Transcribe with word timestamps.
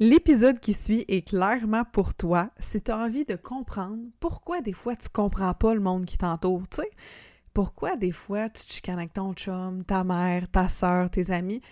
L'épisode 0.00 0.60
qui 0.60 0.74
suit 0.74 1.04
est 1.08 1.26
clairement 1.26 1.82
pour 1.84 2.14
toi 2.14 2.50
si 2.60 2.80
tu 2.80 2.92
as 2.92 2.98
envie 2.98 3.24
de 3.24 3.34
comprendre 3.34 3.98
pourquoi 4.20 4.60
des 4.60 4.72
fois 4.72 4.94
tu 4.94 5.08
comprends 5.08 5.54
pas 5.54 5.74
le 5.74 5.80
monde 5.80 6.04
qui 6.04 6.16
t'entoure, 6.16 6.68
tu 6.68 6.82
sais. 6.82 6.90
Pourquoi 7.52 7.96
des 7.96 8.12
fois 8.12 8.48
tu 8.48 8.62
te 8.62 8.72
chicanes 8.72 9.00
avec 9.00 9.12
ton 9.12 9.32
chum, 9.32 9.82
ta 9.84 10.04
mère, 10.04 10.48
ta 10.52 10.68
soeur, 10.68 11.10
tes 11.10 11.32
amis. 11.32 11.62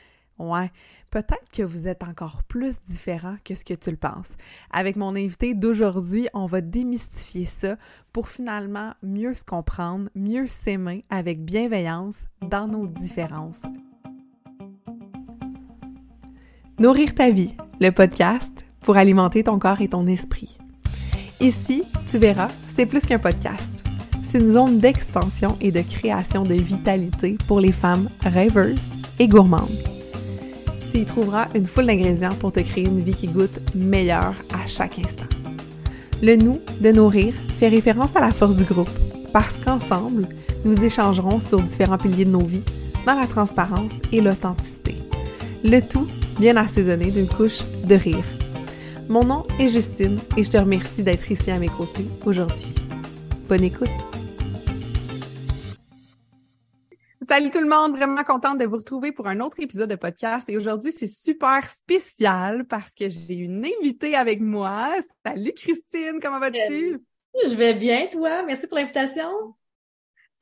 Ouais, 0.41 0.73
peut-être 1.11 1.49
que 1.53 1.63
vous 1.63 1.87
êtes 1.87 2.03
encore 2.03 2.43
plus 2.43 2.83
différents 2.83 3.37
que 3.45 3.55
ce 3.55 3.65
que 3.65 3.75
tu 3.75 3.93
le 3.93 3.97
penses. 3.97 4.37
Avec 4.73 4.97
mon 4.97 5.15
invité 5.15 5.55
d'aujourd'hui, 5.55 6.29
on 6.35 6.47
va 6.47 6.61
démystifier 6.61 7.47
ça 7.47 7.77
pour 8.13 8.29
finalement 8.29 8.93
mieux 9.05 9.35
se 9.35 9.45
comprendre, 9.45 10.11
mieux 10.17 10.49
s'aimer 10.49 11.03
avec 11.11 11.45
bienveillance 11.45 12.25
dans 12.43 12.67
nos 12.67 12.89
différences. 12.89 13.63
Nourrir 16.79 17.15
ta 17.15 17.31
vie, 17.31 17.55
le 17.81 17.91
podcast 17.91 18.67
pour 18.83 18.99
alimenter 18.99 19.43
ton 19.43 19.59
corps 19.59 19.81
et 19.81 19.89
ton 19.89 20.07
esprit. 20.07 20.59
Ici, 21.41 21.83
tu 22.11 22.19
verras, 22.19 22.51
c'est 22.69 22.85
plus 22.85 23.07
qu'un 23.07 23.19
podcast. 23.19 23.73
C'est 24.23 24.41
une 24.41 24.51
zone 24.51 24.79
d'expansion 24.79 25.57
et 25.63 25.73
de 25.73 25.81
création 25.81 26.45
de 26.45 26.53
vitalité 26.53 27.39
pour 27.49 27.61
les 27.61 27.73
femmes 27.73 28.11
rêveuses 28.21 28.77
et 29.19 29.27
gourmandes. 29.27 29.71
Tu 30.91 30.99
y 30.99 31.05
trouveras 31.07 31.49
une 31.55 31.65
foule 31.65 31.87
d'ingrédients 31.87 32.35
pour 32.35 32.53
te 32.53 32.61
créer 32.61 32.85
une 32.85 33.01
vie 33.01 33.15
qui 33.15 33.29
goûte 33.29 33.59
meilleure 33.75 34.35
à 34.53 34.67
chaque 34.67 34.99
instant. 34.99 35.25
Le 36.23 36.37
nous 36.37 36.61
de 36.83 36.93
nourrir 36.93 37.33
fait 37.59 37.69
référence 37.69 38.15
à 38.17 38.21
la 38.21 38.33
force 38.33 38.57
du 38.57 38.65
groupe, 38.65 38.91
parce 39.33 39.57
qu'ensemble, 39.65 40.29
nous 40.67 40.85
échangerons 40.85 41.41
sur 41.41 41.59
différents 41.59 41.97
piliers 41.97 42.27
de 42.27 42.33
nos 42.33 42.45
vies 42.45 42.65
dans 43.07 43.15
la 43.15 43.27
transparence 43.27 43.93
et 44.13 44.21
l'authenticité. 44.21 44.95
Le 45.65 45.81
tout 45.81 46.07
bien 46.39 46.57
assaisonné 46.57 47.11
d'une 47.11 47.29
couche 47.29 47.63
de 47.85 47.95
rire. 47.95 48.25
Mon 49.09 49.25
nom 49.25 49.45
est 49.59 49.69
Justine 49.69 50.19
et 50.37 50.45
je 50.45 50.51
te 50.51 50.57
remercie 50.57 51.03
d'être 51.03 51.31
ici 51.31 51.51
à 51.51 51.59
mes 51.59 51.69
côtés 51.69 52.07
aujourd'hui. 52.25 52.75
Bonne 53.49 53.63
écoute! 53.63 53.89
Salut 57.29 57.51
tout 57.51 57.61
le 57.61 57.69
monde, 57.69 57.97
vraiment 57.97 58.23
contente 58.23 58.59
de 58.59 58.67
vous 58.67 58.77
retrouver 58.77 59.13
pour 59.13 59.27
un 59.27 59.41
autre 59.41 59.59
épisode 59.61 59.91
de 59.91 59.97
podcast 59.97 60.49
et 60.49 60.57
aujourd'hui 60.57 60.93
c'est 60.93 61.09
super 61.09 61.69
spécial 61.71 62.65
parce 62.67 62.95
que 62.95 63.09
j'ai 63.09 63.35
une 63.35 63.67
invitée 63.81 64.15
avec 64.15 64.41
moi. 64.41 64.91
Salut 65.25 65.53
Christine, 65.53 66.19
comment 66.23 66.39
vas-tu? 66.39 67.01
Je 67.45 67.55
vais 67.55 67.75
bien 67.75 68.07
toi, 68.13 68.43
merci 68.45 68.67
pour 68.67 68.79
l'invitation. 68.79 69.29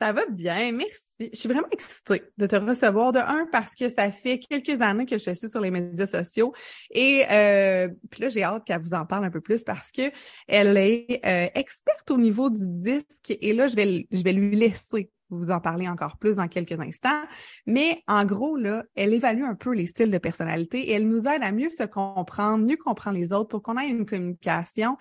Ça 0.00 0.12
va 0.12 0.26
bien, 0.26 0.72
merci. 0.72 1.00
Je 1.20 1.38
suis 1.38 1.48
vraiment 1.48 1.68
excitée 1.70 2.22
de 2.36 2.46
te 2.46 2.56
recevoir 2.56 3.12
de 3.12 3.20
un 3.20 3.46
parce 3.52 3.74
que 3.74 3.88
ça 3.88 4.10
fait 4.10 4.38
quelques 4.38 4.80
années 4.80 5.06
que 5.06 5.16
je 5.16 5.30
suis 5.30 5.50
sur 5.50 5.60
les 5.60 5.70
médias 5.70 6.06
sociaux 6.06 6.52
et 6.90 7.24
euh, 7.30 7.88
là 8.18 8.28
j'ai 8.28 8.42
hâte 8.42 8.64
qu'elle 8.64 8.82
vous 8.82 8.94
en 8.94 9.06
parle 9.06 9.24
un 9.24 9.30
peu 9.30 9.40
plus 9.40 9.62
parce 9.62 9.92
que 9.92 10.10
elle 10.48 10.76
est 10.76 11.20
euh, 11.24 11.46
experte 11.54 12.10
au 12.10 12.16
niveau 12.16 12.50
du 12.50 12.68
disque 12.68 13.36
et 13.40 13.52
là 13.52 13.68
je 13.68 13.76
vais 13.76 14.06
je 14.10 14.22
vais 14.22 14.32
lui 14.32 14.56
laisser 14.56 15.10
vous 15.30 15.50
en 15.50 15.60
parler 15.60 15.88
encore 15.88 16.16
plus 16.18 16.36
dans 16.36 16.48
quelques 16.48 16.78
instants. 16.80 17.22
Mais 17.66 18.02
en 18.06 18.24
gros, 18.24 18.56
là, 18.56 18.84
elle 18.94 19.14
évalue 19.14 19.42
un 19.42 19.54
peu 19.54 19.74
les 19.74 19.86
styles 19.86 20.10
de 20.10 20.18
personnalité 20.18 20.90
et 20.90 20.92
elle 20.92 21.08
nous 21.08 21.26
aide 21.26 21.42
à 21.42 21.52
mieux 21.52 21.70
se 21.70 21.84
comprendre, 21.84 22.64
mieux 22.64 22.76
comprendre 22.76 23.18
les 23.18 23.32
autres 23.32 23.48
pour 23.48 23.62
qu'on 23.62 23.78
ait 23.78 23.88
une 23.88 24.06
communication 24.06 24.96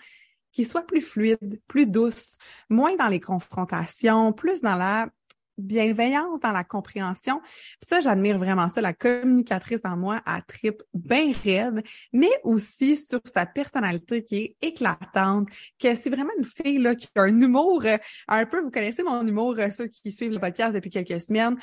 qui 0.53 0.63
soit 0.63 0.85
plus 0.85 1.01
fluide, 1.01 1.59
plus 1.67 1.87
douce, 1.87 2.37
moins 2.69 2.95
dans 2.95 3.09
les 3.09 3.19
confrontations, 3.19 4.31
plus 4.31 4.61
dans 4.61 4.75
la 4.75 5.09
bienveillance, 5.57 6.39
dans 6.39 6.51
la 6.51 6.63
compréhension. 6.63 7.39
Puis 7.41 7.87
ça, 7.87 8.01
j'admire 8.01 8.37
vraiment 8.37 8.69
ça. 8.69 8.81
La 8.81 8.93
communicatrice 8.93 9.81
en 9.83 9.97
moi 9.97 10.21
a 10.25 10.41
trip 10.41 10.81
bien 10.93 11.33
raide, 11.43 11.83
mais 12.11 12.31
aussi 12.43 12.97
sur 12.97 13.19
sa 13.25 13.45
personnalité 13.45 14.23
qui 14.23 14.37
est 14.37 14.57
éclatante, 14.61 15.49
que 15.79 15.95
c'est 15.95 16.09
vraiment 16.09 16.31
une 16.37 16.45
fille 16.45 16.79
là, 16.79 16.95
qui 16.95 17.07
a 17.15 17.21
un 17.21 17.41
humour 17.41 17.83
euh, 17.85 17.97
un 18.27 18.45
peu, 18.45 18.61
vous 18.61 18.71
connaissez 18.71 19.03
mon 19.03 19.25
humour, 19.25 19.55
euh, 19.59 19.69
ceux 19.69 19.87
qui 19.87 20.11
suivent 20.11 20.33
le 20.33 20.39
podcast 20.39 20.73
depuis 20.73 20.89
quelques 20.89 21.21
semaines 21.21 21.57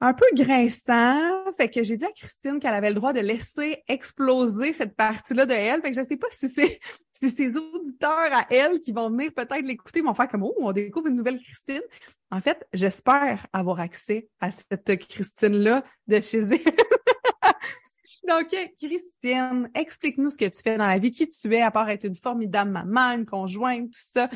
un 0.00 0.14
peu 0.14 0.24
grinçant. 0.34 1.52
Fait 1.56 1.68
que 1.68 1.82
j'ai 1.82 1.96
dit 1.96 2.04
à 2.04 2.12
Christine 2.12 2.58
qu'elle 2.58 2.74
avait 2.74 2.88
le 2.88 2.94
droit 2.94 3.12
de 3.12 3.20
laisser 3.20 3.82
exploser 3.86 4.72
cette 4.72 4.96
partie-là 4.96 5.46
de 5.46 5.52
elle. 5.52 5.82
Fait 5.82 5.90
que 5.90 5.96
je 5.96 6.06
sais 6.06 6.16
pas 6.16 6.28
si 6.30 6.48
c'est 6.48 6.80
si 7.12 7.30
ses 7.30 7.56
auditeurs 7.56 8.32
à 8.32 8.46
elle 8.50 8.80
qui 8.80 8.92
vont 8.92 9.10
venir 9.10 9.32
peut-être 9.34 9.64
l'écouter 9.64 10.00
vont 10.00 10.14
faire 10.14 10.28
comme 10.28 10.42
oh 10.42 10.54
on 10.58 10.72
découvre 10.72 11.08
une 11.08 11.16
nouvelle 11.16 11.40
Christine. 11.40 11.82
En 12.30 12.40
fait, 12.40 12.66
j'espère 12.72 13.46
avoir 13.52 13.80
accès 13.80 14.28
à 14.40 14.50
cette 14.50 15.06
Christine-là 15.06 15.84
de 16.06 16.20
chez 16.20 16.38
elle. 16.38 16.58
Donc, 18.28 18.54
Christine, 18.78 19.68
explique-nous 19.74 20.30
ce 20.30 20.38
que 20.38 20.44
tu 20.44 20.62
fais 20.62 20.78
dans 20.78 20.86
la 20.86 20.98
vie, 20.98 21.10
qui 21.10 21.26
tu 21.26 21.54
es, 21.54 21.62
à 21.62 21.72
part 21.72 21.90
être 21.90 22.04
une 22.04 22.14
formidable 22.14 22.70
maman, 22.70 23.18
une 23.18 23.26
conjointe, 23.26 23.90
tout 23.90 24.00
ça. 24.14 24.30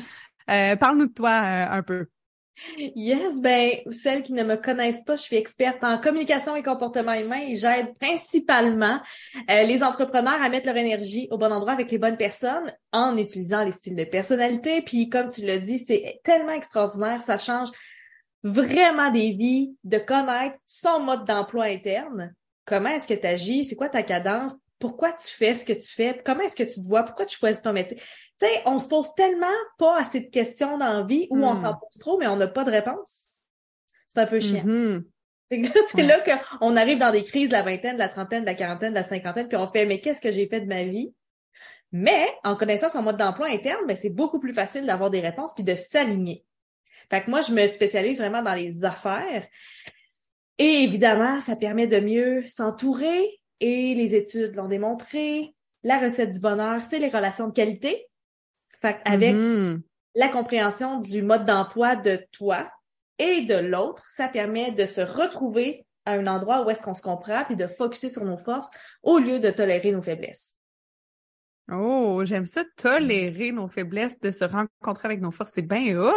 Euh, 0.49 0.75
Parle-nous 0.75 1.07
de 1.07 1.13
toi 1.13 1.29
euh, 1.29 1.77
un 1.77 1.81
peu. 1.81 2.07
Yes, 2.77 3.41
ben, 3.41 3.71
celles 3.91 4.23
qui 4.23 4.33
ne 4.33 4.43
me 4.43 4.55
connaissent 4.55 5.03
pas, 5.03 5.15
je 5.17 5.23
suis 5.23 5.35
experte 5.35 5.83
en 5.83 5.99
communication 5.99 6.55
et 6.55 6.63
comportement 6.63 7.13
humain 7.13 7.41
et 7.47 7.55
j'aide 7.55 7.93
principalement 7.99 9.01
euh, 9.49 9.63
les 9.63 9.83
entrepreneurs 9.83 10.41
à 10.41 10.49
mettre 10.49 10.67
leur 10.67 10.77
énergie 10.77 11.27
au 11.31 11.37
bon 11.37 11.51
endroit 11.51 11.73
avec 11.73 11.91
les 11.91 11.97
bonnes 11.97 12.17
personnes 12.17 12.71
en 12.93 13.17
utilisant 13.17 13.63
les 13.63 13.71
styles 13.71 13.95
de 13.95 14.05
personnalité. 14.05 14.81
Puis, 14.81 15.09
comme 15.09 15.29
tu 15.29 15.45
l'as 15.45 15.59
dit, 15.59 15.79
c'est 15.79 16.21
tellement 16.23 16.53
extraordinaire, 16.53 17.21
ça 17.21 17.37
change 17.37 17.69
vraiment 18.43 19.11
des 19.11 19.31
vies 19.31 19.75
de 19.83 19.97
connaître 19.97 20.55
son 20.65 21.01
mode 21.01 21.25
d'emploi 21.25 21.65
interne. 21.65 22.33
Comment 22.65 22.89
est-ce 22.89 23.07
que 23.07 23.13
tu 23.13 23.27
agis? 23.27 23.65
C'est 23.65 23.75
quoi 23.75 23.89
ta 23.89 24.03
cadence? 24.03 24.55
Pourquoi 24.79 25.13
tu 25.13 25.27
fais 25.27 25.55
ce 25.55 25.65
que 25.65 25.73
tu 25.73 25.87
fais, 25.87 26.21
comment 26.25 26.41
est-ce 26.41 26.55
que 26.55 26.63
tu 26.63 26.81
te 26.81 26.87
vois, 26.87 27.03
pourquoi 27.03 27.25
tu 27.25 27.37
choisis 27.37 27.61
ton 27.61 27.73
métier? 27.73 27.97
Tu 27.97 28.03
sais, 28.39 28.61
on 28.65 28.79
se 28.79 28.87
pose 28.87 29.13
tellement 29.15 29.47
pas 29.77 29.97
assez 29.97 30.19
de 30.19 30.29
questions 30.29 30.77
dans 30.77 30.93
la 30.93 31.03
vie 31.03 31.27
où 31.29 31.37
on 31.37 31.55
s'en 31.55 31.73
hmm. 31.73 31.79
pose 31.79 31.99
trop, 31.99 32.17
mais 32.17 32.27
on 32.27 32.35
n'a 32.35 32.47
pas 32.47 32.63
de 32.63 32.71
réponse. 32.71 33.29
C'est 34.07 34.19
un 34.19 34.27
peu 34.27 34.39
chiant. 34.39 34.63
Mm-hmm. 34.63 35.03
C'est 35.91 36.03
là, 36.03 36.19
qu'on 36.59 36.75
arrive 36.75 36.97
dans 36.97 37.11
des 37.11 37.23
crises 37.23 37.49
de 37.49 37.53
la 37.53 37.61
vingtaine, 37.61 37.93
de 37.93 37.99
la 37.99 38.09
trentaine, 38.09 38.41
de 38.41 38.45
la 38.45 38.55
quarantaine, 38.55 38.91
de 38.91 38.95
la 38.95 39.03
cinquantaine, 39.03 39.47
puis 39.47 39.57
on 39.57 39.71
fait, 39.71 39.85
mais 39.85 40.01
qu'est-ce 40.01 40.21
que 40.21 40.31
j'ai 40.31 40.47
fait 40.47 40.61
de 40.61 40.67
ma 40.67 40.83
vie? 40.83 41.13
Mais 41.91 42.27
en 42.43 42.55
connaissant 42.55 42.89
son 42.89 43.01
mode 43.01 43.17
d'emploi 43.17 43.47
interne, 43.47 43.85
ben, 43.87 43.95
c'est 43.95 44.09
beaucoup 44.09 44.39
plus 44.39 44.53
facile 44.53 44.85
d'avoir 44.85 45.09
des 45.09 45.21
réponses 45.21 45.53
puis 45.53 45.63
de 45.63 45.75
s'aligner. 45.75 46.43
Fait 47.09 47.23
que 47.23 47.29
moi, 47.29 47.41
je 47.41 47.53
me 47.53 47.67
spécialise 47.67 48.17
vraiment 48.17 48.41
dans 48.41 48.53
les 48.53 48.83
affaires. 48.83 49.47
Et 50.57 50.83
évidemment, 50.83 51.39
ça 51.41 51.55
permet 51.55 51.87
de 51.87 51.99
mieux 51.99 52.41
s'entourer, 52.47 53.39
et 53.59 53.95
les 53.95 54.15
études 54.15 54.55
l'ont 54.55 54.67
démontré. 54.67 55.53
La 55.83 55.99
recette 55.99 56.31
du 56.31 56.39
bonheur, 56.39 56.81
c'est 56.83 56.99
les 56.99 57.09
relations 57.09 57.47
de 57.47 57.53
qualité. 57.53 58.07
Fait 58.81 58.97
avec 59.05 59.35
mm-hmm. 59.35 59.81
la 60.15 60.29
compréhension 60.29 60.99
du 60.99 61.21
mode 61.21 61.45
d'emploi 61.45 61.95
de 61.95 62.19
toi 62.31 62.69
et 63.19 63.45
de 63.45 63.55
l'autre, 63.55 64.03
ça 64.09 64.27
permet 64.27 64.71
de 64.71 64.85
se 64.85 65.01
retrouver 65.01 65.85
à 66.05 66.13
un 66.13 66.27
endroit 66.27 66.65
où 66.65 66.69
est-ce 66.69 66.83
qu'on 66.83 66.93
se 66.93 67.01
comprend 67.01 67.43
puis 67.45 67.55
de 67.55 67.67
focuser 67.67 68.09
sur 68.09 68.25
nos 68.25 68.37
forces 68.37 68.69
au 69.03 69.17
lieu 69.17 69.39
de 69.39 69.49
tolérer 69.49 69.91
nos 69.91 70.01
faiblesses. 70.01 70.55
Oh, 71.71 72.21
j'aime 72.25 72.45
ça, 72.45 72.63
tolérer 72.77 73.51
nos 73.51 73.67
faiblesses, 73.67 74.19
de 74.19 74.29
se 74.29 74.45
rencontrer 74.45 75.07
avec 75.07 75.21
nos 75.21 75.31
forces, 75.31 75.51
c'est 75.55 75.67
bien 75.67 75.97
hot! 75.97 76.13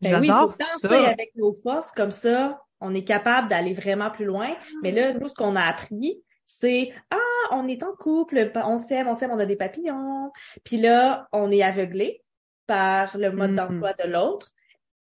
Ben 0.00 0.10
J'adore 0.10 0.56
oui, 0.58 0.66
ça. 0.80 1.08
avec 1.08 1.32
nos 1.36 1.52
forces, 1.62 1.92
comme 1.92 2.10
ça, 2.10 2.60
on 2.80 2.94
est 2.94 3.04
capable 3.04 3.48
d'aller 3.48 3.74
vraiment 3.74 4.10
plus 4.10 4.24
loin. 4.24 4.56
Mais 4.82 4.90
là, 4.90 5.12
nous, 5.12 5.28
ce 5.28 5.34
qu'on 5.34 5.56
a 5.56 5.62
appris, 5.62 6.22
c'est 6.44 6.92
ah 7.10 7.18
on 7.52 7.68
est 7.68 7.82
en 7.82 7.94
couple, 7.94 8.50
on 8.54 8.78
s'aime, 8.78 9.08
on 9.08 9.14
s'aime, 9.14 9.30
on 9.30 9.38
a 9.38 9.46
des 9.46 9.56
papillons. 9.56 10.30
Puis 10.64 10.76
là, 10.76 11.28
on 11.32 11.50
est 11.50 11.62
aveuglé 11.62 12.22
par 12.66 13.16
le 13.18 13.30
mode 13.30 13.52
mm-hmm. 13.52 13.56
d'emploi 13.56 13.92
de 13.94 14.08
l'autre. 14.08 14.50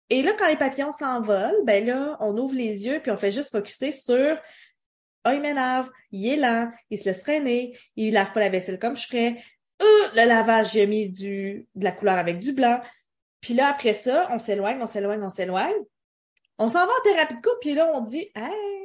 Et 0.10 0.24
là, 0.24 0.34
quand 0.38 0.48
les 0.48 0.58
papillons 0.58 0.92
s'envolent, 0.92 1.64
ben 1.64 1.86
là, 1.86 2.18
on 2.20 2.38
ouvre 2.38 2.56
les 2.56 2.86
yeux 2.86 3.00
puis 3.02 3.12
on 3.12 3.18
fait 3.18 3.32
juste 3.32 3.52
focuser 3.52 3.92
sur 3.92 4.38
oh, 5.26 5.30
il 5.32 5.42
m'énerve, 5.42 5.90
il 6.12 6.28
est 6.28 6.36
lent, 6.36 6.72
il 6.90 6.98
se 6.98 7.06
laisse 7.06 7.22
traîner, 7.22 7.78
il 7.96 8.14
lave 8.14 8.34
pas 8.34 8.40
la 8.40 8.50
vaisselle 8.50 8.80
comme 8.80 8.98
je 8.98 9.08
ferais. 9.08 9.42
Euh, 9.82 9.86
le 10.16 10.28
lavage, 10.28 10.74
j'ai 10.74 10.86
mis 10.86 11.10
du, 11.10 11.68
de 11.76 11.84
la 11.84 11.92
couleur 11.92 12.18
avec 12.18 12.40
du 12.40 12.54
blanc. 12.54 12.82
Puis 13.40 13.54
là, 13.54 13.70
après 13.70 13.94
ça, 13.94 14.28
on 14.32 14.40
s'éloigne, 14.40 14.82
on 14.82 14.88
s'éloigne, 14.88 15.24
on 15.24 15.30
s'éloigne. 15.30 15.82
On 16.58 16.68
s'en 16.68 16.86
va 16.86 16.92
en 16.92 17.04
thérapie 17.04 17.36
de 17.36 17.42
couple, 17.42 17.58
puis 17.62 17.74
là, 17.74 17.92
on 17.96 18.02
dit 18.02 18.30
Hey, 18.36 18.81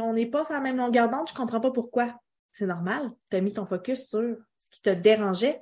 on 0.00 0.12
n'est 0.12 0.26
pas 0.26 0.44
sur 0.44 0.54
la 0.54 0.60
même 0.60 0.76
longueur 0.76 1.08
d'onde, 1.08 1.28
je 1.28 1.34
comprends 1.34 1.60
pas 1.60 1.70
pourquoi. 1.70 2.14
C'est 2.50 2.66
normal. 2.66 3.10
Tu 3.30 3.36
as 3.36 3.40
mis 3.40 3.52
ton 3.52 3.66
focus 3.66 4.08
sur 4.08 4.36
ce 4.58 4.70
qui 4.70 4.82
te 4.82 4.90
dérangeait 4.90 5.60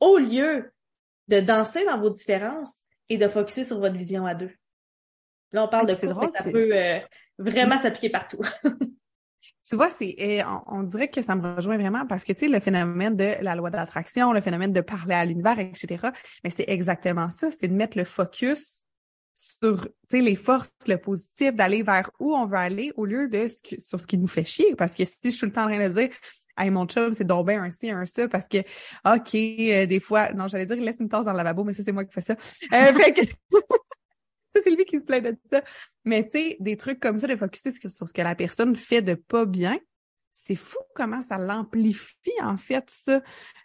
au 0.00 0.18
lieu 0.18 0.72
de 1.28 1.40
danser 1.40 1.84
dans 1.84 1.98
vos 1.98 2.10
différences 2.10 2.74
et 3.08 3.18
de 3.18 3.28
focuser 3.28 3.64
sur 3.64 3.78
votre 3.78 3.96
vision 3.96 4.26
à 4.26 4.34
deux. 4.34 4.50
Là, 5.52 5.64
on 5.64 5.68
parle 5.68 5.86
de 5.86 5.94
couple, 5.94 6.28
ça 6.28 6.44
peut 6.44 6.70
euh, 6.74 6.98
vraiment 7.38 7.76
s'appliquer 7.76 8.10
partout. 8.10 8.42
Tu 9.68 9.76
vois, 9.76 9.90
c'est, 9.90 10.14
eh, 10.16 10.42
on, 10.66 10.82
dirait 10.82 11.08
que 11.08 11.20
ça 11.20 11.36
me 11.36 11.54
rejoint 11.54 11.76
vraiment 11.76 12.06
parce 12.06 12.24
que, 12.24 12.32
tu 12.32 12.40
sais, 12.40 12.48
le 12.48 12.60
phénomène 12.60 13.14
de 13.14 13.34
la 13.42 13.54
loi 13.54 13.68
d'attraction, 13.68 14.32
le 14.32 14.40
phénomène 14.40 14.72
de 14.72 14.80
parler 14.80 15.14
à 15.14 15.24
l'univers, 15.24 15.58
etc. 15.58 16.08
Mais 16.42 16.50
c'est 16.50 16.64
exactement 16.66 17.30
ça, 17.30 17.50
c'est 17.50 17.68
de 17.68 17.74
mettre 17.74 17.98
le 17.98 18.04
focus 18.04 18.79
sur 19.62 19.88
les 20.10 20.36
forces, 20.36 20.72
le 20.86 20.96
positif, 20.96 21.54
d'aller 21.54 21.82
vers 21.82 22.10
où 22.18 22.34
on 22.34 22.46
veut 22.46 22.56
aller 22.56 22.92
au 22.96 23.04
lieu 23.04 23.28
de 23.28 23.46
ce 23.46 23.80
sur 23.80 24.00
ce 24.00 24.06
qui 24.06 24.18
nous 24.18 24.26
fait 24.26 24.44
chier. 24.44 24.74
Parce 24.74 24.94
que 24.94 25.04
si 25.04 25.18
je 25.24 25.28
suis 25.30 25.40
tout 25.40 25.46
le 25.46 25.52
temps 25.52 25.64
en 25.64 25.68
train 25.68 25.88
de 25.88 25.92
dire 25.92 26.10
hey, 26.60 26.70
mon 26.70 26.86
chum, 26.86 27.14
c'est 27.14 27.24
donc 27.24 27.48
un 27.50 27.70
ci, 27.70 27.90
un 27.90 28.04
ça, 28.04 28.28
parce 28.28 28.48
que, 28.48 28.58
OK, 28.58 29.34
euh, 29.34 29.86
des 29.86 30.00
fois, 30.00 30.32
non, 30.32 30.46
j'allais 30.48 30.66
dire, 30.66 30.76
il 30.76 30.84
laisse 30.84 31.00
une 31.00 31.08
tasse 31.08 31.24
dans 31.24 31.32
le 31.32 31.38
lavabo, 31.38 31.64
mais 31.64 31.72
ça, 31.72 31.82
c'est 31.82 31.92
moi 31.92 32.04
qui 32.04 32.12
fais 32.12 32.20
ça. 32.20 32.36
Euh, 32.72 32.92
ça, 34.50 34.60
c'est 34.62 34.70
lui 34.70 34.84
qui 34.84 34.98
se 34.98 35.04
plaint 35.04 35.24
de 35.24 35.36
ça. 35.50 35.62
Mais 36.04 36.24
tu 36.24 36.30
sais, 36.30 36.56
des 36.60 36.76
trucs 36.76 37.00
comme 37.00 37.18
ça, 37.18 37.26
de 37.26 37.36
focuser 37.36 37.70
sur 37.70 38.08
ce 38.08 38.12
que 38.12 38.22
la 38.22 38.34
personne 38.34 38.76
fait 38.76 39.02
de 39.02 39.14
pas 39.14 39.46
bien, 39.46 39.78
c'est 40.32 40.56
fou 40.56 40.78
comment 40.94 41.22
ça 41.22 41.38
l'amplifie, 41.38 42.32
en 42.42 42.56
fait, 42.56 42.84
ça. 42.88 43.22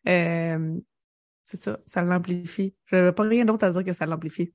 Euh, 0.07 0.75
c'est 1.43 1.57
ça, 1.57 1.79
ça 1.85 2.01
l'amplifie. 2.01 2.75
Je 2.85 2.95
n'avais 2.95 3.11
pas 3.11 3.23
rien 3.23 3.45
d'autre 3.45 3.65
à 3.65 3.71
dire 3.71 3.83
que 3.83 3.93
ça 3.93 4.07
l'amplifie. 4.07 4.51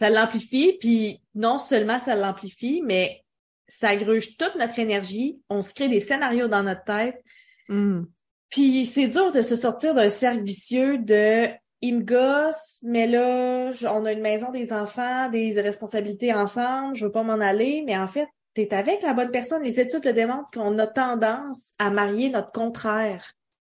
Ça 0.00 0.10
l'amplifie, 0.10 0.76
puis 0.80 1.20
non 1.34 1.58
seulement 1.58 1.98
ça 1.98 2.14
l'amplifie, 2.14 2.82
mais 2.84 3.22
ça 3.68 3.94
gruge 3.96 4.36
toute 4.36 4.56
notre 4.56 4.78
énergie. 4.78 5.40
On 5.48 5.62
se 5.62 5.74
crée 5.74 5.88
des 5.88 6.00
scénarios 6.00 6.48
dans 6.48 6.62
notre 6.62 6.84
tête. 6.84 7.22
Mmh. 7.68 8.02
Puis 8.48 8.86
c'est 8.86 9.08
dur 9.08 9.30
de 9.30 9.42
se 9.42 9.56
sortir 9.56 9.94
d'un 9.94 10.08
cercle 10.08 10.42
vicieux 10.42 10.98
de 10.98 11.48
il 11.82 11.98
me 11.98 12.02
gosse, 12.02 12.78
mais 12.82 13.06
là, 13.06 13.70
on 13.90 14.04
a 14.04 14.12
une 14.12 14.20
maison, 14.20 14.50
des 14.50 14.72
enfants, 14.72 15.30
des 15.30 15.58
responsabilités 15.60 16.34
ensemble, 16.34 16.94
je 16.94 17.06
veux 17.06 17.12
pas 17.12 17.22
m'en 17.22 17.40
aller, 17.40 17.82
mais 17.86 17.96
en 17.96 18.06
fait, 18.06 18.26
tu 18.54 18.62
es 18.62 18.74
avec 18.74 19.02
la 19.02 19.14
bonne 19.14 19.30
personne. 19.30 19.62
Les 19.62 19.80
études 19.80 20.04
le 20.04 20.12
démontrent 20.12 20.50
qu'on 20.52 20.78
a 20.78 20.86
tendance 20.86 21.72
à 21.78 21.90
marier 21.90 22.28
notre 22.28 22.52
contraire. 22.52 23.32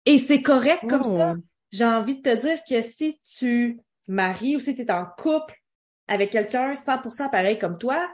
Et 0.06 0.18
c'est 0.18 0.42
correct 0.42 0.82
comme 0.90 1.04
ça. 1.04 1.36
Oh. 1.38 1.42
J'ai 1.72 1.86
envie 1.86 2.18
de 2.18 2.22
te 2.22 2.36
dire 2.36 2.60
que 2.68 2.82
si 2.82 3.20
tu 3.38 3.80
maries 4.08 4.58
ou 4.58 4.60
si 4.60 4.76
tu 4.76 4.82
es 4.82 4.92
en 4.92 5.06
couple 5.18 5.56
avec 6.14 6.32
quelqu'un 6.32 6.74
100% 6.74 7.30
pareil 7.30 7.58
comme 7.58 7.78
toi, 7.78 8.10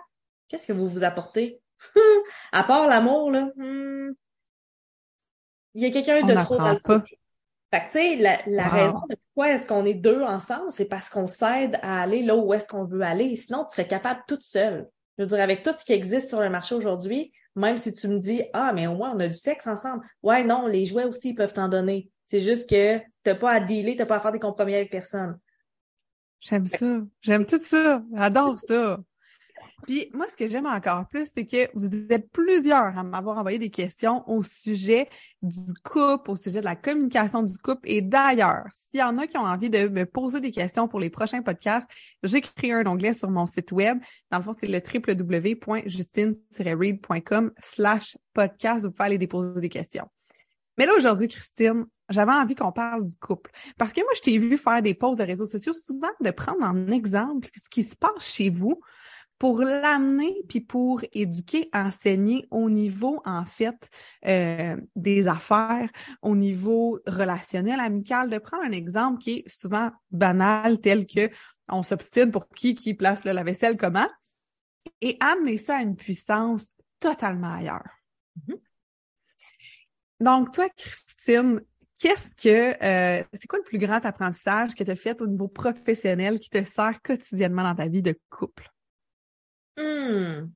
qu'est-ce 0.48 0.68
que 0.68 0.74
vous 0.74 0.88
vous 0.88 1.04
apportez? 1.04 1.62
à 2.51 2.63
part 2.63 2.88
l'amour, 2.88 3.31
là, 3.31 3.50
hmm, 3.56 4.12
il 5.75 5.84
y 5.84 5.86
a 5.86 5.92
quelqu'un 5.92 6.25
de 6.25 6.34
trop 6.44 6.57
dans 6.57 6.74
le 6.74 6.80
couple. 6.80 7.16
Fait 7.72 7.81
que, 7.81 7.86
tu 7.86 7.92
sais, 7.92 8.16
la, 8.16 8.40
la 8.48 8.68
raison 8.68 9.01
de 9.10 9.16
pourquoi 9.16 9.51
est-ce 9.51 9.68
qu'on 9.68 9.86
est 9.86 9.94
deux 9.94 10.24
ensemble, 10.24 10.72
c'est 10.72 10.86
parce 10.86 11.10
qu'on 11.10 11.28
s'aide 11.28 11.78
à 11.84 12.01
aller 12.01 12.24
là 12.24 12.36
où 12.36 12.51
est-ce 12.54 12.68
qu'on 12.68 12.86
veut 12.86 13.01
aller. 13.01 13.36
Sinon, 13.36 13.63
tu 13.63 13.72
serais 13.72 13.88
capable 13.88 14.24
toute 14.28 14.44
seule. 14.44 14.90
Je 15.18 15.24
veux 15.24 15.30
dire, 15.30 15.40
avec 15.40 15.62
tout 15.62 15.74
ce 15.78 15.86
qui 15.86 15.94
existe 15.94 16.30
sur 16.30 16.40
le 16.40 16.50
marché 16.50 16.74
aujourd'hui, 16.74 17.31
même 17.56 17.78
si 17.78 17.94
tu 17.94 18.07
me 18.07 18.18
dis, 18.18 18.42
ah, 18.54 18.74
mais 18.74 18.88
au 18.88 18.95
moins, 18.95 19.12
on 19.16 19.19
a 19.19 19.28
du 19.28 19.36
sexe 19.36 19.68
ensemble. 19.68 20.04
Ouais, 20.24 20.44
non, 20.44 20.66
les 20.66 20.86
jouets 20.86 21.04
aussi, 21.04 21.36
peuvent 21.36 21.54
t'en 21.54 21.68
donner. 21.68 22.10
C'est 22.25 22.40
juste 22.40 22.68
que 22.68 23.00
t'as 23.24 23.36
pas 23.36 23.52
à 23.52 23.60
dealer, 23.60 23.95
t'as 23.95 24.06
pas 24.06 24.16
à 24.16 24.19
faire 24.19 24.31
des 24.31 24.40
compromis 24.40 24.75
avec 24.75 24.90
personne. 24.90 25.38
J'aime 26.39 26.65
ça. 26.65 27.01
J'aime 27.21 27.45
tout 27.45 27.59
ça. 27.59 28.03
J'adore 28.13 28.59
ça. 28.59 29.00
Puis 29.83 30.09
moi, 30.13 30.25
ce 30.30 30.36
que 30.36 30.50
j'aime 30.50 30.65
encore 30.65 31.07
plus, 31.07 31.31
c'est 31.33 31.45
que 31.45 31.69
vous 31.74 31.89
êtes 32.09 32.30
plusieurs 32.31 32.97
à 32.97 33.03
m'avoir 33.03 33.38
envoyé 33.38 33.57
des 33.57 33.69
questions 33.69 34.30
au 34.30 34.44
sujet 34.44 35.07
du 35.41 35.74
couple, 35.83 36.31
au 36.31 36.36
sujet 36.36 36.59
de 36.59 36.65
la 36.65 36.75
communication 36.75 37.44
du 37.44 37.57
couple. 37.57 37.89
Et 37.89 38.01
d'ailleurs, 38.01 38.65
s'il 38.74 39.00
y 39.00 39.03
en 39.03 39.18
a 39.18 39.25
qui 39.25 39.38
ont 39.38 39.45
envie 39.45 39.69
de 39.69 39.88
me 39.88 40.06
poser 40.06 40.41
des 40.41 40.51
questions 40.51 40.89
pour 40.89 41.00
les 41.00 41.09
prochains 41.09 41.41
podcasts, 41.41 41.88
j'ai 42.24 42.42
créé 42.42 42.74
un 42.74 42.85
onglet 42.88 43.13
sur 43.13 43.30
mon 43.30 43.45
site 43.45 43.71
web. 43.71 44.00
Dans 44.31 44.39
le 44.39 44.44
fond, 44.44 44.51
c'est 44.53 44.68
le 44.68 44.80
www.justine-read.com 44.80 47.51
slash 47.62 48.18
podcast. 48.33 48.83
Vous 48.85 48.92
pouvez 48.92 49.06
aller 49.06 49.18
déposer 49.18 49.62
des 49.62 49.69
questions. 49.69 50.09
Mais 50.80 50.86
là, 50.86 50.94
aujourd'hui, 50.98 51.28
Christine, 51.28 51.86
j'avais 52.08 52.31
envie 52.31 52.56
qu'on 52.56 52.72
parle 52.72 53.06
du 53.06 53.16
couple. 53.18 53.52
Parce 53.78 53.92
que 53.92 54.00
moi, 54.00 54.12
je 54.16 54.22
t'ai 54.22 54.38
vu 54.38 54.58
faire 54.58 54.81
des 54.81 54.94
posts 54.94 55.20
de 55.20 55.26
réseaux 55.26 55.46
sociaux, 55.46 55.74
souvent 55.74 56.08
de 56.22 56.31
prendre 56.31 56.64
en 56.64 56.88
exemple 56.88 57.50
ce 57.54 57.70
qui 57.70 57.84
se 57.84 57.98
passe 57.98 58.34
chez 58.34 58.50
vous 58.50 58.80
pour 59.38 59.60
l'amener 59.62 60.42
puis 60.48 60.62
pour 60.62 61.02
éduquer, 61.12 61.70
enseigner 61.74 62.48
au 62.50 62.70
niveau 62.70 63.22
en 63.26 63.44
fait 63.46 63.90
euh, 64.26 64.78
des 64.96 65.28
affaires, 65.28 65.90
au 66.22 66.38
niveau 66.38 67.00
relationnel, 67.06 67.81
amical, 67.81 68.30
de 68.30 68.38
prendre 68.38 68.64
un 68.64 68.72
exemple 68.72 69.20
qui 69.20 69.31
est 69.31 69.50
souvent 69.50 69.92
banal 70.12 70.80
tel 70.80 71.06
que 71.06 71.30
on 71.68 71.84
s'obstine 71.84 72.31
pour 72.31 72.48
qui 72.48 72.74
qui 72.74 72.94
place 72.94 73.26
la 73.26 73.44
vaisselle 73.44 73.76
comment 73.76 74.08
et 75.02 75.18
amener 75.20 75.58
ça 75.58 75.78
à 75.78 75.81
une 75.81 75.98
puissance 75.98 76.68
totalement 77.02 77.54
ailleurs. 77.54 77.90
Mm-hmm. 78.40 78.60
Donc 80.19 80.54
toi 80.54 80.68
Christine, 80.75 81.62
qu'est-ce 82.00 82.36
que 82.36 82.75
euh, 82.83 83.24
c'est 83.33 83.48
quoi 83.48 83.60
le 83.60 83.66
plus 83.66 83.77
grand 83.77 84.04
apprentissage 84.06 84.75
que 84.75 84.83
tu 84.83 84.92
as 84.92 84.95
fait 84.95 85.21
au 85.21 85.27
niveau 85.27 85.48
professionnel 85.48 86.39
qui 86.39 86.50
te 86.50 86.63
sert 86.63 87.01
quotidiennement 87.01 87.63
dans 87.63 87.75
ta 87.75 87.88
vie 87.88 88.01
de 88.01 88.18
couple? 88.30 88.69
Hmm. 89.77 90.50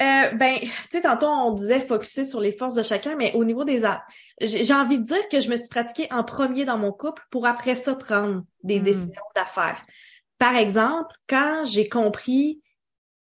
Euh, 0.00 0.30
ben, 0.36 0.58
tu 0.60 0.68
sais, 0.90 1.00
tantôt 1.00 1.26
on 1.26 1.52
disait 1.54 1.80
focuser 1.80 2.24
sur 2.24 2.40
les 2.40 2.52
forces 2.52 2.74
de 2.74 2.84
chacun, 2.84 3.16
mais 3.16 3.32
au 3.34 3.44
niveau 3.44 3.64
des 3.64 3.84
arts, 3.84 4.06
j'ai 4.40 4.72
envie 4.72 5.00
de 5.00 5.04
dire 5.04 5.28
que 5.28 5.40
je 5.40 5.50
me 5.50 5.56
suis 5.56 5.68
pratiquée 5.68 6.06
en 6.12 6.22
premier 6.22 6.64
dans 6.64 6.78
mon 6.78 6.92
couple 6.92 7.22
pour 7.30 7.46
après 7.46 7.74
ça 7.74 7.96
prendre 7.96 8.44
des 8.62 8.80
hmm. 8.80 8.84
décisions 8.84 9.22
d'affaires. 9.34 9.84
Par 10.38 10.54
exemple, 10.54 11.12
quand 11.28 11.64
j'ai 11.64 11.88
compris 11.88 12.62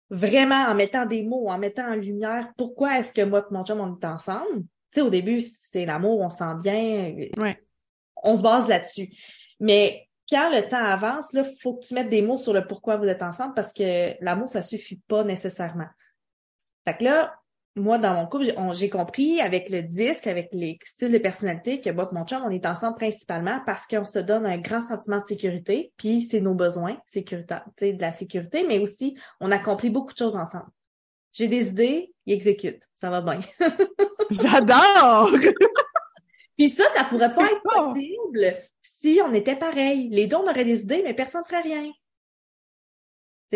vraiment 0.09 0.65
en 0.65 0.75
mettant 0.75 1.05
des 1.05 1.23
mots, 1.23 1.49
en 1.49 1.57
mettant 1.57 1.87
en 1.91 1.95
lumière 1.95 2.51
pourquoi 2.57 2.99
est-ce 2.99 3.13
que 3.13 3.21
moi 3.21 3.45
et 3.49 3.53
mon 3.53 3.63
chum 3.65 3.79
on 3.79 3.95
est 3.95 4.05
ensemble? 4.05 4.61
Tu 4.91 4.99
sais, 4.99 5.01
au 5.01 5.09
début, 5.09 5.41
c'est 5.41 5.85
l'amour, 5.85 6.21
on 6.21 6.29
sent 6.29 6.55
bien. 6.61 7.15
Ouais. 7.37 7.61
On 8.23 8.35
se 8.35 8.41
base 8.41 8.67
là-dessus. 8.67 9.09
Mais 9.59 10.07
quand 10.29 10.49
le 10.49 10.67
temps 10.67 10.83
avance, 10.83 11.33
là, 11.33 11.43
faut 11.61 11.75
que 11.75 11.85
tu 11.85 11.93
mettes 11.93 12.09
des 12.09 12.21
mots 12.21 12.37
sur 12.37 12.53
le 12.53 12.65
pourquoi 12.65 12.97
vous 12.97 13.05
êtes 13.05 13.21
ensemble 13.21 13.53
parce 13.53 13.73
que 13.73 14.13
l'amour, 14.23 14.49
ça 14.49 14.61
suffit 14.61 15.01
pas 15.07 15.23
nécessairement. 15.23 15.87
Fait 16.87 16.95
que 16.95 17.03
là, 17.03 17.33
moi, 17.75 17.97
dans 17.97 18.13
mon 18.13 18.25
couple, 18.25 18.45
j'ai 18.71 18.89
compris 18.89 19.41
avec 19.41 19.69
le 19.69 19.81
disque, 19.81 20.27
avec 20.27 20.49
les 20.53 20.79
styles 20.85 21.11
de 21.11 21.17
personnalité 21.17 21.81
que 21.81 21.89
moi 21.89 22.09
mon 22.13 22.25
chum, 22.25 22.41
on 22.45 22.49
est 22.49 22.65
ensemble 22.65 22.95
principalement 22.95 23.59
parce 23.65 23.85
qu'on 23.85 24.05
se 24.05 24.19
donne 24.19 24.45
un 24.45 24.57
grand 24.57 24.81
sentiment 24.81 25.19
de 25.19 25.25
sécurité, 25.25 25.91
puis 25.97 26.21
c'est 26.21 26.39
nos 26.39 26.53
besoins 26.53 26.97
sécuritaires, 27.05 27.65
de 27.81 27.99
la 27.99 28.13
sécurité, 28.13 28.65
mais 28.65 28.79
aussi 28.79 29.17
on 29.41 29.51
accomplit 29.51 29.89
beaucoup 29.89 30.13
de 30.13 30.17
choses 30.17 30.37
ensemble. 30.37 30.69
J'ai 31.33 31.49
des 31.49 31.67
idées, 31.67 32.13
il 32.25 32.33
exécute. 32.33 32.83
Ça 32.95 33.09
va 33.09 33.19
bien. 33.19 33.39
J'adore! 34.31 35.31
puis 36.57 36.69
ça, 36.69 36.85
ça 36.95 37.03
pourrait 37.03 37.35
pas 37.35 37.51
être 37.51 37.61
possible 37.61 38.55
si 38.81 39.19
on 39.21 39.33
était 39.33 39.57
pareil. 39.57 40.07
Les 40.11 40.27
deux, 40.27 40.37
on 40.37 40.49
aurait 40.49 40.63
des 40.63 40.83
idées, 40.83 41.01
mais 41.03 41.13
personne 41.13 41.41
ne 41.41 41.45
ferait 41.45 41.61
rien. 41.61 41.91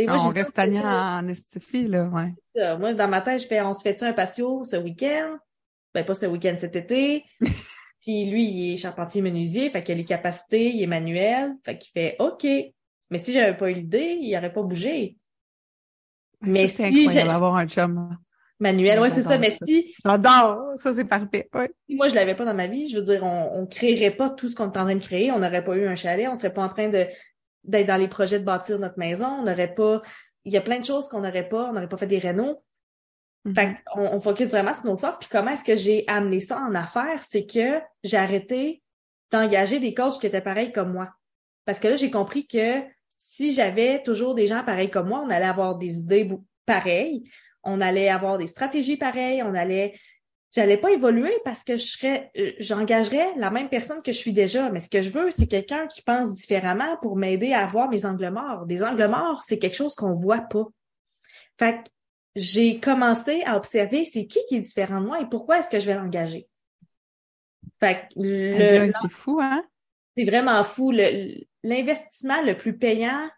Moi, 0.08 0.18
on 0.26 0.30
reste 0.30 0.58
en 0.60 1.28
estifie, 1.28 1.88
là, 1.88 2.10
ouais. 2.10 2.78
Moi, 2.78 2.94
dans 2.94 3.08
ma 3.08 3.22
tête, 3.22 3.42
je 3.42 3.48
fais, 3.48 3.62
on 3.62 3.74
se 3.74 3.82
fait-tu 3.82 4.04
un 4.04 4.14
patio 4.14 4.64
ce 4.64 4.76
week-end? 4.76 5.38
Ben, 5.94 6.06
pas 6.06 6.14
ce 6.14 6.26
week-end, 6.26 6.56
cet 6.58 6.76
été. 6.76 7.24
Puis 8.02 8.30
lui, 8.30 8.46
il 8.46 8.74
est 8.74 8.78
charpentier 8.78 9.22
menuisier, 9.22 9.70
fait 9.70 9.84
qu'il 9.84 9.96
a 9.96 9.98
les 9.98 10.06
capacités, 10.06 10.74
il 10.74 10.82
est 10.82 10.88
manuel, 10.88 11.56
fait 11.66 11.78
qu'il 11.78 11.92
fait 11.92 12.16
OK. 12.20 12.46
Mais 13.10 13.18
si 13.18 13.34
j'avais 13.34 13.58
pas 13.58 13.70
eu 13.72 13.76
l'idée, 13.76 14.18
il 14.22 14.34
n'aurait 14.34 14.54
pas 14.54 14.62
bougé. 14.62 15.18
Mais 16.42 16.68
si 16.68 16.84
incroyable 16.84 17.30
d'avoir 17.30 17.56
un 17.56 17.68
chum. 17.68 18.18
Manuel, 18.62 19.00
ouais, 19.00 19.10
c'est 19.10 19.22
ça. 19.22 19.38
Mais 19.38 19.56
si. 19.64 19.94
J'adore. 20.06 20.74
Ça, 20.76 20.94
c'est 20.94 21.06
parfait. 21.06 21.50
Ouais. 21.54 21.72
moi, 21.90 22.10
je 22.10 22.16
l'avais 22.16 22.36
pas 22.36 22.46
dans 22.46 22.54
ma 22.54 22.68
vie, 22.68 22.90
je 22.90 22.98
veux 22.98 23.04
dire, 23.04 23.24
on, 23.24 23.62
on 23.62 23.66
créerait 23.66 24.12
pas 24.12 24.30
tout 24.30 24.50
ce 24.50 24.56
qu'on 24.56 24.66
est 24.66 24.78
en 24.78 24.84
train 24.84 24.96
de 24.96 25.04
créer. 25.04 25.32
On 25.32 25.40
n'aurait 25.40 25.64
pas 25.64 25.76
eu 25.76 25.88
un 25.88 25.96
chalet. 25.96 26.28
On 26.30 26.36
serait 26.36 26.54
pas 26.54 26.64
en 26.64 26.70
train 26.70 26.90
de, 26.90 27.08
d'être 27.64 27.88
dans 27.88 27.98
les 27.98 28.08
projets 28.08 28.40
de 28.40 28.46
bâtir 28.46 28.80
notre 28.80 28.98
maison. 29.00 29.26
On 29.26 29.44
n'aurait 29.44 29.74
pas, 29.74 30.02
il 30.46 30.54
y 30.54 30.58
a 30.58 30.62
plein 30.62 30.80
de 30.80 30.86
choses 30.86 31.08
qu'on 31.10 31.22
n'aurait 31.22 31.50
pas. 31.50 31.66
On 31.70 31.74
n'aurait 31.74 31.90
pas 31.90 31.98
fait 31.98 32.08
des 32.08 32.20
rénaux. 32.20 32.64
Mm-hmm. 33.46 33.56
Fait 33.56 33.78
on, 33.96 34.16
on 34.16 34.22
focus 34.22 34.50
vraiment 34.50 34.74
sur 34.74 34.86
nos 34.86 34.98
forces. 34.98 35.18
Puis 35.20 35.30
comment 35.32 35.52
est-ce 35.52 35.64
que 35.64 35.76
j'ai 35.76 36.04
amené 36.08 36.40
ça 36.40 36.60
en 36.60 36.76
affaires? 36.76 37.22
C'est 37.22 37.46
que 37.46 37.80
j'ai 38.04 38.18
arrêté 38.18 38.82
d'engager 39.32 39.80
des 39.80 39.94
coachs 39.94 40.20
qui 40.20 40.28
étaient 40.28 40.42
pareils 40.42 40.72
comme 40.72 40.92
moi. 40.92 41.10
Parce 41.66 41.80
que 41.80 41.88
là, 41.88 41.96
j'ai 41.96 42.10
compris 42.10 42.48
que 42.48 42.82
si 43.18 43.54
j'avais 43.54 44.02
toujours 44.02 44.34
des 44.34 44.48
gens 44.48 44.64
pareils 44.64 44.90
comme 44.90 45.10
moi, 45.10 45.22
on 45.26 45.30
allait 45.30 45.46
avoir 45.46 45.76
des 45.76 46.00
idées 46.00 46.30
pareilles 46.66 47.24
on 47.64 47.82
allait 47.82 48.10
avoir 48.10 48.38
des 48.38 48.48
stratégies 48.48 48.98
pareilles, 48.98 49.44
on 49.44 49.54
allait 49.54 49.96
j'allais 50.52 50.78
pas 50.78 50.92
évoluer 50.92 51.34
parce 51.44 51.64
que 51.64 51.78
je 51.78 51.86
serais 51.86 52.32
euh, 52.38 52.52
j'engagerais 52.60 53.34
la 53.36 53.50
même 53.50 53.70
personne 53.70 54.02
que 54.02 54.12
je 54.12 54.18
suis 54.18 54.34
déjà. 54.34 54.70
Mais 54.70 54.80
ce 54.80 54.90
que 54.90 55.02
je 55.02 55.10
veux 55.10 55.32
c'est 55.32 55.48
quelqu'un 55.48 55.88
qui 55.88 56.02
pense 56.02 56.32
différemment 56.34 56.98
pour 57.02 57.16
m'aider 57.16 57.54
à 57.54 57.64
avoir 57.64 57.90
mes 57.90 58.06
angles 58.06 58.30
morts. 58.30 58.66
Des 58.66 58.84
angles 58.84 59.08
morts 59.08 59.44
c'est 59.46 59.60
quelque 59.60 59.76
chose 59.76 59.96
qu'on 59.96 60.14
voit 60.14 60.42
pas. 60.42 60.66
Fait 61.58 61.84
que 61.84 61.90
j'ai 62.36 62.80
commencé 62.80 63.44
à 63.44 63.58
observer 63.58 64.06
c'est 64.06 64.26
qui 64.26 64.40
qui 64.48 64.56
est 64.56 64.62
différent 64.62 65.02
de 65.02 65.06
moi 65.08 65.22
et 65.22 65.26
pourquoi 65.30 65.60
est-ce 65.60 65.70
que 65.70 65.80
je 65.80 65.86
vais 65.86 65.96
l'engager. 65.96 66.48
Fait 67.80 68.08
que 68.10 68.14
le 68.18 68.92
c'est 69.02 69.12
fou 69.12 69.40
hein? 69.42 69.64
c'est 70.18 70.26
vraiment 70.26 70.64
fou. 70.64 70.92
L'investissement 71.64 72.42
le 72.42 72.58
plus 72.58 72.78
payant 72.78 73.30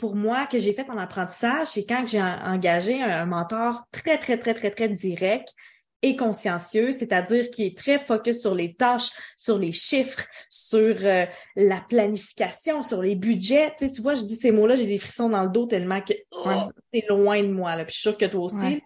pour 0.00 0.16
moi 0.16 0.46
que 0.46 0.58
j'ai 0.58 0.72
fait 0.72 0.88
en 0.88 0.96
apprentissage, 0.96 1.66
c'est 1.66 1.84
quand 1.84 2.06
j'ai 2.06 2.22
engagé 2.22 3.02
un, 3.02 3.26
mentor 3.26 3.84
très, 3.92 4.16
très, 4.16 4.38
très, 4.38 4.54
très, 4.54 4.70
très 4.70 4.88
direct 4.88 5.54
et 6.02 6.16
consciencieux, 6.16 6.92
c'est-à-dire 6.92 7.50
qui 7.50 7.66
est 7.66 7.76
très 7.76 7.98
focus 7.98 8.40
sur 8.40 8.54
les 8.54 8.74
tâches, 8.74 9.10
sur 9.36 9.58
les 9.58 9.72
chiffres, 9.72 10.26
sur 10.48 10.96
euh, 11.04 11.26
la 11.56 11.80
planification, 11.80 12.82
sur 12.82 13.02
les 13.02 13.14
budgets. 13.14 13.74
Tu, 13.78 13.86
sais, 13.86 13.92
tu 13.92 14.02
vois, 14.02 14.14
je 14.14 14.22
dis 14.22 14.36
ces 14.36 14.50
mots-là, 14.50 14.76
j'ai 14.76 14.86
des 14.86 14.98
frissons 14.98 15.28
dans 15.28 15.42
le 15.42 15.50
dos 15.50 15.66
tellement 15.66 16.00
que 16.00 16.14
oh, 16.32 16.70
c'est 16.92 17.04
loin 17.08 17.42
de 17.42 17.52
moi. 17.52 17.76
Là. 17.76 17.84
Puis 17.84 17.92
je 17.92 18.00
suis 18.00 18.08
sûre 18.08 18.18
que 18.18 18.24
toi 18.24 18.44
aussi. 18.44 18.82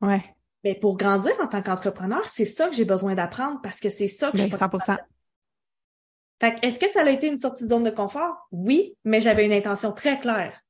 Ouais. 0.00 0.22
Mais 0.64 0.74
pour 0.74 0.96
grandir 0.96 1.32
en 1.40 1.46
tant 1.46 1.62
qu'entrepreneur, 1.62 2.28
c'est 2.28 2.44
ça 2.44 2.68
que 2.68 2.74
j'ai 2.74 2.84
besoin 2.84 3.14
d'apprendre 3.14 3.60
parce 3.62 3.78
que 3.78 3.88
c'est 3.88 4.08
ça 4.08 4.32
que 4.32 4.38
je 4.38 4.42
suis 4.44 4.52
100%. 4.52 4.98
Fait 6.40 6.56
est-ce 6.62 6.78
que 6.78 6.88
ça 6.88 7.02
a 7.02 7.10
été 7.10 7.26
une 7.28 7.36
sortie 7.36 7.64
de 7.64 7.68
zone 7.68 7.84
de 7.84 7.90
confort? 7.90 8.48
Oui, 8.52 8.96
mais 9.04 9.20
j'avais 9.20 9.46
une 9.46 9.52
intention 9.52 9.92
très 9.92 10.18
claire 10.18 10.60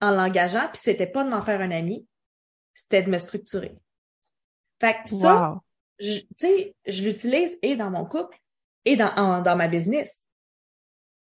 en 0.00 0.10
l'engageant, 0.10 0.68
puis 0.72 0.80
c'était 0.82 1.06
pas 1.06 1.22
de 1.24 1.30
m'en 1.30 1.42
faire 1.42 1.60
un 1.60 1.70
ami, 1.70 2.06
c'était 2.74 3.02
de 3.02 3.10
me 3.10 3.18
structurer. 3.18 3.76
Fait 4.82 4.96
que 5.04 5.10
ça, 5.10 5.60
tu 6.00 6.26
sais, 6.38 6.74
je 6.86 7.04
l'utilise 7.04 7.56
et 7.62 7.76
dans 7.76 7.88
mon 7.88 8.04
couple 8.04 8.36
et 8.84 8.96
dans, 8.96 9.40
dans 9.40 9.54
ma 9.54 9.68
business. 9.68 10.22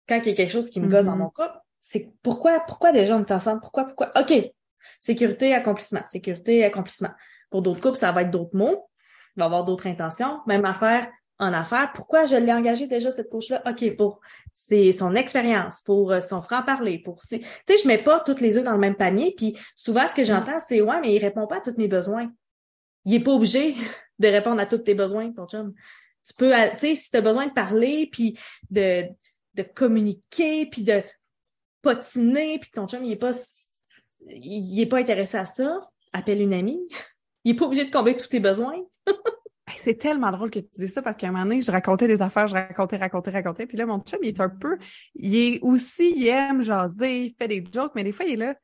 Quand 0.09 0.17
il 0.17 0.29
y 0.29 0.31
a 0.31 0.35
quelque 0.35 0.51
chose 0.51 0.71
qui 0.71 0.79
me 0.79 0.87
gosse 0.87 1.05
dans 1.05 1.13
mm-hmm. 1.13 1.17
mon 1.19 1.29
couple, 1.29 1.59
c'est 1.79 2.11
pourquoi, 2.23 2.59
pourquoi 2.61 2.91
déjà 2.91 3.15
on 3.15 3.23
est 3.23 3.31
ensemble? 3.31 3.61
Pourquoi, 3.61 3.85
pourquoi? 3.85 4.11
OK. 4.19 4.33
Sécurité, 4.99 5.53
accomplissement. 5.53 6.01
Sécurité, 6.09 6.63
accomplissement. 6.63 7.11
Pour 7.51 7.61
d'autres 7.61 7.81
couples, 7.81 7.97
ça 7.97 8.11
va 8.11 8.23
être 8.23 8.31
d'autres 8.31 8.57
mots. 8.57 8.89
Il 9.35 9.41
va 9.41 9.45
y 9.45 9.47
avoir 9.47 9.63
d'autres 9.63 9.85
intentions. 9.85 10.39
Même 10.47 10.65
affaire 10.65 11.07
en 11.37 11.53
affaires. 11.53 11.91
Pourquoi 11.93 12.25
je 12.25 12.35
l'ai 12.35 12.51
engagé 12.51 12.87
déjà, 12.87 13.11
cette 13.11 13.29
coach-là? 13.29 13.61
OK, 13.67 13.95
pour 13.95 14.21
c'est 14.53 14.91
son 14.91 15.13
expérience, 15.13 15.81
pour 15.81 16.11
euh, 16.11 16.19
son 16.19 16.41
franc-parler, 16.41 16.97
pour 16.97 17.21
tu 17.21 17.39
sais, 17.39 17.77
je 17.77 17.87
mets 17.87 18.03
pas 18.03 18.21
toutes 18.21 18.41
les 18.41 18.57
œufs 18.57 18.63
dans 18.63 18.73
le 18.73 18.79
même 18.79 18.95
panier. 18.95 19.35
Puis 19.37 19.55
souvent, 19.75 20.07
ce 20.07 20.15
que 20.15 20.23
j'entends, 20.23 20.57
c'est 20.59 20.81
ouais, 20.81 20.99
mais 20.99 21.13
il 21.13 21.19
répond 21.19 21.45
pas 21.45 21.57
à 21.57 21.61
tous 21.61 21.77
mes 21.77 21.87
besoins. 21.87 22.31
Il 23.05 23.13
est 23.13 23.23
pas 23.23 23.31
obligé 23.31 23.75
de 24.19 24.27
répondre 24.27 24.59
à 24.61 24.65
tous 24.65 24.79
tes 24.79 24.95
besoins, 24.95 25.31
ton 25.31 25.47
chum. 25.47 25.73
Tu 26.25 26.33
peux, 26.35 26.51
tu 26.73 26.79
sais, 26.79 26.95
si 26.95 27.09
tu 27.09 27.17
as 27.17 27.21
besoin 27.21 27.47
de 27.47 27.53
parler, 27.53 28.07
puis 28.11 28.37
de, 28.69 29.05
de 29.55 29.63
communiquer, 29.63 30.67
puis 30.67 30.83
de 30.83 31.03
potiner, 31.81 32.59
puis 32.59 32.69
ton 32.71 32.87
chum, 32.87 33.03
il 33.03 33.13
est 33.13 33.15
pas 33.15 33.33
il 34.27 34.79
est 34.79 34.85
pas 34.85 34.97
intéressé 34.97 35.37
à 35.37 35.45
ça, 35.45 35.89
appelle 36.13 36.41
une 36.41 36.53
amie. 36.53 36.79
Il 37.43 37.53
est 37.53 37.55
pas 37.55 37.65
obligé 37.65 37.85
de 37.85 37.91
combler 37.91 38.15
tous 38.15 38.27
tes 38.27 38.39
besoins. 38.39 38.77
C'est 39.75 39.97
tellement 39.97 40.29
drôle 40.31 40.51
que 40.51 40.59
tu 40.59 40.69
dis 40.75 40.87
ça 40.87 41.01
parce 41.01 41.17
qu'à 41.17 41.27
un 41.27 41.31
moment 41.31 41.45
donné, 41.45 41.61
je 41.61 41.71
racontais 41.71 42.07
des 42.07 42.21
affaires, 42.21 42.47
je 42.47 42.53
racontais, 42.53 42.97
racontais, 42.97 43.31
racontais. 43.31 43.65
Puis 43.65 43.77
là, 43.77 43.87
mon 43.87 43.99
chum, 43.99 44.19
il 44.21 44.27
est 44.27 44.39
un 44.39 44.49
peu, 44.49 44.77
il 45.15 45.35
est 45.35 45.59
aussi, 45.61 46.13
il 46.15 46.27
aime 46.27 46.61
jaser, 46.61 47.23
il 47.23 47.35
fait 47.35 47.47
des 47.47 47.65
jokes, 47.73 47.93
mais 47.95 48.03
des 48.03 48.11
fois, 48.11 48.25
il 48.25 48.33
est 48.33 48.37
là. 48.37 48.55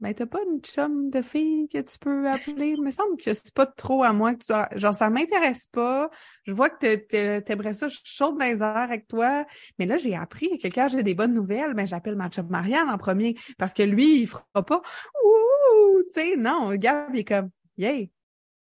Mais 0.00 0.14
t'as 0.14 0.26
pas 0.26 0.38
une 0.50 0.60
chum 0.60 1.10
de 1.10 1.20
fille 1.20 1.68
que 1.68 1.78
tu 1.78 1.98
peux 1.98 2.26
appeler? 2.26 2.68
Il 2.68 2.82
me 2.82 2.90
semble 2.90 3.18
que 3.18 3.34
c'est 3.34 3.52
pas 3.52 3.66
trop 3.66 4.02
à 4.02 4.12
moi 4.14 4.34
que 4.34 4.44
tu 4.44 4.52
as... 4.52 4.68
Genre, 4.76 4.94
ça 4.94 5.10
m'intéresse 5.10 5.66
pas. 5.66 6.10
Je 6.44 6.52
vois 6.52 6.70
que 6.70 7.40
t'aimerais 7.40 7.74
ça 7.74 7.88
chaude 7.90 8.38
dans 8.38 8.46
les 8.46 8.62
airs 8.62 8.76
avec 8.76 9.08
toi. 9.08 9.44
Mais 9.78 9.84
là, 9.84 9.98
j'ai 9.98 10.16
appris 10.16 10.58
que 10.58 10.68
quand 10.68 10.88
j'ai 10.88 11.02
des 11.02 11.14
bonnes 11.14 11.34
nouvelles, 11.34 11.74
ben, 11.74 11.86
j'appelle 11.86 12.16
ma 12.16 12.30
chum 12.30 12.46
Marianne 12.48 12.88
en 12.88 12.96
premier. 12.96 13.36
Parce 13.58 13.74
que 13.74 13.82
lui, 13.82 14.22
il 14.22 14.26
fera 14.26 14.44
pas, 14.64 14.80
ouh, 15.24 16.02
tu 16.14 16.20
sais, 16.20 16.36
non, 16.36 16.74
gars, 16.76 17.08
il 17.12 17.20
est 17.20 17.24
comme, 17.24 17.50
yay. 17.76 18.10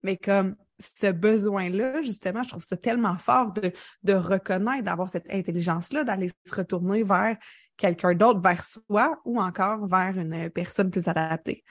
Mais 0.03 0.15
comme, 0.15 0.55
ce 0.79 1.11
besoin-là, 1.11 2.01
justement, 2.01 2.43
je 2.43 2.49
trouve 2.49 2.63
ça 2.63 2.77
tellement 2.77 3.17
fort 3.17 3.51
de, 3.53 3.71
de 4.03 4.13
reconnaître, 4.13 4.83
d'avoir 4.83 5.09
cette 5.09 5.31
intelligence-là, 5.31 6.03
d'aller 6.03 6.31
se 6.45 6.55
retourner 6.55 7.03
vers 7.03 7.37
quelqu'un 7.77 8.13
d'autre, 8.13 8.39
vers 8.39 8.63
soi 8.63 9.19
ou 9.25 9.39
encore 9.39 9.87
vers 9.87 10.17
une 10.17 10.49
personne 10.49 10.89
plus 10.89 11.07
adaptée. 11.07 11.63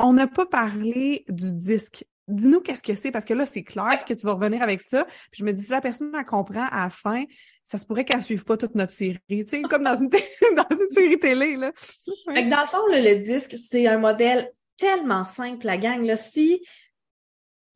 On 0.00 0.12
n'a 0.12 0.26
pas 0.26 0.46
parlé 0.46 1.24
du 1.28 1.52
disque. 1.54 2.04
Dis-nous 2.26 2.60
qu'est-ce 2.60 2.82
que 2.82 2.94
c'est, 2.94 3.10
parce 3.10 3.24
que 3.24 3.34
là, 3.34 3.44
c'est 3.44 3.64
clair 3.64 4.04
que 4.06 4.14
tu 4.14 4.24
vas 4.24 4.32
revenir 4.32 4.62
avec 4.62 4.80
ça. 4.80 5.04
Puis 5.30 5.40
je 5.40 5.44
me 5.44 5.52
dis, 5.52 5.62
si 5.62 5.70
la 5.70 5.80
personne 5.80 6.10
la 6.12 6.24
comprend 6.24 6.66
à 6.70 6.84
la 6.84 6.90
fin, 6.90 7.24
ça 7.64 7.76
se 7.76 7.84
pourrait 7.84 8.04
qu'elle 8.04 8.22
suive 8.22 8.44
pas 8.44 8.56
toute 8.56 8.74
notre 8.74 8.92
série, 8.92 9.18
tu 9.28 9.46
sais, 9.46 9.62
comme 9.62 9.84
dans 9.84 9.98
une, 9.98 10.08
dans 10.56 10.66
une 10.70 10.90
série 10.90 11.18
télé, 11.18 11.56
là. 11.56 11.72
Fait 11.76 12.44
que 12.44 12.50
dans 12.50 12.60
le 12.60 12.66
fond, 12.66 12.86
le 12.88 13.22
disque, 13.22 13.56
c'est 13.68 13.86
un 13.86 13.98
modèle 13.98 14.50
tellement 14.76 15.24
simple, 15.24 15.66
la 15.66 15.76
gang, 15.76 16.02
là. 16.02 16.16
Si 16.16 16.62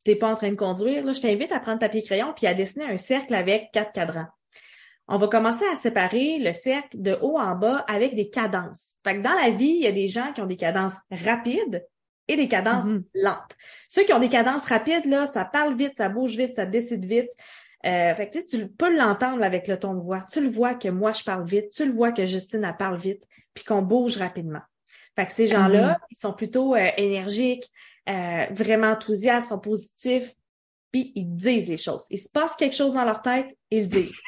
t'es 0.03 0.15
pas 0.15 0.31
en 0.31 0.35
train 0.35 0.49
de 0.49 0.55
conduire, 0.55 1.05
là, 1.05 1.13
je 1.13 1.21
t'invite 1.21 1.51
à 1.51 1.59
prendre 1.59 1.79
papier 1.79 2.01
crayon 2.01 2.33
puis 2.35 2.47
à 2.47 2.53
dessiner 2.53 2.85
un 2.85 2.97
cercle 2.97 3.35
avec 3.35 3.69
quatre 3.71 3.91
cadrans. 3.91 4.27
On 5.11 5.17
va 5.17 5.27
commencer 5.27 5.65
à 5.73 5.75
séparer 5.75 6.37
le 6.37 6.53
cercle 6.53 7.01
de 7.01 7.17
haut 7.21 7.39
en 7.39 7.55
bas 7.55 7.83
avec 7.87 8.13
des 8.13 8.29
cadences. 8.29 8.97
Fait 9.03 9.17
que 9.17 9.21
dans 9.21 9.33
la 9.33 9.49
vie, 9.49 9.73
il 9.77 9.81
y 9.81 9.87
a 9.87 9.91
des 9.91 10.07
gens 10.07 10.31
qui 10.33 10.41
ont 10.41 10.45
des 10.45 10.55
cadences 10.55 10.93
rapides 11.11 11.83
et 12.27 12.35
des 12.35 12.47
cadences 12.47 12.85
mm-hmm. 12.85 13.03
lentes. 13.15 13.57
Ceux 13.87 14.03
qui 14.03 14.13
ont 14.13 14.19
des 14.19 14.29
cadences 14.29 14.65
rapides, 14.65 15.05
là, 15.05 15.25
ça 15.25 15.45
parle 15.45 15.75
vite, 15.75 15.93
ça 15.97 16.09
bouge 16.09 16.37
vite, 16.37 16.53
ça 16.53 16.67
décide 16.67 17.05
vite. 17.05 17.29
Euh, 17.87 18.13
fait 18.13 18.29
que 18.29 18.45
tu 18.45 18.67
peux 18.67 18.95
l'entendre 18.95 19.43
avec 19.43 19.67
le 19.67 19.79
ton 19.79 19.95
de 19.95 19.99
voix. 19.99 20.23
Tu 20.31 20.41
le 20.41 20.49
vois 20.49 20.75
que 20.75 20.89
moi, 20.89 21.11
je 21.11 21.23
parle 21.23 21.43
vite. 21.43 21.71
Tu 21.71 21.85
le 21.85 21.91
vois 21.91 22.11
que 22.11 22.27
Justine, 22.27 22.63
elle 22.63 22.77
parle 22.77 22.97
vite, 22.97 23.23
puis 23.55 23.63
qu'on 23.63 23.81
bouge 23.81 24.17
rapidement. 24.17 24.61
Fait 25.15 25.25
que 25.25 25.31
ces 25.31 25.47
gens-là, 25.47 25.93
mm-hmm. 25.93 26.05
ils 26.11 26.17
sont 26.17 26.33
plutôt 26.33 26.75
euh, 26.75 26.87
énergiques, 26.97 27.71
euh, 28.07 28.45
vraiment 28.51 28.91
enthousiastes, 28.91 29.49
sont 29.49 29.59
positifs, 29.59 30.35
puis 30.91 31.11
ils 31.15 31.35
disent 31.35 31.67
les 31.67 31.77
choses. 31.77 32.05
Il 32.11 32.19
se 32.19 32.29
passe 32.29 32.55
quelque 32.55 32.75
chose 32.75 32.93
dans 32.93 33.05
leur 33.05 33.23
tête, 33.23 33.57
ils 33.71 33.81
le 33.81 33.87
disent. 33.87 34.21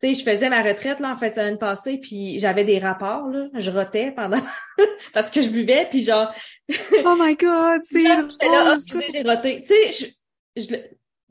Tu 0.00 0.14
sais, 0.14 0.14
je 0.14 0.22
faisais 0.22 0.48
ma 0.48 0.62
retraite 0.62 1.00
là 1.00 1.12
en 1.12 1.18
fait 1.18 1.34
semaine 1.34 1.58
passée, 1.58 1.98
puis 1.98 2.38
j'avais 2.38 2.64
des 2.64 2.78
rapports 2.78 3.26
là, 3.28 3.48
je 3.54 3.70
rotais 3.70 4.12
pendant 4.12 4.40
parce 5.12 5.30
que 5.30 5.42
je 5.42 5.50
buvais, 5.50 5.86
puis 5.90 6.04
genre. 6.04 6.32
oh 7.04 7.16
my 7.18 7.34
god, 7.36 7.80
c'est. 7.84 8.02
J'étais 8.02 8.48
là, 8.48 8.76
oh, 8.76 9.00
j'ai 9.12 9.22
roté. 9.22 9.64
Tu 9.64 9.74
sais, 9.74 10.14
je, 10.56 10.76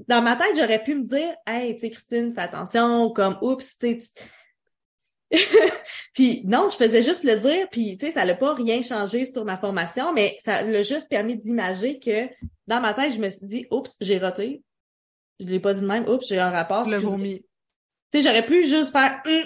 dans 0.08 0.22
ma 0.22 0.36
tête, 0.36 0.56
j'aurais 0.56 0.84
pu 0.84 0.96
me 0.96 1.04
dire, 1.04 1.34
hey, 1.46 1.76
tu 1.76 1.82
sais, 1.82 1.90
Christine, 1.90 2.34
fais 2.34 2.42
attention, 2.42 3.10
comme, 3.12 3.38
oups, 3.42 3.78
tu 3.80 4.00
sais, 4.00 4.10
puis 6.14 6.42
non, 6.46 6.70
je 6.70 6.78
faisais 6.78 7.02
juste 7.02 7.24
le 7.24 7.38
dire, 7.40 7.68
puis 7.70 7.98
tu 7.98 8.06
sais, 8.06 8.12
ça 8.14 8.26
n'a 8.26 8.36
pas 8.36 8.54
rien 8.54 8.82
changé 8.82 9.26
sur 9.26 9.44
ma 9.44 9.58
formation, 9.58 10.14
mais 10.14 10.38
ça 10.44 10.64
l'a 10.64 10.82
juste 10.82 11.10
permis 11.10 11.38
d'imager 11.38 12.00
que 12.00 12.30
dans 12.68 12.80
ma 12.80 12.94
tête, 12.94 13.14
je 13.14 13.20
me 13.20 13.30
suis 13.30 13.46
dit, 13.46 13.68
oups, 13.72 13.96
j'ai 14.00 14.18
raté. 14.18 14.62
Je 15.40 15.46
l'ai 15.46 15.60
pas 15.60 15.74
dit 15.74 15.82
de 15.82 15.88
même, 15.88 16.08
oups, 16.08 16.26
j'ai 16.28 16.40
un 16.40 16.50
rapport. 16.50 16.86
Tu 16.86 16.92
l'as 16.92 17.00
vomi. 17.00 17.46
Tu 18.12 18.22
sais, 18.22 18.28
j'aurais 18.28 18.46
pu 18.46 18.66
juste 18.66 18.92
faire 18.92 19.22
hum, 19.26 19.44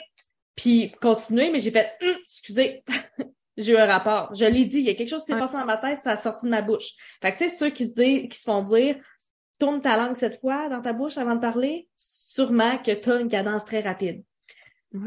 puis 0.55 0.91
continuer, 1.01 1.49
mais 1.51 1.59
j'ai 1.59 1.71
fait 1.71 1.91
hum, 2.01 2.15
excusez, 2.23 2.83
j'ai 3.57 3.73
eu 3.73 3.77
un 3.77 3.85
rapport. 3.85 4.33
Je 4.35 4.45
l'ai 4.45 4.65
dit, 4.65 4.79
il 4.79 4.85
y 4.85 4.89
a 4.89 4.95
quelque 4.95 5.09
chose 5.09 5.25
qui 5.25 5.31
s'est 5.31 5.39
passé 5.39 5.53
dans 5.53 5.65
ma 5.65 5.77
tête, 5.77 6.01
ça 6.01 6.11
a 6.11 6.17
sorti 6.17 6.45
de 6.45 6.51
ma 6.51 6.61
bouche. 6.61 6.91
Fait 7.21 7.33
que 7.33 7.37
tu 7.39 7.49
sais, 7.49 7.55
ceux 7.55 7.69
qui 7.69 7.87
se 7.87 7.93
disent, 7.93 8.29
qui 8.29 8.37
se 8.37 8.43
font 8.43 8.63
dire 8.63 8.95
tourne 9.59 9.81
ta 9.81 9.95
langue 9.95 10.15
cette 10.15 10.39
fois 10.41 10.69
dans 10.69 10.81
ta 10.81 10.91
bouche 10.91 11.19
avant 11.19 11.35
de 11.35 11.39
parler, 11.39 11.87
sûrement 11.95 12.79
que 12.79 12.91
tu 12.91 13.11
as 13.11 13.19
une 13.19 13.29
cadence 13.29 13.63
très 13.63 13.81
rapide. 13.81 14.23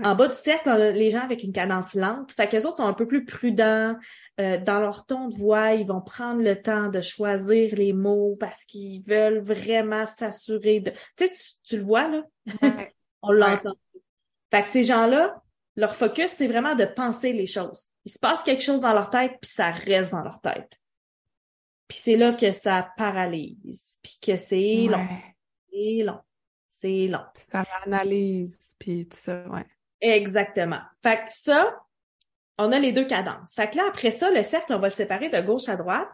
En 0.02 0.14
bas 0.14 0.28
du 0.28 0.34
cercle, 0.34 0.70
on 0.70 0.72
a 0.72 0.90
les 0.92 1.10
gens 1.10 1.20
avec 1.20 1.42
une 1.42 1.52
cadence 1.52 1.94
lente. 1.94 2.32
Fait 2.32 2.48
que 2.48 2.56
les 2.56 2.64
autres 2.64 2.78
sont 2.78 2.86
un 2.86 2.94
peu 2.94 3.06
plus 3.06 3.26
prudents 3.26 3.94
euh, 4.40 4.56
dans 4.58 4.80
leur 4.80 5.04
ton 5.04 5.28
de 5.28 5.36
voix. 5.36 5.74
Ils 5.74 5.86
vont 5.86 6.00
prendre 6.00 6.42
le 6.42 6.60
temps 6.60 6.88
de 6.88 7.02
choisir 7.02 7.74
les 7.74 7.92
mots 7.92 8.34
parce 8.40 8.64
qu'ils 8.64 9.02
veulent 9.02 9.40
vraiment 9.40 10.06
s'assurer 10.06 10.80
de. 10.80 10.90
Tu 11.16 11.26
sais, 11.26 11.32
tu, 11.64 11.76
le 11.76 11.82
vois 11.82 12.08
là, 12.08 12.22
on 13.24 13.32
l'entend. 13.32 13.74
Fait 14.50 14.62
que 14.62 14.68
ces 14.68 14.84
gens-là, 14.84 15.42
leur 15.76 15.96
focus, 15.96 16.30
c'est 16.30 16.46
vraiment 16.46 16.74
de 16.74 16.84
penser 16.84 17.32
les 17.32 17.46
choses. 17.46 17.88
Il 18.04 18.12
se 18.12 18.18
passe 18.18 18.42
quelque 18.42 18.62
chose 18.62 18.80
dans 18.80 18.92
leur 18.92 19.10
tête, 19.10 19.32
puis 19.40 19.50
ça 19.50 19.70
reste 19.70 20.12
dans 20.12 20.22
leur 20.22 20.40
tête. 20.40 20.78
Puis 21.88 21.98
c'est 21.98 22.16
là 22.16 22.32
que 22.32 22.52
ça 22.52 22.88
paralyse, 22.96 23.98
puis 24.02 24.18
que 24.22 24.36
c'est 24.36 24.86
long. 24.88 25.06
C'est 25.70 26.02
long. 26.04 26.20
C'est 26.70 27.06
long. 27.08 27.24
ça 27.36 27.64
analyse, 27.84 28.58
puis 28.78 29.08
tout 29.08 29.16
ça, 29.16 29.44
ouais. 29.48 29.64
Exactement. 30.00 30.80
Fait 31.02 31.16
que 31.16 31.32
ça, 31.32 31.76
on 32.58 32.72
a 32.72 32.78
les 32.78 32.92
deux 32.92 33.06
cadences. 33.06 33.54
Fait 33.54 33.70
que 33.70 33.76
là, 33.76 33.84
après 33.88 34.10
ça, 34.10 34.30
le 34.30 34.42
cercle, 34.42 34.72
on 34.74 34.78
va 34.78 34.88
le 34.88 34.92
séparer 34.92 35.28
de 35.28 35.40
gauche 35.40 35.68
à 35.68 35.76
droite 35.76 36.12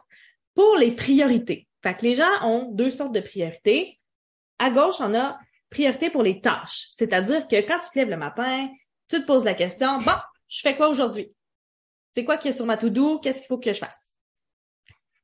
pour 0.54 0.76
les 0.76 0.92
priorités. 0.92 1.66
Fait 1.82 1.94
que 1.94 2.02
les 2.02 2.14
gens 2.14 2.30
ont 2.42 2.70
deux 2.72 2.90
sortes 2.90 3.12
de 3.12 3.20
priorités. 3.20 3.98
À 4.58 4.70
gauche, 4.70 5.00
on 5.00 5.14
a 5.14 5.38
priorité 5.70 6.10
pour 6.10 6.22
les 6.22 6.40
tâches. 6.40 6.88
C'est-à-dire 6.94 7.48
que 7.48 7.56
quand 7.56 7.78
tu 7.80 7.90
te 7.90 7.98
lèves 7.98 8.10
le 8.10 8.16
matin, 8.16 8.68
tu 9.08 9.20
te 9.20 9.26
poses 9.26 9.44
la 9.44 9.54
question, 9.54 9.98
bon, 9.98 10.12
je 10.48 10.60
fais 10.60 10.76
quoi 10.76 10.88
aujourd'hui? 10.88 11.32
C'est 12.14 12.24
quoi 12.24 12.36
qui 12.36 12.48
est 12.48 12.52
sur 12.52 12.66
ma 12.66 12.76
to-do? 12.76 13.20
Qu'est-ce 13.20 13.38
qu'il 13.38 13.46
faut 13.46 13.58
que 13.58 13.72
je 13.72 13.78
fasse? 13.78 14.18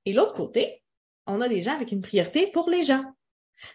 Et 0.05 0.13
l'autre 0.13 0.35
côté, 0.35 0.83
on 1.27 1.41
a 1.41 1.49
des 1.49 1.61
gens 1.61 1.75
avec 1.75 1.91
une 1.91 2.01
priorité 2.01 2.47
pour 2.53 2.71
les 2.71 2.83
gens. 2.83 3.05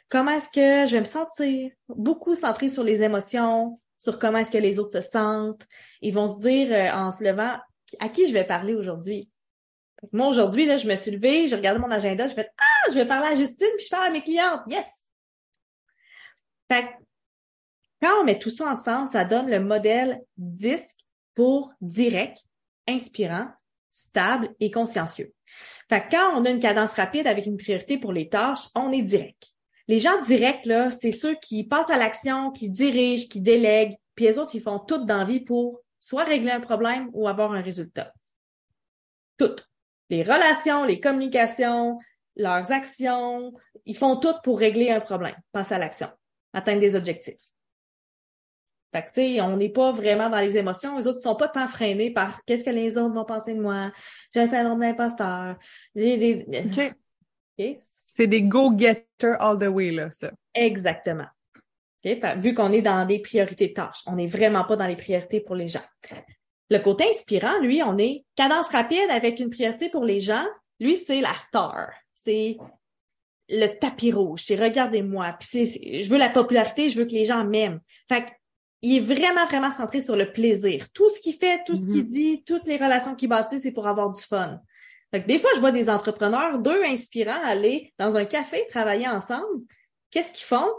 Comment 0.10 0.32
est-ce 0.32 0.50
que 0.50 0.88
je 0.88 0.94
vais 0.94 1.02
me 1.02 1.06
sentir? 1.06 1.72
Beaucoup 1.90 2.36
centré 2.36 2.70
sur 2.70 2.84
les 2.84 3.04
émotions, 3.04 3.80
sur 3.98 4.18
comment 4.18 4.38
est-ce 4.38 4.52
que 4.52 4.58
les 4.58 4.80
autres 4.80 4.94
se 4.94 5.02
sentent. 5.02 5.66
Ils 6.02 6.14
vont 6.14 6.36
se 6.36 6.42
dire 6.42 6.72
euh, 6.72 6.92
en 6.96 7.12
se 7.12 7.24
levant 7.24 7.58
à 8.00 8.10
qui 8.10 8.28
je 8.28 8.34
vais 8.34 8.46
parler 8.46 8.74
aujourd'hui? 8.74 9.30
Moi, 10.14 10.28
aujourd'hui, 10.28 10.66
là, 10.66 10.78
je 10.78 10.88
me 10.88 10.96
suis 10.96 11.12
levée, 11.12 11.48
j'ai 11.48 11.56
regardé 11.56 11.80
mon 11.80 11.92
agenda, 11.92 12.28
je 12.28 12.34
fais 12.34 12.50
Ah, 12.58 12.90
je 12.90 12.96
vais 12.96 13.06
parler 13.06 13.28
à 13.28 13.36
Justine, 13.36 13.68
puis 13.76 13.86
je 13.86 13.90
parle 13.90 14.06
à 14.06 14.10
mes 14.10 14.22
clientes. 14.22 14.62
Yes! 14.68 15.01
Fait 16.72 16.88
quand 18.02 18.22
on 18.22 18.24
met 18.24 18.40
tout 18.40 18.50
ça 18.50 18.72
ensemble, 18.72 19.08
ça 19.08 19.26
donne 19.26 19.50
le 19.50 19.60
modèle 19.60 20.22
disque 20.38 21.00
pour 21.36 21.74
direct, 21.82 22.38
inspirant, 22.88 23.48
stable 23.92 24.56
et 24.62 24.72
consciencieux. 24.72 25.34
Fait 25.90 26.06
quand 26.10 26.32
on 26.34 26.46
a 26.46 26.50
une 26.50 26.62
cadence 26.62 26.94
rapide 26.94 27.28
avec 27.28 27.46
une 27.46 27.58
priorité 27.58 27.98
pour 27.98 28.14
les 28.14 28.30
tâches, 28.30 28.70
on 28.74 28.94
est 28.94 29.02
direct. 29.02 29.52
Les 29.90 30.00
gens 30.00 30.22
directs, 30.22 30.66
là, 30.66 30.90
c'est 30.90 31.12
ceux 31.12 31.36
qui 31.42 31.66
passent 31.66 31.90
à 31.90 31.98
l'action, 31.98 32.52
qui 32.52 32.70
dirigent, 32.70 33.28
qui 33.28 33.42
délèguent, 33.42 33.98
puis 34.16 34.24
les 34.24 34.40
autres, 34.40 34.56
ils 34.56 34.62
font 34.62 34.80
tout 34.80 35.04
d'envie 35.04 35.42
pour 35.42 35.82
soit 36.00 36.24
régler 36.24 36.52
un 36.52 36.62
problème 36.62 37.10
ou 37.12 37.28
avoir 37.28 37.52
un 37.52 37.62
résultat. 37.62 38.14
Tout. 39.38 39.58
Les 40.10 40.24
relations, 40.24 40.86
les 40.86 41.02
communications, 41.02 42.00
leurs 42.38 42.72
actions, 42.72 43.52
ils 43.86 43.98
font 43.98 44.16
tout 44.16 44.36
pour 44.44 44.58
régler 44.58 44.90
un 44.90 45.02
problème, 45.02 45.36
passer 45.52 45.74
à 45.74 45.78
l'action, 45.78 46.10
atteindre 46.54 46.80
des 46.82 46.96
objectifs. 46.96 47.52
Fait 48.94 49.04
que, 49.04 49.08
tu 49.08 49.14
sais, 49.14 49.42
on 49.42 49.56
n'est 49.56 49.70
pas 49.70 49.94
vraiment 49.94 50.30
dans 50.30 50.40
les 50.40 50.58
émotions. 50.58 50.98
Les 50.98 51.08
autres 51.08 51.20
ne 51.20 51.24
sont 51.24 51.36
pas 51.36 51.48
tant 51.48 51.68
freinés 51.68 52.12
par 52.12 52.44
qu'est-ce 52.46 52.66
que 52.66 52.70
les 52.70 52.98
autres 52.98 53.14
vont 53.14 53.24
penser 53.24 53.54
de 53.54 53.62
moi? 53.62 53.92
J'ai 54.34 54.42
un 54.42 54.46
syndrome 54.48 54.82
d'imposteur. 54.82 55.58
J'ai 55.96 56.18
des... 56.18 56.46
OK. 57.60 57.78
C'est 57.78 58.28
des 58.28 58.42
go-getters 58.42 59.38
all 59.40 59.58
the 59.58 59.70
way, 59.70 59.92
là, 59.92 60.12
ça. 60.12 60.32
Exactement. 60.54 61.28
Vu 62.04 62.54
qu'on 62.54 62.74
est 62.74 62.82
dans 62.82 63.06
des 63.06 63.20
priorités 63.20 63.70
de 63.70 63.74
tâches. 63.74 64.02
On 64.08 64.16
n'est 64.16 64.28
vraiment 64.28 64.66
pas 64.66 64.76
dans 64.76 64.88
les 64.88 64.96
priorités 64.96 65.40
pour 65.40 65.56
les 65.56 65.68
gens. 65.68 65.84
Le 66.70 66.80
côté 66.80 67.08
inspirant, 67.10 67.60
lui, 67.60 67.84
on 67.84 67.98
est 67.98 68.26
cadence 68.36 68.68
rapide 68.68 69.10
avec 69.10 69.40
une 69.40 69.50
priorité 69.50 69.90
pour 69.90 70.04
les 70.04 70.20
gens. 70.20 70.46
Lui, 70.80 70.98
c'est 70.98 71.22
la 71.22 71.34
star. 71.36 71.92
C'est 72.14 72.58
le 73.52 73.68
tapis 73.80 74.12
rouge. 74.12 74.44
C'est 74.46 74.56
regardez-moi. 74.56 75.36
Puis 75.40 76.02
je 76.04 76.10
veux 76.10 76.18
la 76.18 76.30
popularité, 76.30 76.90
je 76.90 77.00
veux 77.00 77.06
que 77.06 77.12
les 77.12 77.26
gens 77.26 77.44
m'aiment. 77.44 77.82
Fait 78.10 78.26
il 78.84 78.98
est 78.98 79.00
vraiment, 79.00 79.46
vraiment 79.46 79.70
centré 79.70 80.00
sur 80.00 80.16
le 80.16 80.32
plaisir. 80.32 80.88
Tout 80.92 81.10
ce 81.10 81.22
qu'il 81.22 81.36
fait, 81.36 81.64
tout 81.66 81.76
ce 81.76 81.86
qu'il 81.86 82.04
mm-hmm. 82.04 82.08
dit, 82.08 82.44
toutes 82.46 82.68
les 82.68 82.78
relations 82.78 83.14
qu'il 83.14 83.30
bâtit, 83.30 83.60
c'est 83.60 83.72
pour 83.72 83.88
avoir 83.88 84.10
du 84.10 84.22
fun. 84.22 84.60
Fait 85.12 85.20
des 85.20 85.38
fois, 85.38 85.52
je 85.54 85.60
vois 85.60 85.72
des 85.72 85.90
entrepreneurs, 85.90 86.58
deux 86.58 86.84
inspirants, 86.84 87.44
aller 87.44 87.94
dans 88.00 88.18
un 88.18 88.26
café, 88.26 88.66
travailler 88.70 89.08
ensemble. 89.08 89.66
Qu'est-ce 90.10 90.32
qu'ils 90.32 90.46
font? 90.46 90.72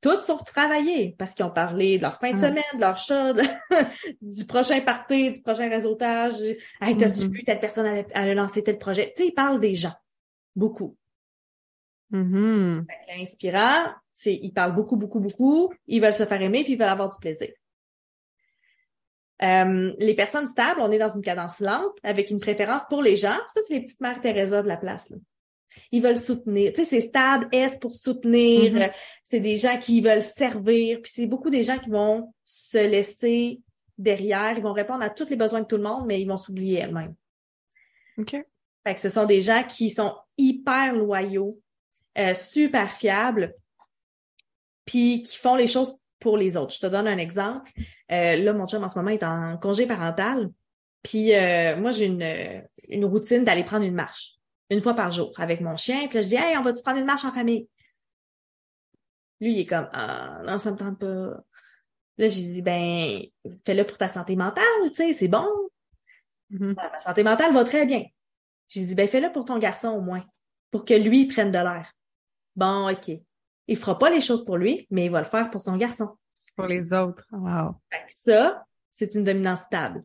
Tous 0.00 0.20
sont 0.22 0.38
travailler 0.38 1.14
parce 1.18 1.34
qu'ils 1.34 1.44
ont 1.44 1.50
parlé 1.50 1.98
de 1.98 2.02
leur 2.02 2.18
fin 2.18 2.30
de 2.30 2.36
mm. 2.36 2.40
semaine, 2.40 2.64
de 2.74 2.80
leur 2.80 2.96
chat, 2.96 3.34
du 4.22 4.44
prochain 4.46 4.80
party, 4.80 5.30
du 5.30 5.42
prochain 5.42 5.68
réseautage. 5.68 6.40
Hey, 6.80 6.96
t'as-tu 6.96 7.20
mm-hmm. 7.20 7.32
vu 7.32 7.44
telle 7.44 7.60
personne 7.60 8.04
allait 8.14 8.34
lancer 8.34 8.64
tel 8.64 8.78
projet? 8.78 9.12
Tu 9.14 9.22
sais, 9.22 9.28
ils 9.28 9.34
parlent 9.34 9.60
des 9.60 9.74
gens. 9.74 9.94
Beaucoup. 10.56 10.96
Mm 12.12 12.84
L'inspirant, 13.08 13.86
c'est, 14.12 14.34
ils 14.34 14.52
parlent 14.52 14.74
beaucoup, 14.74 14.96
beaucoup, 14.96 15.20
beaucoup, 15.20 15.72
ils 15.86 16.00
veulent 16.00 16.12
se 16.12 16.26
faire 16.26 16.40
aimer 16.40 16.62
puis 16.62 16.74
ils 16.74 16.78
veulent 16.78 16.88
avoir 16.88 17.08
du 17.08 17.18
plaisir. 17.18 17.48
Euh, 19.42 19.92
les 19.98 20.14
personnes 20.14 20.46
stables, 20.46 20.80
on 20.80 20.92
est 20.92 20.98
dans 20.98 21.08
une 21.08 21.22
cadence 21.22 21.58
lente 21.58 21.96
avec 22.04 22.30
une 22.30 22.38
préférence 22.38 22.84
pour 22.88 23.02
les 23.02 23.16
gens. 23.16 23.38
Ça, 23.48 23.60
c'est 23.66 23.74
les 23.74 23.80
petites 23.80 24.00
mères 24.00 24.20
Teresa 24.20 24.62
de 24.62 24.68
la 24.68 24.76
place. 24.76 25.12
Ils 25.90 26.02
veulent 26.02 26.18
soutenir. 26.18 26.72
Tu 26.72 26.84
sais, 26.84 26.90
c'est 26.90 27.08
stable, 27.08 27.48
S 27.50 27.78
pour 27.78 27.94
soutenir? 27.94 28.72
Mm-hmm. 28.72 28.92
C'est 29.24 29.40
des 29.40 29.56
gens 29.56 29.78
qui 29.78 30.00
veulent 30.00 30.22
servir. 30.22 31.00
Puis 31.02 31.12
c'est 31.14 31.26
beaucoup 31.26 31.50
des 31.50 31.62
gens 31.62 31.78
qui 31.78 31.90
vont 31.90 32.32
se 32.44 32.78
laisser 32.78 33.60
derrière. 33.98 34.56
Ils 34.56 34.62
vont 34.62 34.74
répondre 34.74 35.02
à 35.02 35.10
tous 35.10 35.28
les 35.30 35.36
besoins 35.36 35.62
de 35.62 35.66
tout 35.66 35.78
le 35.78 35.82
monde, 35.82 36.06
mais 36.06 36.20
ils 36.20 36.28
vont 36.28 36.36
s'oublier 36.36 36.78
elles-mêmes. 36.78 37.14
OK. 38.18 38.36
Fait 38.84 38.94
que 38.94 39.00
ce 39.00 39.08
sont 39.08 39.24
des 39.24 39.40
gens 39.40 39.64
qui 39.64 39.90
sont 39.90 40.14
hyper 40.36 40.94
loyaux, 40.94 41.60
euh, 42.18 42.34
super 42.34 42.90
fiables, 42.90 43.54
puis 44.84 45.22
qui 45.22 45.36
font 45.36 45.54
les 45.54 45.66
choses 45.66 45.96
pour 46.18 46.36
les 46.36 46.56
autres. 46.56 46.74
Je 46.74 46.80
te 46.80 46.86
donne 46.86 47.08
un 47.08 47.18
exemple. 47.18 47.70
Euh, 48.10 48.36
là, 48.36 48.52
mon 48.52 48.66
chum 48.66 48.82
en 48.84 48.88
ce 48.88 48.98
moment 48.98 49.10
est 49.10 49.22
en 49.22 49.58
congé 49.58 49.86
parental. 49.86 50.50
Puis 51.02 51.34
euh, 51.34 51.76
moi, 51.76 51.90
j'ai 51.90 52.06
une, 52.06 52.62
une 52.88 53.04
routine 53.04 53.44
d'aller 53.44 53.64
prendre 53.64 53.84
une 53.84 53.94
marche 53.94 54.36
une 54.70 54.80
fois 54.80 54.94
par 54.94 55.10
jour 55.10 55.32
avec 55.38 55.60
mon 55.60 55.76
chien. 55.76 56.06
Puis 56.08 56.16
là, 56.16 56.22
je 56.22 56.28
dis 56.28 56.36
Hey, 56.36 56.56
on 56.56 56.62
va-tu 56.62 56.82
prendre 56.82 56.98
une 56.98 57.04
marche 57.04 57.24
en 57.24 57.32
famille? 57.32 57.68
Lui, 59.40 59.52
il 59.54 59.60
est 59.60 59.66
comme 59.66 59.88
Ah, 59.92 60.40
non, 60.46 60.58
ça 60.58 60.70
me 60.70 60.76
tente 60.76 60.98
pas. 60.98 61.42
Là, 62.18 62.28
j'ai 62.28 62.42
dit 62.42 62.62
Ben, 62.62 63.20
fais-le 63.66 63.84
pour 63.84 63.98
ta 63.98 64.08
santé 64.08 64.36
mentale, 64.36 64.64
tu 64.86 64.94
sais, 64.94 65.12
c'est 65.12 65.28
bon. 65.28 65.46
Mm-hmm. 66.50 66.74
Ma 66.74 66.98
santé 66.98 67.22
mentale 67.22 67.52
va 67.52 67.64
très 67.64 67.84
bien. 67.84 68.04
J'ai 68.68 68.84
dit 68.84 68.94
Ben, 68.94 69.08
fais-le 69.08 69.32
pour 69.32 69.44
ton 69.44 69.58
garçon 69.58 69.88
au 69.88 70.00
moins, 70.00 70.24
pour 70.70 70.84
que 70.84 70.94
lui 70.94 71.26
prenne 71.26 71.50
de 71.50 71.58
l'air. 71.58 71.92
Bon, 72.56 72.90
OK. 72.90 73.10
Il 73.68 73.76
fera 73.76 73.98
pas 73.98 74.10
les 74.10 74.20
choses 74.20 74.44
pour 74.44 74.56
lui, 74.56 74.86
mais 74.90 75.06
il 75.06 75.10
va 75.10 75.20
le 75.20 75.28
faire 75.28 75.50
pour 75.50 75.60
son 75.60 75.76
garçon. 75.76 76.10
Pour 76.56 76.66
les 76.66 76.92
autres. 76.92 77.26
Wow. 77.32 77.76
ça, 78.08 78.64
c'est 78.90 79.14
une 79.14 79.24
dominance 79.24 79.62
stable. 79.62 80.04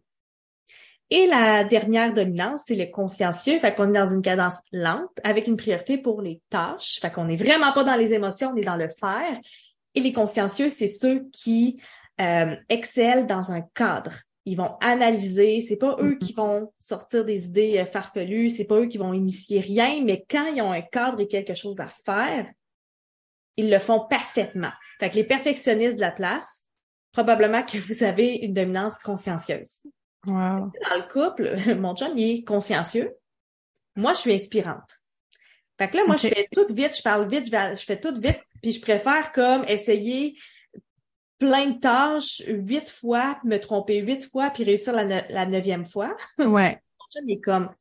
Et 1.10 1.26
la 1.28 1.64
dernière 1.64 2.14
dominance, 2.14 2.64
c'est 2.66 2.76
le 2.76 2.86
consciencieux. 2.86 3.60
Fait 3.60 3.74
qu'on 3.74 3.90
est 3.90 3.98
dans 3.98 4.14
une 4.14 4.22
cadence 4.22 4.56
lente 4.72 5.20
avec 5.24 5.48
une 5.48 5.56
priorité 5.56 5.98
pour 5.98 6.22
les 6.22 6.42
tâches. 6.50 7.00
Fait 7.02 7.12
qu'on 7.12 7.26
n'est 7.26 7.38
vraiment 7.38 7.72
pas 7.72 7.84
dans 7.84 7.96
les 7.96 8.14
émotions, 8.14 8.52
on 8.54 8.58
est 8.58 8.66
dans 8.66 8.76
le 8.76 8.90
faire. 8.90 9.40
Et 9.96 10.02
les 10.02 10.12
consciencieux, 10.12 10.70
c'est 10.70 10.88
ceux 10.88 11.30
qui 11.32 11.82
euh, 12.20 12.56
excellent 12.68 13.26
dans 13.26 13.52
un 13.52 13.62
cadre. 13.62 14.14
Ils 14.48 14.56
vont 14.56 14.78
analyser. 14.80 15.60
C'est 15.60 15.76
pas 15.76 15.98
eux 16.00 16.16
qui 16.16 16.32
mm-hmm. 16.32 16.38
vont 16.38 16.74
sortir 16.80 17.26
des 17.26 17.48
idées 17.48 17.80
euh, 17.80 17.86
farfelues. 17.86 18.50
C'est 18.50 18.64
pas 18.64 18.80
eux 18.80 18.88
qui 18.88 18.98
vont 18.98 19.12
initier 19.12 19.60
rien. 19.60 20.02
Mais 20.06 20.26
quand 20.30 20.46
ils 20.48 20.62
ont 20.62 20.72
un 20.72 20.82
cadre 20.82 21.20
et 21.20 21.28
quelque 21.28 21.54
chose 21.54 21.82
à 21.82 21.88
faire, 21.88 22.50
ils 23.58 23.70
le 23.70 23.80
font 23.80 24.08
parfaitement. 24.10 24.72
Fait 25.00 25.10
que 25.10 25.16
les 25.16 25.26
perfectionnistes 25.26 25.98
de 25.98 26.02
la 26.02 26.12
place, 26.12 26.64
probablement 27.12 27.64
que 27.64 27.78
vous 27.78 28.04
avez 28.04 28.36
une 28.38 28.54
dominance 28.54 28.98
consciencieuse. 29.00 29.82
Wow. 30.26 30.34
Dans 30.34 30.98
le 30.98 31.08
couple, 31.12 31.76
mon 31.76 31.94
chum, 31.94 32.18
il 32.18 32.40
est 32.40 32.44
consciencieux. 32.44 33.14
Moi, 33.98 34.14
je 34.14 34.20
suis 34.20 34.34
inspirante. 34.34 35.02
Fait 35.78 35.90
que 35.90 35.98
là, 35.98 36.04
moi, 36.08 36.16
je 36.16 36.28
fais 36.30 36.48
tout 36.52 36.66
vite, 36.74 36.96
je 36.96 37.02
parle 37.02 37.28
vite, 37.28 37.48
je, 37.48 37.84
fais 37.84 38.00
tout 38.00 38.14
vite, 38.20 38.40
puis 38.62 38.72
je 38.72 38.82
préfère 38.82 39.32
comme 39.32 39.64
essayer 39.68 40.38
plein 41.38 41.72
de 41.72 41.80
tâches 41.80 42.42
huit 42.48 42.90
fois, 42.90 43.40
me 43.44 43.58
tromper 43.58 44.00
huit 44.00 44.26
fois, 44.30 44.50
puis 44.50 44.64
réussir 44.64 44.94
la, 44.94 45.46
neuvième 45.46 45.86
fois. 45.86 46.16
Ouais. 46.38 46.82
Il 47.24 47.32
est 47.32 47.40
comme, 47.40 47.74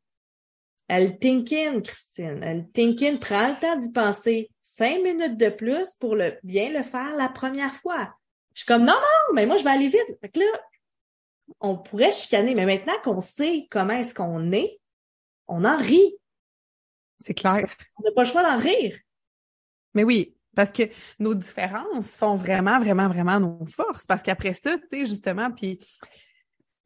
elle 0.88 1.18
thinkin, 1.18 1.80
Christine. 1.80 2.42
Elle 2.42 2.68
thinkin, 2.72 3.16
prend 3.16 3.48
le 3.48 3.60
temps 3.60 3.76
d'y 3.76 3.92
penser 3.92 4.50
cinq 4.62 5.02
minutes 5.02 5.36
de 5.36 5.48
plus 5.48 5.94
pour 5.94 6.14
le 6.14 6.38
bien 6.42 6.70
le 6.70 6.82
faire 6.82 7.16
la 7.16 7.28
première 7.28 7.74
fois. 7.74 8.14
Je 8.52 8.60
suis 8.60 8.66
comme, 8.66 8.84
non, 8.84 8.94
non, 8.94 9.34
mais 9.34 9.46
moi, 9.46 9.56
je 9.56 9.64
vais 9.64 9.70
aller 9.70 9.88
vite. 9.88 10.18
Fait 10.20 10.28
que 10.28 10.38
là, 10.38 10.46
on 11.60 11.76
pourrait 11.76 12.12
chicaner, 12.12 12.54
mais 12.54 12.66
maintenant 12.66 12.98
qu'on 13.02 13.20
sait 13.20 13.66
comment 13.70 13.94
est-ce 13.94 14.14
qu'on 14.14 14.52
est, 14.52 14.80
on 15.48 15.64
en 15.64 15.76
rit. 15.76 16.16
C'est 17.20 17.34
clair. 17.34 17.66
On 17.96 18.04
n'a 18.04 18.12
pas 18.12 18.22
le 18.22 18.28
choix 18.28 18.42
d'en 18.42 18.58
rire. 18.58 18.96
Mais 19.94 20.04
oui, 20.04 20.35
parce 20.56 20.72
que 20.72 20.82
nos 21.20 21.34
différences 21.34 22.16
font 22.16 22.34
vraiment, 22.34 22.80
vraiment, 22.80 23.08
vraiment 23.08 23.38
nos 23.38 23.66
forces. 23.66 24.06
Parce 24.06 24.22
qu'après 24.22 24.54
ça, 24.54 24.76
tu 24.78 24.98
sais, 24.98 25.06
justement, 25.06 25.52
puis 25.52 25.78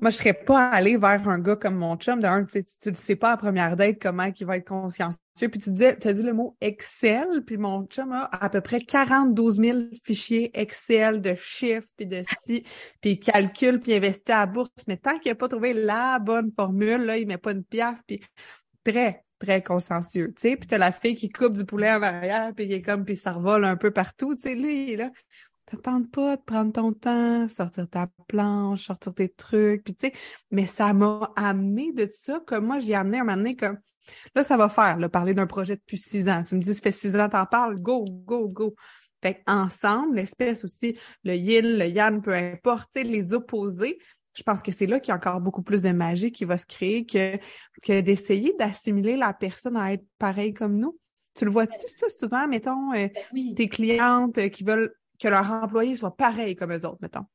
moi, 0.01 0.11
je 0.11 0.17
serais 0.17 0.33
pas 0.33 0.71
allée 0.71 0.97
vers 0.97 1.29
un 1.29 1.39
gars 1.39 1.57
comme 1.57 1.77
mon 1.77 1.97
chum. 1.97 2.21
Tu, 2.51 2.65
tu, 2.65 2.91
le 2.91 2.97
sais 2.97 3.17
pas 3.17 3.33
à 3.33 3.37
première 3.37 3.77
date 3.77 3.99
comment 4.01 4.25
il 4.25 4.47
va 4.47 4.57
être 4.57 4.67
consciencieux. 4.67 5.21
Puis 5.37 5.61
tu 5.61 5.75
tu 5.75 5.85
as 5.85 6.13
dit 6.13 6.23
le 6.23 6.33
mot 6.33 6.57
Excel, 6.61 7.45
puis 7.47 7.59
mon 7.59 7.85
chum 7.85 8.13
a 8.13 8.25
à 8.33 8.49
peu 8.49 8.63
près 8.63 8.81
42 8.81 9.51
000 9.51 9.79
fichiers 10.03 10.51
Excel 10.59 11.21
de 11.21 11.35
chiffres, 11.35 11.89
puis 11.97 12.07
de 12.07 12.23
ci, 12.45 12.65
puis 13.01 13.21
il 13.35 13.79
puis 13.79 13.95
investit 13.95 14.33
à 14.33 14.41
la 14.41 14.47
bourse. 14.47 14.71
Mais 14.89 14.97
tant 14.97 15.19
qu'il 15.19 15.31
n'a 15.33 15.37
pas 15.37 15.49
trouvé 15.49 15.75
la 15.75 16.19
bonne 16.19 16.51
formule, 16.51 17.03
là, 17.03 17.19
il 17.19 17.27
met 17.27 17.39
pas 17.39 17.53
une 17.53 17.65
pièce, 17.65 18.01
puis 18.07 18.23
très, 18.85 19.23
très 19.41 19.63
consciencieux, 19.63 20.33
tu 20.37 20.43
sais. 20.43 20.57
Puis 20.57 20.69
t'as 20.69 20.79
la 20.79 20.93
fille 20.93 21.17
qui 21.17 21.29
coupe 21.29 21.55
du 21.55 21.65
poulet 21.65 21.93
en 21.93 22.03
arrière, 22.03 22.53
puis 22.55 22.69
qui 22.69 22.75
est 22.75 22.83
comme, 22.83 23.05
puis 23.05 23.17
ça 23.17 23.33
revole 23.33 23.65
un 23.65 23.77
peu 23.77 23.91
partout, 23.91 24.37
tu 24.37 24.43
sais. 24.43 24.55
Lui, 24.55 24.95
là, 24.95 25.11
t'attends 25.67 26.05
pas 26.05 26.37
de 26.37 26.43
prendre 26.43 26.73
ton 26.73 26.93
temps, 26.93 27.49
sortir 27.49 27.89
ta 27.89 28.09
planche, 28.29 28.87
sortir 28.87 29.15
tes 29.15 29.29
trucs, 29.29 29.83
puis 29.83 29.95
tu 29.95 30.09
sais, 30.09 30.13
mais 30.51 30.67
ça 30.67 30.93
m'a 30.93 31.33
amené 31.37 31.93
de 31.93 32.09
ça, 32.13 32.41
comme 32.47 32.67
moi, 32.67 32.79
j'ai 32.79 32.95
amené 32.95 33.19
un 33.19 33.25
moment 33.25 33.37
donné 33.37 33.57
comme, 33.57 33.79
là, 34.35 34.45
ça 34.45 34.57
va 34.57 34.69
faire, 34.69 34.99
là, 34.99 35.09
parler 35.09 35.35
d'un 35.35 35.47
projet 35.47 35.77
depuis 35.77 35.99
six 35.99 36.29
ans. 36.29 36.45
Tu 36.45 36.55
me 36.55 36.61
dis, 36.61 36.75
ça 36.75 36.83
fait 36.83 36.93
six 36.93 37.17
ans, 37.17 37.29
t'en 37.29 37.47
parles, 37.47 37.81
go, 37.81 38.05
go, 38.05 38.49
go. 38.49 38.75
Fait 39.23 39.43
ensemble, 39.47 40.17
l'espèce 40.17 40.65
aussi, 40.65 40.99
le 41.25 41.35
yin, 41.35 41.79
le 41.79 41.87
yang, 41.87 42.23
peu 42.23 42.33
importe, 42.33 42.95
les 42.97 43.35
opposés, 43.35 43.99
je 44.41 44.43
pense 44.43 44.63
que 44.63 44.73
c'est 44.73 44.87
là 44.87 45.01
qu'il 45.01 45.13
y 45.13 45.13
a 45.13 45.17
encore 45.17 45.43
beaucoup 45.43 45.61
plus 45.61 45.83
de 45.83 45.91
magie 45.91 46.33
qui 46.33 46.47
va 46.47 46.57
se 46.57 46.65
créer 46.65 47.05
que, 47.05 47.37
que 47.85 48.01
d'essayer 48.01 48.55
d'assimiler 48.59 49.17
la 49.17 49.35
personne 49.35 49.77
à 49.77 49.93
être 49.93 50.05
pareil 50.19 50.55
comme 50.55 50.79
nous. 50.79 50.99
Tu 51.35 51.45
le 51.45 51.51
vois-tu 51.51 51.77
ça 51.87 52.09
souvent, 52.09 52.49
mettons, 52.49 52.95
euh, 52.95 53.09
ben 53.35 53.55
tes 53.55 53.69
clientes 53.69 54.39
euh, 54.39 54.49
qui 54.49 54.65
veulent 54.65 54.95
que 55.21 55.29
leur 55.29 55.51
employé 55.51 55.95
soit 55.95 56.17
pareil 56.17 56.57
comme 56.57 56.73
eux 56.73 56.87
autres, 56.87 57.01
mettons? 57.03 57.27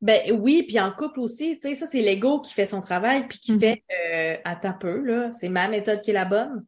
Ben 0.00 0.20
oui, 0.38 0.62
puis 0.62 0.78
en 0.78 0.92
couple 0.92 1.18
aussi, 1.18 1.56
tu 1.56 1.62
sais, 1.62 1.74
ça 1.74 1.86
c'est 1.86 2.00
l'ego 2.00 2.40
qui 2.40 2.54
fait 2.54 2.64
son 2.64 2.80
travail 2.80 3.26
puis 3.26 3.40
qui 3.40 3.52
mhm. 3.52 3.60
fait 3.60 3.82
euh, 3.90 4.36
à 4.44 4.54
ta 4.54 4.72
peu 4.72 5.00
là, 5.00 5.32
c'est 5.32 5.48
ma 5.48 5.66
méthode 5.66 6.00
qui 6.00 6.10
est 6.10 6.14
la 6.14 6.24
bonne. 6.24 6.64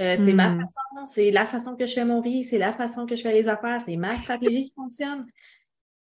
Euh, 0.00 0.16
c'est 0.16 0.32
ma 0.32 0.48
mhm. 0.48 0.60
façon, 0.60 1.06
c'est 1.12 1.30
la 1.30 1.46
façon 1.46 1.76
que 1.76 1.86
je 1.86 1.92
fais 1.92 2.04
mon 2.04 2.20
riz, 2.20 2.42
c'est 2.42 2.58
la 2.58 2.72
façon 2.72 3.06
que 3.06 3.14
je 3.14 3.22
fais 3.22 3.32
les 3.32 3.48
affaires, 3.48 3.80
c'est 3.80 3.96
ma 3.96 4.18
stratégie 4.18 4.64
qui 4.64 4.72
fonctionne. 4.74 5.26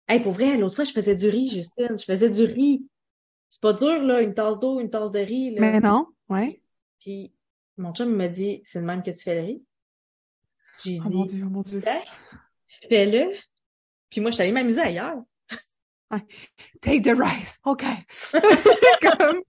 Hey, 0.10 0.20
pour 0.20 0.34
vrai, 0.34 0.58
l'autre 0.58 0.76
fois 0.76 0.84
je 0.84 0.92
faisais 0.92 1.16
du 1.16 1.30
riz, 1.30 1.48
Justine, 1.48 1.98
je 1.98 2.04
faisais 2.04 2.30
du 2.30 2.44
riz. 2.44 2.86
C'est 3.56 3.62
pas 3.62 3.72
dur 3.72 4.04
là, 4.04 4.20
une 4.22 4.34
tasse 4.34 4.60
d'eau, 4.60 4.82
une 4.82 4.90
tasse 4.90 5.14
de 5.14 5.20
riz 5.20 5.52
là. 5.52 5.62
Mais 5.62 5.80
non, 5.80 6.08
ouais. 6.28 6.62
Puis 7.00 7.32
mon 7.78 7.94
chum 7.94 8.14
me 8.14 8.28
dit, 8.28 8.62
c'est 8.66 8.82
le 8.82 8.86
même 8.86 9.02
que 9.02 9.12
tu 9.12 9.20
fais 9.20 9.36
le 9.36 9.48
riz. 9.48 9.64
J'ai 10.84 11.00
oh 11.00 11.08
dit, 11.08 11.16
mon 11.16 11.24
Dieu, 11.24 11.44
oh 11.48 11.50
mon 11.50 11.62
Dieu. 11.62 11.82
Fais-le. 12.68 13.34
Puis 14.10 14.20
moi, 14.20 14.30
je 14.32 14.36
suis 14.36 14.44
allée 14.44 14.52
m'amuser 14.52 14.82
ailleurs. 14.82 15.22
Take 16.82 17.02
the 17.04 17.18
rice, 17.18 17.58
OK. 17.64 17.86
Comme, 19.02 19.42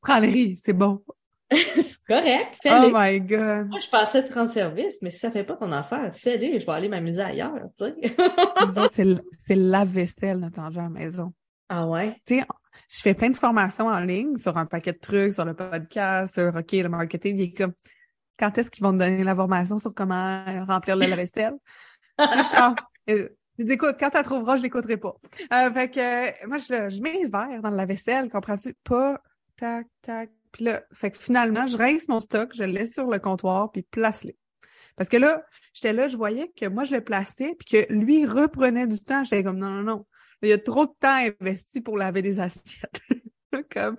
prends, 0.00 0.20
le 0.20 0.28
riz, 0.28 0.54
c'est 0.64 0.72
bon. 0.72 1.02
c'est 1.50 2.04
correct. 2.06 2.52
Oh 2.66 2.68
Fais-les. 2.68 2.92
my 2.94 3.20
god. 3.20 3.68
Moi, 3.68 3.80
je 3.80 3.90
passais 3.90 4.22
de 4.22 4.32
rendre 4.32 4.50
service, 4.50 5.02
mais 5.02 5.10
si 5.10 5.18
ça 5.18 5.32
fait 5.32 5.42
pas 5.42 5.56
ton 5.56 5.72
affaire, 5.72 6.14
fais-les. 6.14 6.60
Je 6.60 6.66
vais 6.66 6.72
aller 6.72 6.88
m'amuser 6.88 7.22
ailleurs, 7.22 7.58
tu 7.76 7.84
sais. 7.84 9.16
C'est 9.40 9.56
la 9.56 9.84
vaisselle, 9.84 10.38
notre 10.38 10.60
enjeu 10.60 10.78
à 10.78 10.84
la 10.84 10.88
maison. 10.90 11.32
ah 11.68 11.84
ouais? 11.88 12.14
Tu 12.24 12.38
sais, 12.38 12.46
je 12.88 13.00
fais 13.00 13.14
plein 13.14 13.30
de 13.30 13.36
formations 13.36 13.86
en 13.86 14.00
ligne 14.00 14.36
sur 14.36 14.56
un 14.56 14.66
paquet 14.66 14.92
de 14.92 14.98
trucs, 14.98 15.32
sur 15.32 15.44
le 15.44 15.54
podcast, 15.54 16.34
sur 16.34 16.54
OK, 16.54 16.72
le 16.72 16.88
marketing. 16.88 17.36
Il 17.38 17.42
est 17.42 17.52
comme, 17.52 17.72
quand 18.38 18.56
est-ce 18.56 18.70
qu'ils 18.70 18.82
vont 18.82 18.92
te 18.92 18.98
donner 18.98 19.24
l'information 19.24 19.78
sur 19.78 19.92
comment 19.94 20.42
remplir 20.66 20.96
le 20.96 21.06
lave-vaisselle? 21.06 21.54
Je 23.08 23.28
écoute, 23.58 23.96
quand 23.98 24.10
tu 24.10 24.22
trouveras, 24.22 24.56
je 24.56 24.62
l'écouterai 24.62 24.96
pas. 24.96 25.16
Euh, 25.52 25.72
fait 25.72 25.90
que, 25.90 25.98
euh, 25.98 26.46
moi, 26.46 26.58
je, 26.58 26.90
je 26.90 27.02
mets 27.02 27.12
les 27.12 27.28
verres 27.28 27.60
dans 27.60 27.70
le 27.70 27.76
lave-vaisselle, 27.76 28.28
comprends-tu? 28.28 28.74
Pas, 28.84 29.20
tac, 29.56 29.86
tac. 30.02 30.30
Puis 30.52 30.64
là, 30.64 30.82
fait 30.92 31.10
que 31.10 31.18
finalement, 31.18 31.66
je 31.66 31.76
rince 31.76 32.08
mon 32.08 32.20
stock, 32.20 32.52
je 32.54 32.62
le 32.62 32.72
laisse 32.72 32.92
sur 32.92 33.08
le 33.08 33.18
comptoir, 33.18 33.70
puis 33.70 33.82
place-les. 33.82 34.36
Parce 34.96 35.08
que 35.08 35.16
là, 35.16 35.42
j'étais 35.72 35.92
là, 35.92 36.08
je 36.08 36.16
voyais 36.16 36.52
que 36.56 36.66
moi, 36.66 36.84
je 36.84 36.94
le 36.94 37.02
plaçais, 37.02 37.54
puis 37.58 37.68
que 37.86 37.92
lui, 37.92 38.26
reprenait 38.26 38.86
du 38.86 39.00
temps. 39.00 39.24
J'étais 39.24 39.42
comme, 39.42 39.58
non, 39.58 39.70
non, 39.70 39.82
non. 39.82 40.06
Il 40.42 40.48
y 40.50 40.52
a 40.52 40.58
trop 40.58 40.86
de 40.86 40.92
temps 41.00 41.16
investi 41.40 41.80
pour 41.80 41.96
laver 41.98 42.22
des 42.22 42.38
assiettes. 42.40 43.00
comme, 43.72 43.96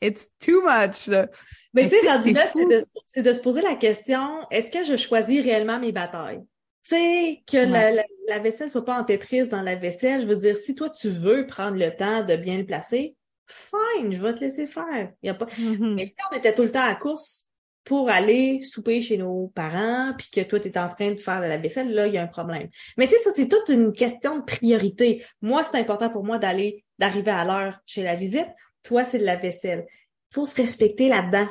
it's 0.00 0.28
too 0.38 0.62
much, 0.62 1.06
là. 1.06 1.28
Mais 1.74 1.84
tu 1.84 1.90
sais, 1.90 2.00
C'est 2.02 2.08
rendu 2.10 2.32
là, 2.32 2.46
fou. 2.46 2.70
c'est 3.06 3.22
de, 3.22 3.32
se 3.32 3.40
poser 3.40 3.62
la 3.62 3.74
question, 3.74 4.46
est-ce 4.50 4.70
que 4.70 4.84
je 4.84 4.96
choisis 4.96 5.42
réellement 5.42 5.78
mes 5.78 5.92
batailles? 5.92 6.42
Tu 6.84 6.96
sais, 6.96 7.42
que 7.46 7.56
la, 7.58 7.66
Ouais. 7.66 7.94
la, 7.94 8.04
la 8.28 8.38
vaisselle 8.40 8.70
soit 8.70 8.84
pas 8.84 8.98
en 8.98 9.04
Tetris 9.04 9.48
dans 9.48 9.62
la 9.62 9.76
vaisselle, 9.76 10.22
je 10.22 10.26
veux 10.26 10.36
dire, 10.36 10.56
si 10.56 10.74
toi, 10.74 10.90
tu 10.90 11.08
veux 11.10 11.46
prendre 11.46 11.76
le 11.78 11.94
temps 11.94 12.24
de 12.24 12.36
bien 12.36 12.58
le 12.58 12.66
placer, 12.66 13.16
fine, 13.46 14.12
je 14.12 14.20
vais 14.22 14.34
te 14.34 14.40
laisser 14.40 14.66
faire. 14.66 15.12
Y 15.22 15.28
a 15.28 15.34
pas... 15.34 15.46
Mhm. 15.58 15.94
Mais 15.94 16.06
si 16.06 16.14
on 16.32 16.36
était 16.36 16.54
tout 16.54 16.62
le 16.62 16.72
temps 16.72 16.84
à 16.84 16.94
course 16.94 17.48
pour 17.84 18.10
aller 18.10 18.62
souper 18.62 19.00
chez 19.00 19.18
nos 19.18 19.48
parents, 19.48 20.12
puis 20.16 20.28
que 20.30 20.40
toi, 20.42 20.60
tu 20.60 20.68
es 20.68 20.78
en 20.78 20.88
train 20.88 21.12
de 21.12 21.18
faire 21.18 21.40
de 21.40 21.46
la 21.46 21.58
vaisselle, 21.58 21.92
là, 21.92 22.06
il 22.06 22.14
y 22.14 22.18
a 22.18 22.22
un 22.22 22.28
problème. 22.28 22.68
Mais 22.96 23.06
tu 23.06 23.12
sais, 23.12 23.22
ça, 23.22 23.30
c'est 23.34 23.48
toute 23.48 23.68
une 23.68 23.92
question 23.92 24.38
de 24.38 24.44
priorité. 24.44 25.24
Moi, 25.40 25.64
c'est 25.64 25.78
important 25.78 26.08
pour 26.08 26.24
moi 26.24 26.38
d'aller, 26.38 26.84
d'arriver 26.98 27.32
à 27.32 27.44
l'heure 27.44 27.80
chez 27.86 28.02
la 28.02 28.14
visite. 28.14 28.48
Toi, 28.84 29.04
c'est 29.04 29.18
de 29.18 29.24
la 29.24 29.36
vaisselle. 29.36 29.86
Il 30.30 30.34
faut 30.34 30.46
se 30.46 30.56
respecter 30.56 31.08
là-dedans. 31.08 31.48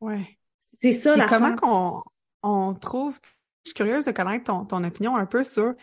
Ouais. 0.00 0.38
C'est 0.80 0.92
ça, 0.92 1.12
Puis 1.12 1.20
la 1.20 1.28
comment 1.28 1.54
qu'on 1.54 2.02
on 2.42 2.74
trouve, 2.74 3.18
je 3.64 3.70
suis 3.70 3.74
curieuse 3.74 4.04
de 4.04 4.12
connaître 4.12 4.44
ton, 4.44 4.64
ton 4.64 4.82
opinion 4.84 5.16
un 5.16 5.26
peu 5.26 5.44
sur 5.44 5.74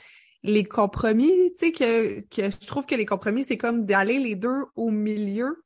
les 0.43 0.63
compromis, 0.65 1.31
tu 1.57 1.67
sais, 1.67 1.71
que, 1.71 2.19
que 2.21 2.51
je 2.51 2.67
trouve 2.67 2.85
que 2.85 2.95
les 2.95 3.05
compromis, 3.05 3.45
c'est 3.45 3.57
comme 3.57 3.85
d'aller 3.85 4.19
les 4.19 4.35
deux 4.35 4.65
au 4.75 4.91
milieu 4.91 5.63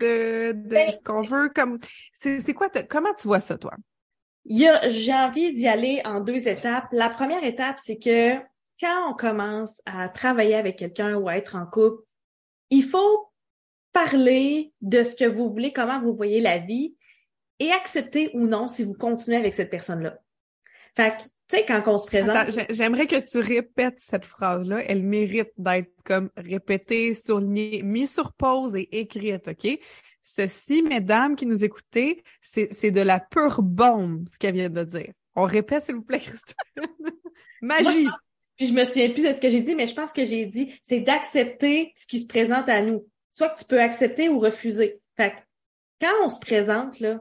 de, 0.00 0.52
de 0.52 0.68
Ben, 0.68 0.92
ce 0.92 1.02
qu'on 1.02 1.22
veut, 1.22 1.48
comme, 1.54 1.78
c'est 2.12 2.40
c'est 2.40 2.54
quoi, 2.54 2.68
comment 2.88 3.14
tu 3.14 3.28
vois 3.28 3.40
ça, 3.40 3.58
toi? 3.58 3.72
Il 4.44 4.58
y 4.58 4.68
a, 4.68 4.88
j'ai 4.88 5.14
envie 5.14 5.52
d'y 5.52 5.68
aller 5.68 6.02
en 6.04 6.20
deux 6.20 6.48
étapes. 6.48 6.88
La 6.92 7.08
première 7.08 7.44
étape, 7.44 7.78
c'est 7.82 7.98
que 7.98 8.34
quand 8.80 9.10
on 9.10 9.14
commence 9.14 9.80
à 9.86 10.08
travailler 10.08 10.56
avec 10.56 10.76
quelqu'un 10.76 11.14
ou 11.16 11.28
à 11.28 11.36
être 11.36 11.54
en 11.54 11.66
couple, 11.66 12.02
il 12.70 12.82
faut 12.82 13.28
parler 13.92 14.72
de 14.80 15.02
ce 15.02 15.14
que 15.14 15.24
vous 15.24 15.50
voulez, 15.50 15.72
comment 15.72 16.00
vous 16.00 16.16
voyez 16.16 16.40
la 16.40 16.58
vie 16.58 16.96
et 17.60 17.70
accepter 17.70 18.30
ou 18.34 18.46
non 18.46 18.66
si 18.66 18.82
vous 18.82 18.94
continuez 18.94 19.36
avec 19.36 19.54
cette 19.54 19.70
personne-là. 19.70 20.18
Fait 20.96 21.16
que, 21.16 21.22
tu 21.52 21.58
sais, 21.58 21.66
quand 21.66 21.82
on 21.86 21.98
se 21.98 22.06
présente, 22.06 22.48
J'aimerais 22.70 23.06
que 23.06 23.30
tu 23.30 23.38
répètes 23.38 23.98
cette 24.00 24.24
phrase-là. 24.24 24.80
Elle 24.86 25.02
mérite 25.02 25.50
d'être 25.58 25.92
comme 26.02 26.30
répétée, 26.36 27.12
soulignée, 27.12 27.82
mise 27.82 28.14
sur 28.14 28.32
pause 28.32 28.74
et 28.74 29.00
écrite, 29.00 29.48
OK? 29.48 29.78
Ceci, 30.22 30.82
mesdames 30.82 31.36
qui 31.36 31.44
nous 31.44 31.62
écoutez, 31.62 32.22
c'est 32.40 32.72
c'est 32.72 32.90
de 32.90 33.02
la 33.02 33.20
pure 33.20 33.62
bombe, 33.62 34.26
ce 34.30 34.38
qu'elle 34.38 34.54
vient 34.54 34.70
de 34.70 34.82
dire. 34.82 35.12
On 35.36 35.44
répète, 35.44 35.84
s'il 35.84 35.96
vous 35.96 36.02
plaît, 36.02 36.20
Christine. 36.20 36.54
Magie! 37.62 38.08
puis 38.56 38.66
je 38.66 38.72
me 38.72 38.84
souviens 38.84 39.10
plus 39.10 39.22
de 39.22 39.32
ce 39.32 39.40
que 39.40 39.50
j'ai 39.50 39.60
dit, 39.60 39.74
mais 39.74 39.86
je 39.86 39.94
pense 39.94 40.12
que 40.12 40.24
j'ai 40.24 40.46
dit, 40.46 40.72
c'est 40.82 41.00
d'accepter 41.00 41.92
ce 41.94 42.06
qui 42.06 42.20
se 42.20 42.26
présente 42.26 42.68
à 42.68 42.80
nous. 42.80 43.06
Soit 43.32 43.50
que 43.50 43.58
tu 43.58 43.64
peux 43.66 43.80
accepter 43.80 44.28
ou 44.28 44.38
refuser. 44.38 45.00
Fait 45.16 45.32
que, 45.32 45.36
quand 46.00 46.12
on 46.24 46.30
se 46.30 46.38
présente, 46.38 47.00
là, 47.00 47.20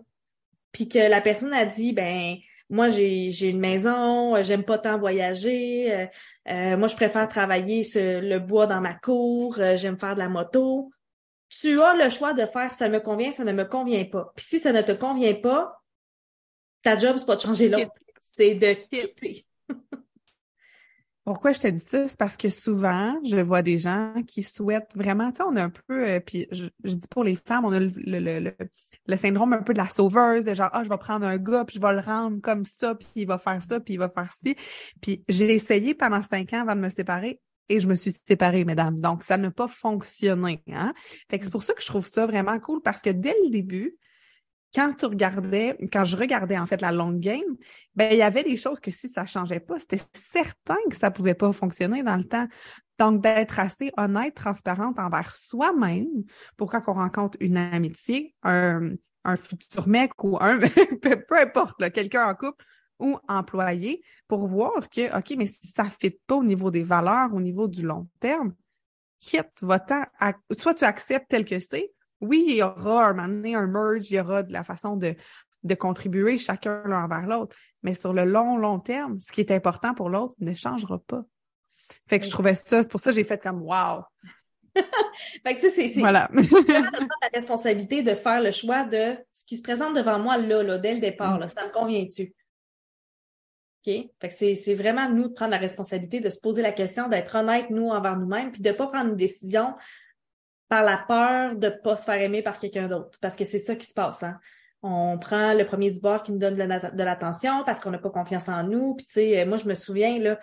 puis 0.71 0.87
que 0.87 0.99
la 0.99 1.21
personne 1.21 1.53
a 1.53 1.65
dit, 1.65 1.93
ben, 1.93 2.37
moi, 2.71 2.89
j'ai, 2.89 3.31
j'ai 3.31 3.49
une 3.49 3.59
maison, 3.59 4.35
euh, 4.35 4.43
j'aime 4.43 4.63
pas 4.63 4.77
tant 4.77 4.97
voyager, 4.97 5.93
euh, 5.93 6.05
euh, 6.47 6.77
moi, 6.77 6.87
je 6.87 6.95
préfère 6.95 7.27
travailler 7.27 7.83
sur 7.83 8.21
le 8.21 8.39
bois 8.39 8.65
dans 8.65 8.79
ma 8.79 8.93
cour, 8.93 9.59
euh, 9.59 9.75
j'aime 9.75 9.99
faire 9.99 10.13
de 10.13 10.19
la 10.19 10.29
moto. 10.29 10.89
Tu 11.49 11.81
as 11.81 11.93
le 11.95 12.09
choix 12.09 12.33
de 12.33 12.45
faire 12.45 12.71
ça 12.71 12.87
me 12.87 13.01
convient, 13.01 13.31
ça 13.33 13.43
ne 13.43 13.51
me 13.51 13.65
convient 13.65 14.05
pas. 14.05 14.31
Puis 14.37 14.45
si 14.45 14.59
ça 14.59 14.71
ne 14.71 14.81
te 14.81 14.93
convient 14.93 15.33
pas, 15.33 15.81
ta 16.81 16.97
job, 16.97 17.17
c'est 17.17 17.25
pas 17.25 17.35
de 17.35 17.41
changer 17.41 17.67
l'autre, 17.67 17.91
c'est 18.19 18.55
de 18.55 18.71
quitter. 18.73 19.45
Pourquoi 21.23 21.51
je 21.51 21.59
te 21.59 21.67
dis 21.67 21.83
ça? 21.83 22.07
C'est 22.07 22.17
parce 22.17 22.35
que 22.35 22.49
souvent, 22.49 23.15
je 23.23 23.37
vois 23.37 23.61
des 23.61 23.77
gens 23.77 24.13
qui 24.27 24.41
souhaitent 24.41 24.91
vraiment, 24.95 25.29
tu 25.31 25.37
sais, 25.37 25.43
on 25.43 25.55
a 25.55 25.63
un 25.63 25.69
peu, 25.69 26.07
euh, 26.09 26.19
puis 26.19 26.47
je, 26.51 26.65
je 26.83 26.95
dis 26.95 27.07
pour 27.07 27.23
les 27.23 27.35
femmes, 27.35 27.65
on 27.65 27.71
a 27.71 27.79
le, 27.79 27.91
le, 27.95 28.19
le, 28.39 28.55
le- 29.05 29.17
syndrome 29.17 29.53
un 29.53 29.61
peu 29.61 29.73
de 29.73 29.77
la 29.77 29.87
sauveuse, 29.89 30.43
de 30.45 30.55
genre, 30.55 30.69
ah, 30.73 30.83
je 30.83 30.89
vais 30.89 30.97
prendre 30.97 31.25
un 31.27 31.37
gars, 31.37 31.63
puis 31.65 31.75
je 31.75 31.81
vais 31.81 31.93
le 31.93 31.99
rendre 31.99 32.41
comme 32.41 32.65
ça, 32.65 32.95
puis 32.95 33.07
il 33.15 33.27
va 33.27 33.37
faire 33.37 33.61
ça, 33.61 33.79
puis 33.79 33.93
il 33.93 33.97
va 33.97 34.09
faire 34.09 34.33
ci. 34.33 34.55
Puis 34.99 35.23
j'ai 35.29 35.53
essayé 35.53 35.93
pendant 35.93 36.23
cinq 36.23 36.53
ans 36.53 36.61
avant 36.61 36.75
de 36.75 36.81
me 36.81 36.89
séparer 36.89 37.39
et 37.69 37.79
je 37.79 37.87
me 37.87 37.95
suis 37.95 38.13
séparée, 38.27 38.65
mesdames. 38.65 38.99
Donc, 38.99 39.21
ça 39.23 39.37
n'a 39.37 39.51
pas 39.51 39.67
fonctionné. 39.67 40.63
Hein? 40.71 40.93
Fait 41.29 41.37
que 41.37 41.45
c'est 41.45 41.51
pour 41.51 41.63
ça 41.63 41.73
que 41.73 41.81
je 41.81 41.87
trouve 41.87 42.05
ça 42.07 42.25
vraiment 42.25 42.59
cool 42.59 42.81
parce 42.81 43.01
que 43.01 43.11
dès 43.11 43.35
le 43.43 43.49
début, 43.49 43.95
quand 44.73 44.93
tu 44.93 45.05
regardais, 45.05 45.77
quand 45.91 46.05
je 46.05 46.15
regardais 46.15 46.57
en 46.57 46.65
fait 46.65 46.81
la 46.81 46.91
long 46.91 47.11
game, 47.11 47.57
ben 47.95 48.11
il 48.11 48.17
y 48.17 48.21
avait 48.21 48.43
des 48.43 48.57
choses 48.57 48.79
que 48.79 48.91
si 48.91 49.09
ça 49.09 49.25
changeait 49.25 49.59
pas, 49.59 49.79
c'était 49.79 50.01
certain 50.13 50.77
que 50.89 50.95
ça 50.95 51.11
pouvait 51.11 51.33
pas 51.33 51.51
fonctionner 51.51 52.03
dans 52.03 52.15
le 52.15 52.23
temps. 52.23 52.47
Donc 52.97 53.21
d'être 53.21 53.59
assez 53.59 53.91
honnête, 53.97 54.35
transparente 54.35 54.99
envers 54.99 55.35
soi-même 55.35 56.23
pour 56.55 56.71
quand 56.71 56.81
on 56.87 56.93
rencontre 56.93 57.37
une 57.41 57.57
amitié, 57.57 58.35
un, 58.43 58.95
futur 59.35 59.87
mec 59.87 60.23
ou 60.23 60.37
un 60.39 60.59
peu, 61.01 61.39
importe, 61.39 61.89
quelqu'un 61.91 62.27
en 62.27 62.35
couple 62.35 62.63
ou 62.99 63.17
employé, 63.27 64.03
pour 64.27 64.47
voir 64.47 64.89
que 64.89 65.17
ok, 65.17 65.33
mais 65.37 65.47
si 65.47 65.67
ça 65.67 65.85
fit 65.85 66.19
pas 66.27 66.35
au 66.35 66.43
niveau 66.43 66.69
des 66.69 66.83
valeurs, 66.83 67.33
au 67.33 67.41
niveau 67.41 67.67
du 67.67 67.81
long 67.81 68.07
terme, 68.19 68.53
quitte, 69.19 69.51
va-t'en, 69.63 70.03
soit 70.57 70.75
tu 70.75 70.83
acceptes 70.83 71.27
tel 71.29 71.45
que 71.45 71.59
c'est, 71.59 71.91
oui, 72.21 72.45
il 72.47 72.55
y 72.55 72.63
aura 72.63 73.07
un 73.07 73.13
moment 73.13 73.27
donné 73.27 73.55
un 73.55 73.67
merge, 73.67 74.09
il 74.09 74.15
y 74.15 74.19
aura 74.19 74.43
de 74.43 74.53
la 74.53 74.63
façon 74.63 74.95
de, 74.95 75.15
de 75.63 75.75
contribuer 75.75 76.37
chacun 76.37 76.83
l'un 76.85 77.03
envers 77.03 77.27
l'autre. 77.27 77.55
Mais 77.83 77.93
sur 77.93 78.13
le 78.13 78.25
long, 78.25 78.57
long 78.57 78.79
terme, 78.79 79.19
ce 79.19 79.31
qui 79.31 79.41
est 79.41 79.51
important 79.51 79.93
pour 79.93 80.09
l'autre 80.09 80.35
ne 80.39 80.53
changera 80.53 80.99
pas. 80.99 81.23
Fait 82.07 82.19
que 82.19 82.25
je 82.25 82.31
trouvais 82.31 82.55
ça, 82.55 82.83
c'est 82.83 82.91
pour 82.91 82.99
ça 82.99 83.11
que 83.11 83.15
j'ai 83.15 83.23
fait 83.23 83.41
comme 83.41 83.61
wow. 83.61 84.03
Fait 85.45 85.55
que 85.55 85.61
tu 85.61 85.61
sais, 85.61 85.69
c'est, 85.69 85.87
c'est 85.89 85.99
Voilà. 85.99 86.29
vraiment 86.31 86.91
de 86.91 86.95
prendre 86.95 87.19
la 87.21 87.29
responsabilité 87.33 88.03
de 88.03 88.15
faire 88.15 88.41
le 88.41 88.51
choix 88.51 88.85
de 88.85 89.17
ce 89.33 89.45
qui 89.45 89.57
se 89.57 89.61
présente 89.61 89.95
devant 89.95 90.19
moi 90.19 90.37
là, 90.37 90.63
là, 90.63 90.77
dès 90.77 90.93
le 90.93 91.01
départ, 91.01 91.37
là, 91.37 91.49
ça 91.49 91.65
me 91.65 91.71
convient-tu? 91.71 92.33
OK? 93.85 93.93
Fait 94.21 94.29
que 94.29 94.33
c'est, 94.33 94.55
c'est 94.55 94.75
vraiment 94.75 95.09
nous 95.09 95.27
de 95.27 95.33
prendre 95.33 95.51
la 95.51 95.57
responsabilité 95.57 96.19
de 96.19 96.29
se 96.29 96.39
poser 96.39 96.61
la 96.61 96.71
question, 96.71 97.09
d'être 97.09 97.35
honnête, 97.35 97.69
nous, 97.69 97.89
envers 97.89 98.15
nous-mêmes, 98.15 98.51
puis 98.51 98.61
de 98.61 98.71
pas 98.71 98.87
prendre 98.87 99.09
une 99.09 99.17
décision 99.17 99.73
par 100.71 100.83
la 100.83 100.97
peur 100.97 101.57
de 101.57 101.67
pas 101.67 101.97
se 101.97 102.05
faire 102.05 102.21
aimer 102.21 102.41
par 102.41 102.57
quelqu'un 102.57 102.87
d'autre. 102.87 103.19
Parce 103.19 103.35
que 103.35 103.43
c'est 103.43 103.59
ça 103.59 103.75
qui 103.75 103.85
se 103.85 103.93
passe, 103.93 104.23
hein. 104.23 104.39
On 104.81 105.19
prend 105.19 105.53
le 105.53 105.65
premier 105.65 105.91
du 105.91 105.99
bord 105.99 106.23
qui 106.23 106.31
nous 106.31 106.39
donne 106.39 106.55
de, 106.55 106.63
la- 106.63 106.91
de 106.91 107.03
l'attention 107.03 107.63
parce 107.65 107.81
qu'on 107.81 107.91
n'a 107.91 107.97
pas 107.97 108.09
confiance 108.09 108.47
en 108.47 108.63
nous. 108.63 108.95
Puis 108.95 109.05
tu 109.05 109.11
sais, 109.11 109.45
moi, 109.45 109.57
je 109.57 109.67
me 109.67 109.73
souviens, 109.75 110.17
là, 110.17 110.39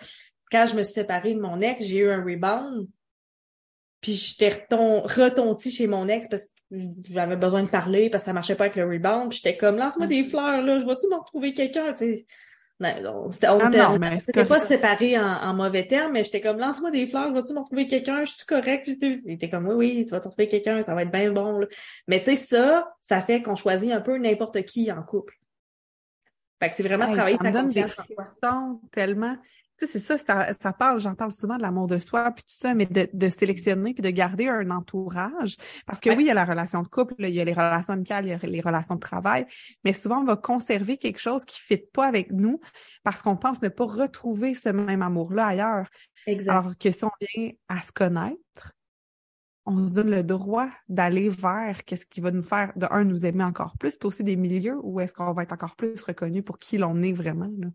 quand 0.51 0.67
je 0.67 0.75
me 0.75 0.83
suis 0.83 0.93
séparée 0.93 1.33
de 1.33 1.41
mon 1.41 1.59
ex, 1.61 1.83
j'ai 1.83 1.97
eu 1.97 2.11
un 2.11 2.23
rebound. 2.23 2.87
Puis 4.01 4.13
j'étais 4.13 4.49
reton 4.49 5.01
retontie 5.01 5.71
chez 5.71 5.87
mon 5.87 6.07
ex 6.07 6.27
parce 6.29 6.45
que 6.45 6.77
j'avais 7.09 7.35
besoin 7.35 7.63
de 7.63 7.69
parler 7.69 8.11
parce 8.11 8.23
que 8.23 8.27
ça 8.27 8.33
marchait 8.33 8.55
pas 8.55 8.65
avec 8.65 8.75
le 8.75 8.85
rebound. 8.85 9.29
Puis 9.29 9.41
j'étais 9.43 9.57
comme 9.57 9.77
lance-moi 9.77 10.05
des 10.07 10.23
fleurs 10.23 10.61
là, 10.61 10.79
je 10.79 10.85
vais-tu 10.85 11.07
me 11.07 11.15
retrouver 11.17 11.53
quelqu'un, 11.53 11.91
tu 11.93 11.97
sais? 12.05 12.25
Non, 12.81 13.01
non, 13.01 13.31
c'était 13.31 13.49
on 13.49 13.59
Ah 13.59 13.67
était- 13.67 13.77
non, 13.77 13.89
on 13.95 13.99
mais 13.99 14.11
c'est 14.11 14.19
s'était 14.27 14.45
pas 14.45 14.59
séparés 14.59 15.19
en, 15.19 15.25
en 15.25 15.53
mauvais 15.53 15.85
termes, 15.85 16.13
mais 16.13 16.23
j'étais 16.23 16.39
comme 16.39 16.59
lance-moi 16.59 16.91
des 16.91 17.05
fleurs, 17.07 17.33
vas-tu 17.33 17.53
me 17.53 17.59
retrouver 17.59 17.87
quelqu'un, 17.87 18.23
je 18.23 18.33
suis 18.33 18.45
correct. 18.45 18.85
J'étais- 18.85 19.19
Il 19.25 19.31
était 19.33 19.49
comme 19.49 19.67
oui, 19.67 19.75
oui, 19.75 20.05
tu 20.05 20.11
vas 20.11 20.19
te 20.21 20.29
retrouver 20.29 20.47
quelqu'un, 20.47 20.81
ça 20.81 20.95
va 20.95 21.01
être 21.03 21.11
bien 21.11 21.29
bon. 21.31 21.59
là. 21.59 21.67
Mais 22.07 22.19
tu 22.19 22.25
sais, 22.25 22.35
ça, 22.37 22.89
ça 23.01 23.21
fait 23.21 23.41
qu'on 23.41 23.55
choisit 23.55 23.91
un 23.91 23.99
peu 23.99 24.17
n'importe 24.17 24.61
qui 24.63 24.89
en 24.93 25.03
couple. 25.03 25.35
Fait 26.61 26.69
que 26.69 26.75
c'est 26.75 26.83
vraiment 26.83 27.05
Hey, 27.07 27.15
travailler 27.15 27.37
ça 27.37 27.43
me 27.45 27.51
sa 27.53 27.63
des 27.63 27.67
confiance 27.81 27.99
en 27.99 28.05
soi. 28.05 28.25
tellement. 28.91 29.35
Tu 29.79 29.85
sais, 29.85 29.93
c'est 29.93 29.99
ça, 29.99 30.17
ça, 30.17 30.53
ça 30.59 30.73
parle, 30.73 30.99
j'en 30.99 31.15
parle 31.15 31.31
souvent 31.31 31.55
de 31.55 31.61
l'amour 31.61 31.87
de 31.87 31.99
soi, 31.99 32.31
puis 32.31 32.43
tout 32.43 32.55
ça, 32.59 32.73
mais 32.73 32.85
de, 32.85 33.07
de 33.13 33.29
sélectionner 33.29 33.93
puis 33.93 34.01
de 34.03 34.09
garder 34.09 34.47
un 34.49 34.69
entourage. 34.71 35.55
Parce 35.85 35.99
que 36.01 36.09
Ouais. 36.09 36.15
oui, 36.17 36.23
il 36.25 36.27
y 36.27 36.31
a 36.31 36.33
la 36.33 36.45
relation 36.45 36.81
de 36.81 36.87
couple, 36.87 37.15
il 37.19 37.29
y 37.33 37.39
a 37.39 37.45
les 37.45 37.53
relations 37.53 37.93
amicales, 37.93 38.25
il 38.25 38.29
y 38.29 38.33
a 38.33 38.37
les 38.43 38.61
relations 38.61 38.95
de 38.95 38.99
travail, 38.99 39.45
mais 39.85 39.93
souvent, 39.93 40.19
on 40.19 40.25
va 40.25 40.35
conserver 40.35 40.97
quelque 40.97 41.19
chose 41.19 41.45
qui 41.45 41.59
ne 41.61 41.77
fit 41.77 41.83
pas 41.93 42.05
avec 42.07 42.31
nous 42.31 42.59
parce 43.03 43.21
qu'on 43.21 43.37
pense 43.37 43.61
ne 43.61 43.69
pas 43.69 43.85
retrouver 43.85 44.53
ce 44.53 44.69
même 44.69 45.01
amour-là 45.01 45.45
ailleurs. 45.47 45.87
Exact. 46.27 46.51
Alors 46.51 46.77
que 46.77 46.91
si 46.91 47.03
on 47.05 47.11
vient 47.21 47.51
à 47.69 47.81
se 47.81 47.91
connaître, 47.93 48.73
on 49.65 49.87
se 49.87 49.93
donne 49.93 50.09
le 50.09 50.23
droit 50.23 50.67
d'aller 50.87 51.29
vers 51.29 51.85
qu'est-ce 51.85 52.05
qui 52.05 52.21
va 52.21 52.31
nous 52.31 52.41
faire, 52.41 52.73
de 52.75 52.87
un, 52.89 53.03
nous 53.03 53.25
aimer 53.25 53.43
encore 53.43 53.77
plus, 53.77 53.95
puis 53.97 54.07
aussi 54.07 54.23
des 54.23 54.35
milieux 54.35 54.77
où 54.81 54.99
est-ce 54.99 55.13
qu'on 55.13 55.31
va 55.31 55.43
être 55.43 55.53
encore 55.53 55.75
plus 55.75 56.01
reconnu 56.01 56.41
pour 56.43 56.57
qui 56.57 56.77
l'on 56.77 57.01
est 57.03 57.13
vraiment. 57.13 57.49
Là. 57.57 57.67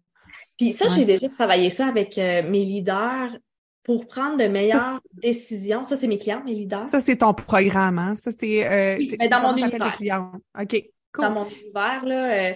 Puis 0.58 0.72
ça, 0.72 0.88
j'ai 0.88 1.04
déjà 1.04 1.28
travaillé 1.28 1.70
ça 1.70 1.86
avec 1.86 2.16
euh, 2.18 2.42
mes 2.48 2.64
leaders 2.64 3.36
pour 3.82 4.06
prendre 4.06 4.36
de 4.38 4.44
meilleures 4.44 5.00
décisions. 5.12 5.84
Ça, 5.84 5.96
c'est 5.96 6.06
mes 6.06 6.18
clients, 6.18 6.42
mes 6.44 6.54
leaders. 6.54 6.88
Ça, 6.88 7.00
c'est 7.00 7.16
ton 7.16 7.34
programme, 7.34 7.98
hein? 7.98 8.14
Ça, 8.14 8.30
c'est... 8.32 8.66
Euh, 8.66 8.96
oui, 8.98 9.14
mais 9.18 9.28
dans 9.28 9.42
mon 9.42 9.56
univers. 9.56 10.30
OK, 10.58 10.84
cool. 11.12 11.24
Dans 11.24 11.30
mon 11.30 11.46
univers, 11.48 12.04
là, 12.04 12.50
euh, 12.50 12.54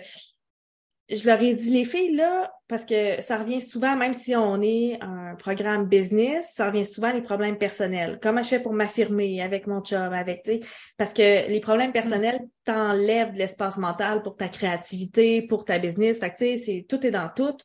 je 1.10 1.26
leur 1.26 1.40
ai 1.40 1.54
dit, 1.54 1.70
les 1.70 1.86
filles, 1.86 2.14
là, 2.14 2.52
parce 2.68 2.84
que 2.84 3.22
ça 3.22 3.38
revient 3.38 3.62
souvent, 3.62 3.96
même 3.96 4.12
si 4.12 4.36
on 4.36 4.60
est 4.60 4.98
un 5.00 5.36
programme 5.36 5.86
business, 5.86 6.52
ça 6.54 6.66
revient 6.66 6.84
souvent 6.84 7.12
les 7.12 7.22
problèmes 7.22 7.56
personnels. 7.56 8.18
Comment 8.22 8.42
je 8.42 8.48
fais 8.48 8.60
pour 8.60 8.74
m'affirmer 8.74 9.40
avec 9.40 9.66
mon 9.66 9.82
job, 9.82 10.12
avec, 10.12 10.42
tu 10.42 10.52
sais, 10.52 10.60
parce 10.98 11.14
que 11.14 11.48
les 11.48 11.60
problèmes 11.60 11.92
personnels 11.92 12.40
t'enlèvent 12.64 13.32
de 13.32 13.38
l'espace 13.38 13.78
mental 13.78 14.22
pour 14.22 14.36
ta 14.36 14.48
créativité, 14.48 15.40
pour 15.40 15.64
ta 15.64 15.78
business. 15.78 16.20
Fait 16.20 16.30
que, 16.30 16.36
tu 16.36 16.44
sais, 16.44 16.56
c'est, 16.58 16.86
tout 16.86 17.06
est 17.06 17.10
dans 17.10 17.30
tout. 17.34 17.56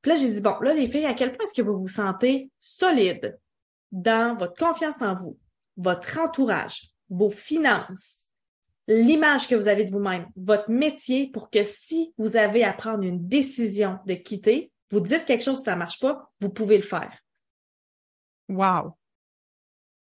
Puis 0.00 0.12
là, 0.12 0.18
j'ai 0.18 0.30
dit, 0.30 0.40
bon, 0.40 0.58
là, 0.62 0.72
les 0.72 0.88
filles, 0.88 1.04
à 1.04 1.12
quel 1.12 1.32
point 1.34 1.44
est-ce 1.44 1.60
que 1.60 1.66
vous 1.66 1.78
vous 1.78 1.88
sentez 1.88 2.50
solide 2.60 3.38
dans 3.92 4.36
votre 4.38 4.54
confiance 4.54 5.02
en 5.02 5.14
vous, 5.14 5.36
votre 5.76 6.18
entourage, 6.18 6.88
vos 7.10 7.30
finances, 7.30 8.29
l'image 8.90 9.46
que 9.48 9.54
vous 9.54 9.68
avez 9.68 9.84
de 9.84 9.92
vous-même, 9.92 10.26
votre 10.36 10.68
métier 10.68 11.30
pour 11.30 11.48
que 11.48 11.62
si 11.62 12.12
vous 12.18 12.36
avez 12.36 12.64
à 12.64 12.72
prendre 12.72 13.04
une 13.04 13.26
décision 13.26 13.98
de 14.06 14.14
quitter, 14.14 14.72
vous 14.90 15.00
dites 15.00 15.24
quelque 15.24 15.44
chose, 15.44 15.62
ça 15.62 15.76
marche 15.76 16.00
pas, 16.00 16.30
vous 16.40 16.50
pouvez 16.50 16.76
le 16.76 16.82
faire. 16.82 17.16
Wow. 18.48 18.96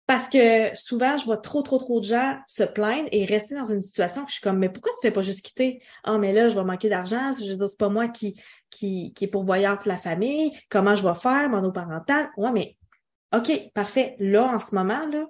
Parce 0.08 0.28
que 0.28 0.76
souvent, 0.76 1.16
je 1.16 1.26
vois 1.26 1.38
trop, 1.38 1.62
trop, 1.62 1.78
trop 1.78 2.00
de 2.00 2.06
gens 2.06 2.40
se 2.48 2.64
plaindre 2.64 3.08
et 3.12 3.24
rester 3.24 3.56
dans 3.56 3.64
une 3.64 3.84
situation 3.84 4.24
que 4.26 4.30
je 4.30 4.34
suis 4.34 4.42
comme, 4.42 4.58
mais 4.58 4.68
pourquoi 4.68 4.92
tu 4.94 5.08
fais 5.08 5.12
pas 5.12 5.22
juste 5.22 5.46
quitter? 5.46 5.82
Ah, 6.04 6.18
mais 6.18 6.34
là, 6.34 6.50
je 6.50 6.56
vais 6.58 6.66
manquer 6.66 6.90
d'argent. 6.90 7.32
Je 7.40 7.50
veux 7.50 7.56
dire, 7.56 7.70
c'est 7.70 7.80
pas 7.80 7.88
moi 7.88 8.08
qui, 8.08 8.42
qui, 8.72 9.14
qui 9.14 9.26
est 9.26 9.30
pourvoyeur 9.30 9.78
pour 9.78 9.88
la 9.88 9.98
famille. 9.98 10.52
Comment 10.70 10.96
je 10.96 11.08
vais 11.08 11.16
faire, 11.16 11.48
monoparental? 11.50 12.30
Ouais, 12.36 12.52
mais, 12.52 12.78
OK, 13.34 13.72
parfait. 13.74 14.16
Là, 14.20 14.44
en 14.46 14.60
ce 14.60 14.74
moment, 14.76 15.06
là, 15.08 15.28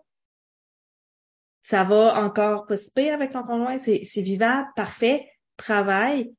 ça 1.61 1.83
va 1.83 2.23
encore 2.23 2.65
possible 2.65 3.09
avec 3.09 3.31
ton 3.31 3.43
conjoint, 3.43 3.77
c'est, 3.77 4.03
c'est 4.03 4.21
vivable, 4.21 4.67
parfait, 4.75 5.31
travail, 5.57 6.33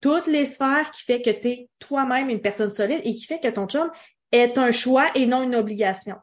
toutes 0.00 0.26
les 0.26 0.44
sphères 0.44 0.90
qui 0.90 1.04
fait 1.04 1.22
que 1.22 1.30
tu 1.30 1.48
es 1.48 1.70
toi-même 1.78 2.28
une 2.30 2.40
personne 2.40 2.70
solide 2.70 3.00
et 3.04 3.14
qui 3.14 3.24
fait 3.24 3.40
que 3.40 3.48
ton 3.48 3.66
chum 3.66 3.90
est 4.32 4.58
un 4.58 4.72
choix 4.72 5.10
et 5.14 5.26
non 5.26 5.42
une 5.42 5.54
obligation. 5.54 6.16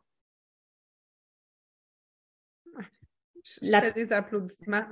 Je 3.44 3.72
La... 3.72 3.82
fais 3.82 3.94
des 3.94 4.12
applaudissements. 4.12 4.86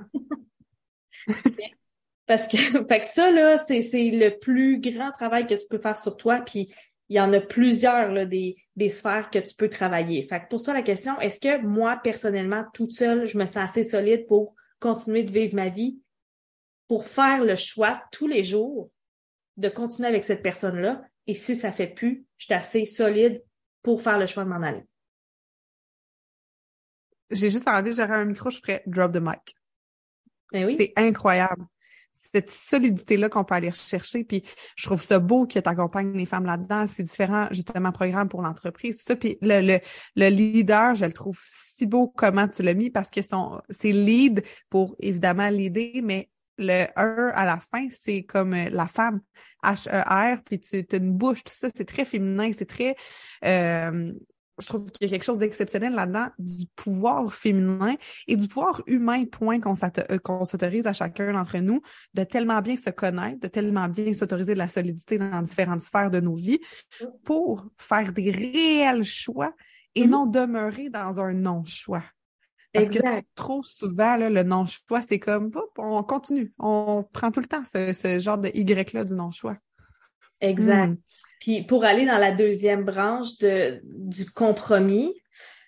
Parce 2.26 2.48
que, 2.48 2.56
fait 2.56 3.00
que 3.00 3.06
ça, 3.06 3.30
là, 3.30 3.58
c'est, 3.58 3.82
c'est 3.82 4.10
le 4.10 4.38
plus 4.38 4.80
grand 4.80 5.10
travail 5.12 5.46
que 5.46 5.54
tu 5.54 5.66
peux 5.68 5.78
faire 5.78 5.96
sur 5.96 6.16
toi. 6.16 6.40
Puis 6.40 6.74
il 7.08 7.16
y 7.16 7.20
en 7.20 7.32
a 7.32 7.40
plusieurs 7.40 8.12
là, 8.12 8.24
des, 8.24 8.54
des 8.76 8.88
sphères 8.88 9.30
que 9.30 9.38
tu 9.38 9.54
peux 9.54 9.68
travailler. 9.68 10.26
Fait 10.26 10.40
que 10.40 10.48
pour 10.48 10.60
ça, 10.60 10.72
la 10.72 10.82
question, 10.82 11.18
est-ce 11.20 11.40
que 11.40 11.60
moi, 11.62 12.00
personnellement, 12.02 12.64
toute 12.72 12.92
seule, 12.92 13.26
je 13.26 13.36
me 13.36 13.46
sens 13.46 13.56
assez 13.70 13.84
solide 13.84 14.26
pour 14.26 14.54
continuer 14.80 15.22
de 15.22 15.30
vivre 15.30 15.54
ma 15.54 15.68
vie, 15.68 16.00
pour 16.88 17.06
faire 17.06 17.44
le 17.44 17.56
choix 17.56 18.02
tous 18.10 18.26
les 18.26 18.42
jours 18.42 18.90
de 19.56 19.68
continuer 19.68 20.08
avec 20.08 20.24
cette 20.24 20.42
personne-là? 20.42 21.02
Et 21.26 21.34
si 21.34 21.56
ça 21.56 21.72
fait 21.72 21.86
plus, 21.86 22.26
je 22.38 22.46
suis 22.46 22.54
assez 22.54 22.84
solide 22.84 23.42
pour 23.82 24.02
faire 24.02 24.18
le 24.18 24.26
choix 24.26 24.44
de 24.44 24.48
m'en 24.48 24.62
aller. 24.62 24.84
J'ai 27.30 27.50
juste 27.50 27.68
envie, 27.68 27.92
j'aurais 27.92 28.14
un 28.14 28.24
micro, 28.24 28.50
je 28.50 28.58
ferais 28.58 28.82
drop 28.86 29.12
the 29.12 29.20
mic. 29.20 29.56
Ben 30.52 30.66
oui. 30.66 30.76
C'est 30.78 30.92
incroyable 30.96 31.66
cette 32.34 32.50
solidité-là 32.50 33.28
qu'on 33.28 33.44
peut 33.44 33.54
aller 33.54 33.70
rechercher. 33.70 34.24
Puis 34.24 34.42
je 34.76 34.86
trouve 34.86 35.00
ça 35.00 35.20
beau 35.20 35.46
que 35.46 35.58
tu 35.58 35.68
accompagnes 35.68 36.16
les 36.16 36.26
femmes 36.26 36.46
là-dedans. 36.46 36.86
C'est 36.92 37.04
différents, 37.04 37.46
justement, 37.52 37.92
programmes 37.92 38.28
pour 38.28 38.42
l'entreprise, 38.42 38.98
tout 38.98 39.04
ça. 39.06 39.16
Puis 39.16 39.38
le, 39.40 39.60
le, 39.60 39.78
le, 40.16 40.28
leader, 40.28 40.96
je 40.96 41.04
le 41.04 41.12
trouve 41.12 41.38
si 41.44 41.86
beau 41.86 42.08
comment 42.08 42.48
tu 42.48 42.62
l'as 42.62 42.74
mis 42.74 42.90
parce 42.90 43.10
que 43.10 43.22
son 43.22 43.60
c'est 43.70 43.92
lead 43.92 44.42
pour 44.68 44.96
évidemment 44.98 45.48
l'aider, 45.48 46.00
mais 46.02 46.28
le 46.58 46.84
E 46.96 47.32
à 47.34 47.44
la 47.44 47.58
fin, 47.58 47.88
c'est 47.90 48.22
comme 48.22 48.54
euh, 48.54 48.68
la 48.70 48.86
femme, 48.86 49.20
H-E-R, 49.62 50.42
puis 50.44 50.60
tu 50.60 50.84
as 50.92 50.96
une 50.96 51.12
bouche, 51.12 51.42
tout 51.42 51.52
ça, 51.52 51.68
c'est 51.74 51.84
très 51.84 52.04
féminin, 52.04 52.50
c'est 52.56 52.68
très 52.68 52.96
euh, 53.44 54.12
je 54.60 54.66
trouve 54.66 54.90
qu'il 54.90 55.06
y 55.06 55.10
a 55.10 55.12
quelque 55.12 55.24
chose 55.24 55.38
d'exceptionnel 55.38 55.94
là-dedans, 55.94 56.28
du 56.38 56.66
pouvoir 56.76 57.32
féminin 57.34 57.96
et 58.28 58.36
du 58.36 58.48
pouvoir 58.48 58.82
humain, 58.86 59.24
point 59.24 59.58
euh, 59.58 60.18
qu'on 60.18 60.44
s'autorise 60.44 60.86
à 60.86 60.92
chacun 60.92 61.32
d'entre 61.32 61.58
nous, 61.58 61.82
de 62.14 62.24
tellement 62.24 62.60
bien 62.60 62.76
se 62.76 62.90
connaître, 62.90 63.40
de 63.40 63.48
tellement 63.48 63.88
bien 63.88 64.12
s'autoriser 64.12 64.54
de 64.54 64.58
la 64.58 64.68
solidité 64.68 65.18
dans 65.18 65.42
différentes 65.42 65.82
sphères 65.82 66.10
de 66.10 66.20
nos 66.20 66.34
vies 66.34 66.60
pour 67.24 67.66
faire 67.78 68.12
des 68.12 68.30
réels 68.30 69.04
choix 69.04 69.52
et 69.94 70.04
mm-hmm. 70.04 70.10
non 70.10 70.26
demeurer 70.26 70.90
dans 70.90 71.20
un 71.20 71.34
non-choix. 71.34 72.04
Parce 72.72 72.88
que 72.88 72.98
trop 73.36 73.62
souvent, 73.62 74.16
là, 74.16 74.28
le 74.28 74.42
non-choix, 74.42 75.00
c'est 75.00 75.20
comme, 75.20 75.52
on 75.78 76.02
continue, 76.02 76.52
on 76.58 77.04
prend 77.12 77.30
tout 77.30 77.40
le 77.40 77.46
temps 77.46 77.62
ce, 77.64 78.18
genre 78.18 78.38
de 78.38 78.48
Y-là 78.52 79.04
du 79.04 79.14
non-choix. 79.14 79.56
Exact. 80.40 80.88
Mm. 80.88 80.96
Puis 81.44 81.62
pour 81.62 81.84
aller 81.84 82.06
dans 82.06 82.16
la 82.16 82.32
deuxième 82.32 82.84
branche 82.84 83.36
de, 83.36 83.78
du 83.84 84.24
compromis, 84.30 85.14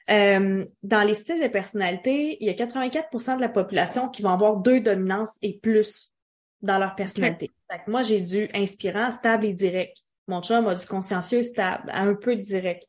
euh, 0.08 0.64
dans 0.82 1.02
les 1.02 1.12
styles 1.12 1.42
de 1.42 1.48
personnalité, 1.48 2.38
il 2.40 2.46
y 2.46 2.48
a 2.48 2.54
84% 2.54 3.36
de 3.36 3.42
la 3.42 3.50
population 3.50 4.08
qui 4.08 4.22
vont 4.22 4.30
avoir 4.30 4.56
deux 4.56 4.80
dominances 4.80 5.36
et 5.42 5.58
plus 5.58 6.14
dans 6.62 6.78
leur 6.78 6.94
personnalité. 6.94 7.50
moi, 7.88 8.00
j'ai 8.00 8.20
du 8.22 8.48
inspirant, 8.54 9.10
stable 9.10 9.44
et 9.44 9.52
direct. 9.52 9.98
Mon 10.28 10.40
chum 10.40 10.66
a 10.66 10.74
du 10.74 10.86
consciencieux, 10.86 11.42
stable, 11.42 11.90
un 11.92 12.14
peu 12.14 12.36
direct. 12.36 12.86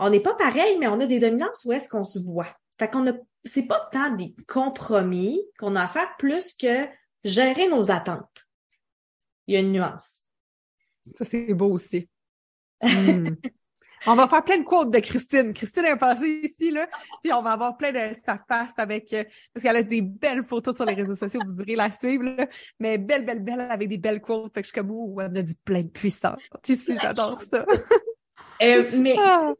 On 0.00 0.10
n'est 0.10 0.18
pas 0.18 0.34
pareil, 0.34 0.76
mais 0.80 0.88
on 0.88 0.98
a 0.98 1.06
des 1.06 1.20
dominances 1.20 1.64
où 1.64 1.72
est-ce 1.72 1.88
qu'on 1.88 2.02
se 2.02 2.18
voit. 2.18 2.48
Fait 2.80 2.90
qu'on 2.90 3.06
a, 3.06 3.12
c'est 3.44 3.68
pas 3.68 3.88
tant 3.92 4.10
des 4.10 4.34
compromis 4.48 5.40
qu'on 5.56 5.76
a 5.76 5.84
à 5.84 5.88
faire 5.88 6.16
plus 6.18 6.52
que 6.54 6.88
gérer 7.22 7.68
nos 7.68 7.92
attentes. 7.92 8.48
Il 9.46 9.54
y 9.54 9.56
a 9.56 9.60
une 9.60 9.70
nuance. 9.70 10.24
Ça, 11.02 11.24
c'est 11.24 11.54
beau 11.54 11.70
aussi. 11.70 12.08
Hmm. 12.82 13.28
On 14.06 14.16
va 14.16 14.28
faire 14.28 14.44
plein 14.44 14.58
de 14.58 14.64
quotes 14.64 14.90
de 14.90 14.98
Christine. 14.98 15.54
Christine 15.54 15.86
est 15.86 15.96
passée 15.96 16.40
ici, 16.42 16.70
là, 16.70 16.86
puis 17.22 17.32
on 17.32 17.40
va 17.40 17.52
avoir 17.52 17.76
plein 17.78 17.90
de 17.90 18.14
sa 18.22 18.38
face 18.46 18.74
avec... 18.76 19.10
Euh, 19.14 19.24
parce 19.52 19.64
qu'elle 19.64 19.76
a 19.76 19.82
des 19.82 20.02
belles 20.02 20.42
photos 20.42 20.76
sur 20.76 20.84
les 20.84 20.92
réseaux 20.92 21.16
sociaux, 21.16 21.40
vous 21.46 21.62
irez 21.62 21.74
la 21.74 21.90
suivre, 21.90 22.24
là, 22.24 22.46
mais 22.78 22.98
belle, 22.98 23.24
belle, 23.24 23.40
belle, 23.40 23.60
avec 23.60 23.88
des 23.88 23.96
belles 23.96 24.20
quotes. 24.20 24.52
Fait 24.52 24.60
que 24.60 24.66
je 24.66 24.72
suis 24.72 24.78
comme, 24.78 24.90
oh, 24.90 25.18
elle 25.20 25.38
a 25.38 25.42
dit 25.42 25.56
plein 25.64 25.80
de 25.80 25.88
puissance. 25.88 26.38
Ici, 26.68 26.98
j'adore 27.00 27.40
ça. 27.40 27.64
Euh, 28.62 28.84
mais 29.00 29.16
ah 29.18 29.54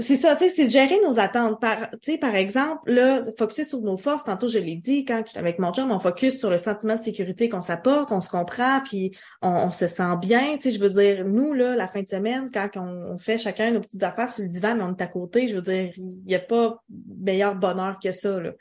c'est 0.00 0.16
ça, 0.16 0.36
tu 0.36 0.48
sais, 0.48 0.54
c'est 0.54 0.64
de 0.64 0.70
gérer 0.70 0.98
nos 1.04 1.18
attentes. 1.18 1.60
Par, 1.60 1.90
tu 2.02 2.12
sais, 2.12 2.18
par 2.18 2.34
exemple, 2.34 2.90
là, 2.90 3.20
focuser 3.38 3.64
sur 3.64 3.80
nos 3.80 3.96
forces. 3.96 4.24
Tantôt, 4.24 4.48
je 4.48 4.58
l'ai 4.58 4.76
dit, 4.76 5.04
quand 5.04 5.22
avec 5.34 5.58
mon 5.58 5.72
chum, 5.72 5.90
on 5.90 5.98
focus 5.98 6.38
sur 6.38 6.50
le 6.50 6.58
sentiment 6.58 6.96
de 6.96 7.02
sécurité 7.02 7.48
qu'on 7.48 7.60
s'apporte, 7.60 8.12
on 8.12 8.20
se 8.20 8.30
comprend, 8.30 8.80
puis 8.80 9.16
on, 9.42 9.70
se 9.70 9.86
sent 9.86 10.16
bien. 10.20 10.56
Tu 10.56 10.62
sais, 10.62 10.76
je 10.76 10.80
veux 10.80 10.90
dire, 10.90 11.24
nous, 11.24 11.52
là, 11.52 11.76
la 11.76 11.88
fin 11.88 12.02
de 12.02 12.08
semaine, 12.08 12.50
quand 12.52 12.68
on, 12.76 13.18
fait 13.18 13.38
chacun 13.38 13.70
nos 13.70 13.80
petites 13.80 14.02
affaires 14.02 14.30
sur 14.30 14.42
le 14.44 14.48
divan, 14.48 14.76
mais 14.76 14.82
on 14.84 14.94
est 14.94 15.02
à 15.02 15.06
côté, 15.06 15.48
je 15.48 15.56
veux 15.56 15.62
dire, 15.62 15.92
il 15.96 16.24
n'y 16.26 16.34
a 16.34 16.40
pas 16.40 16.82
meilleur 17.18 17.54
bonheur 17.54 17.98
que 18.02 18.12
ça, 18.12 18.40
là. 18.40 18.52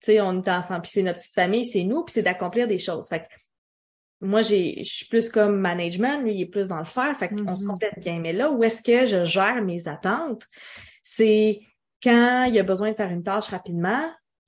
Tu 0.00 0.12
sais, 0.12 0.20
on 0.20 0.42
est 0.42 0.48
ensemble, 0.48 0.82
puis 0.82 0.90
c'est 0.94 1.02
notre 1.02 1.18
petite 1.20 1.34
famille, 1.34 1.64
c'est 1.64 1.84
nous, 1.84 2.04
puis 2.04 2.12
c'est 2.12 2.22
d'accomplir 2.22 2.66
des 2.66 2.78
choses. 2.78 3.08
Fait 3.08 3.20
que, 3.20 3.24
moi, 4.20 4.40
j'ai, 4.40 4.82
je 4.82 4.90
suis 4.90 5.06
plus 5.06 5.28
comme 5.28 5.58
management, 5.58 6.22
lui, 6.22 6.34
il 6.34 6.42
est 6.42 6.46
plus 6.46 6.68
dans 6.68 6.78
le 6.78 6.84
faire, 6.84 7.16
fait 7.18 7.28
qu'on 7.28 7.54
se 7.54 7.62
mm-hmm. 7.62 7.66
complète 7.66 7.98
bien. 7.98 8.18
Mais 8.20 8.32
là, 8.32 8.50
où 8.50 8.62
est-ce 8.64 8.82
que 8.82 9.04
je 9.04 9.24
gère 9.24 9.62
mes 9.62 9.88
attentes? 9.88 10.44
C'est 11.02 11.60
quand 12.02 12.44
il 12.44 12.58
a 12.58 12.62
besoin 12.62 12.90
de 12.90 12.96
faire 12.96 13.10
une 13.10 13.22
tâche 13.22 13.48
rapidement, 13.48 14.04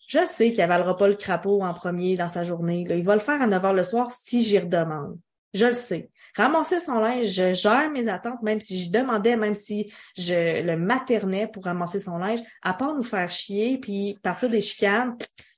je 0.07 0.25
sais 0.25 0.53
qu'il 0.53 0.63
avalera 0.63 0.97
pas 0.97 1.09
le 1.09 1.17
crapaud 1.17 1.63
en 1.63 1.75
premier 1.75 2.17
dans 2.17 2.31
sa 2.31 2.43
journée. 2.43 2.85
Là. 2.85 2.97
Il 2.97 3.05
va 3.05 3.15
le 3.15 3.21
faire 3.21 3.41
à 3.43 3.47
9 3.47 3.63
h 3.63 3.75
le 3.75 3.85
soir 3.85 4.11
si 4.11 4.43
j'y 4.43 4.59
redemande. 4.59 5.19
Je 5.53 5.67
le 5.67 5.73
sais. 5.73 6.11
Ramasser 6.35 6.81
son 6.81 6.99
linge, 6.99 7.27
je 7.27 7.53
gère 7.53 7.91
mes 7.91 8.09
attentes, 8.09 8.43
même 8.43 8.61
si 8.61 8.85
je 8.85 8.91
demandais, 8.91 9.37
même 9.37 9.55
si 9.55 9.93
je 10.17 10.63
le 10.63 10.77
maternais 10.77 11.47
pour 11.47 11.65
ramasser 11.65 11.99
son 11.99 12.19
linge, 12.19 12.41
à 12.63 12.75
part 12.75 12.95
nous 12.95 13.03
faire 13.03 13.29
chier, 13.29 13.79
puis 13.79 14.19
partir 14.23 14.49
des 14.49 14.61
chicanes, 14.61 15.17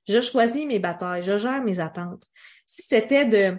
je 0.08 0.20
choisis 0.20 0.66
mes 0.66 0.78
batailles, 0.78 1.22
je 1.22 1.36
gère 1.36 1.62
mes 1.62 1.80
attentes. 1.80 2.24
Si 2.66 2.82
c'était 2.82 3.24
de 3.24 3.56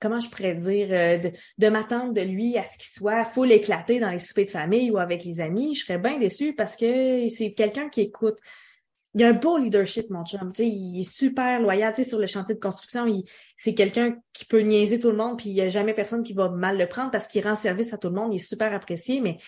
comment 0.00 0.20
je 0.20 0.28
pourrais 0.30 0.54
dire, 0.54 0.88
euh, 0.90 1.18
de, 1.18 1.32
de 1.58 1.68
m'attendre 1.68 2.12
de 2.12 2.20
lui 2.20 2.56
à 2.56 2.64
ce 2.64 2.78
qu'il 2.78 2.90
soit 2.90 3.24
full 3.24 3.50
éclaté 3.52 4.00
dans 4.00 4.10
les 4.10 4.18
soupers 4.18 4.46
de 4.46 4.50
famille 4.50 4.90
ou 4.90 4.98
avec 4.98 5.24
les 5.24 5.40
amis, 5.40 5.74
je 5.74 5.84
serais 5.84 5.98
bien 5.98 6.18
déçue 6.18 6.54
parce 6.54 6.76
que 6.76 7.28
c'est 7.28 7.52
quelqu'un 7.52 7.88
qui 7.88 8.02
écoute. 8.02 8.38
Il 9.14 9.24
a 9.24 9.28
un 9.28 9.32
beau 9.32 9.56
leadership, 9.56 10.10
mon 10.10 10.24
chum. 10.24 10.52
sais, 10.54 10.68
il 10.68 11.00
est 11.00 11.10
super 11.10 11.60
loyal. 11.60 11.94
sais, 11.94 12.04
sur 12.04 12.18
le 12.18 12.26
chantier 12.26 12.54
de 12.54 12.60
construction, 12.60 13.06
c'est 13.56 13.74
quelqu'un 13.74 14.16
qui 14.32 14.44
peut 14.44 14.60
niaiser 14.60 15.00
tout 15.00 15.10
le 15.10 15.16
monde, 15.16 15.38
puis 15.38 15.48
il 15.48 15.54
n'y 15.54 15.62
a 15.62 15.68
jamais 15.68 15.94
personne 15.94 16.22
qui 16.22 16.34
va 16.34 16.50
mal 16.50 16.78
le 16.78 16.86
prendre 16.86 17.10
parce 17.10 17.26
qu'il 17.26 17.42
rend 17.42 17.54
service 17.54 17.92
à 17.92 17.98
tout 17.98 18.08
le 18.08 18.14
monde. 18.14 18.32
Il 18.32 18.36
est 18.36 18.38
super 18.38 18.72
apprécié, 18.72 19.20
mais 19.20 19.38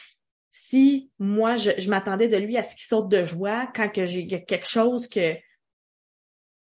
si 0.49 1.11
moi, 1.19 1.57
je, 1.57 1.71
je 1.79 1.91
m'attendais 1.91 2.29
de 2.29 2.37
lui 2.37 2.57
à 2.57 2.65
ce 2.65 2.75
qu'il 2.75 2.85
saute 2.85 3.09
de 3.09 3.23
joie 3.23 3.71
quand 3.75 3.91
que 3.91 4.07
j'ai 4.07 4.27
quelque 4.27 4.67
chose 4.67 5.07
que 5.09 5.37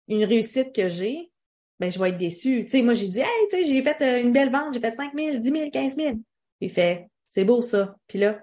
une 0.08 0.24
réussite 0.24 0.74
que 0.74 0.88
j'ai, 0.88 1.32
ben 1.80 1.92
je 1.92 2.00
vais 2.00 2.10
être 2.10 2.18
déçue. 2.18 2.66
Tu 2.66 2.72
sais, 2.72 2.82
moi 2.82 2.94
j'ai 2.94 3.08
dit 3.08 3.20
Hey, 3.20 3.48
tu 3.50 3.58
sais, 3.58 3.66
j'ai 3.66 3.84
fait 3.84 4.02
euh, 4.02 4.22
une 4.22 4.32
belle 4.32 4.52
vente, 4.52 4.74
j'ai 4.74 4.80
fait 4.80 4.94
5 4.94 5.14
000, 5.16 5.38
10 5.38 5.50
000, 5.50 5.72
15 5.72 5.96
000. 5.96 6.16
il 6.62 6.70
fait 6.70 7.08
C'est 7.28 7.44
beau 7.44 7.62
ça. 7.62 7.96
Puis 8.08 8.20
là, 8.20 8.42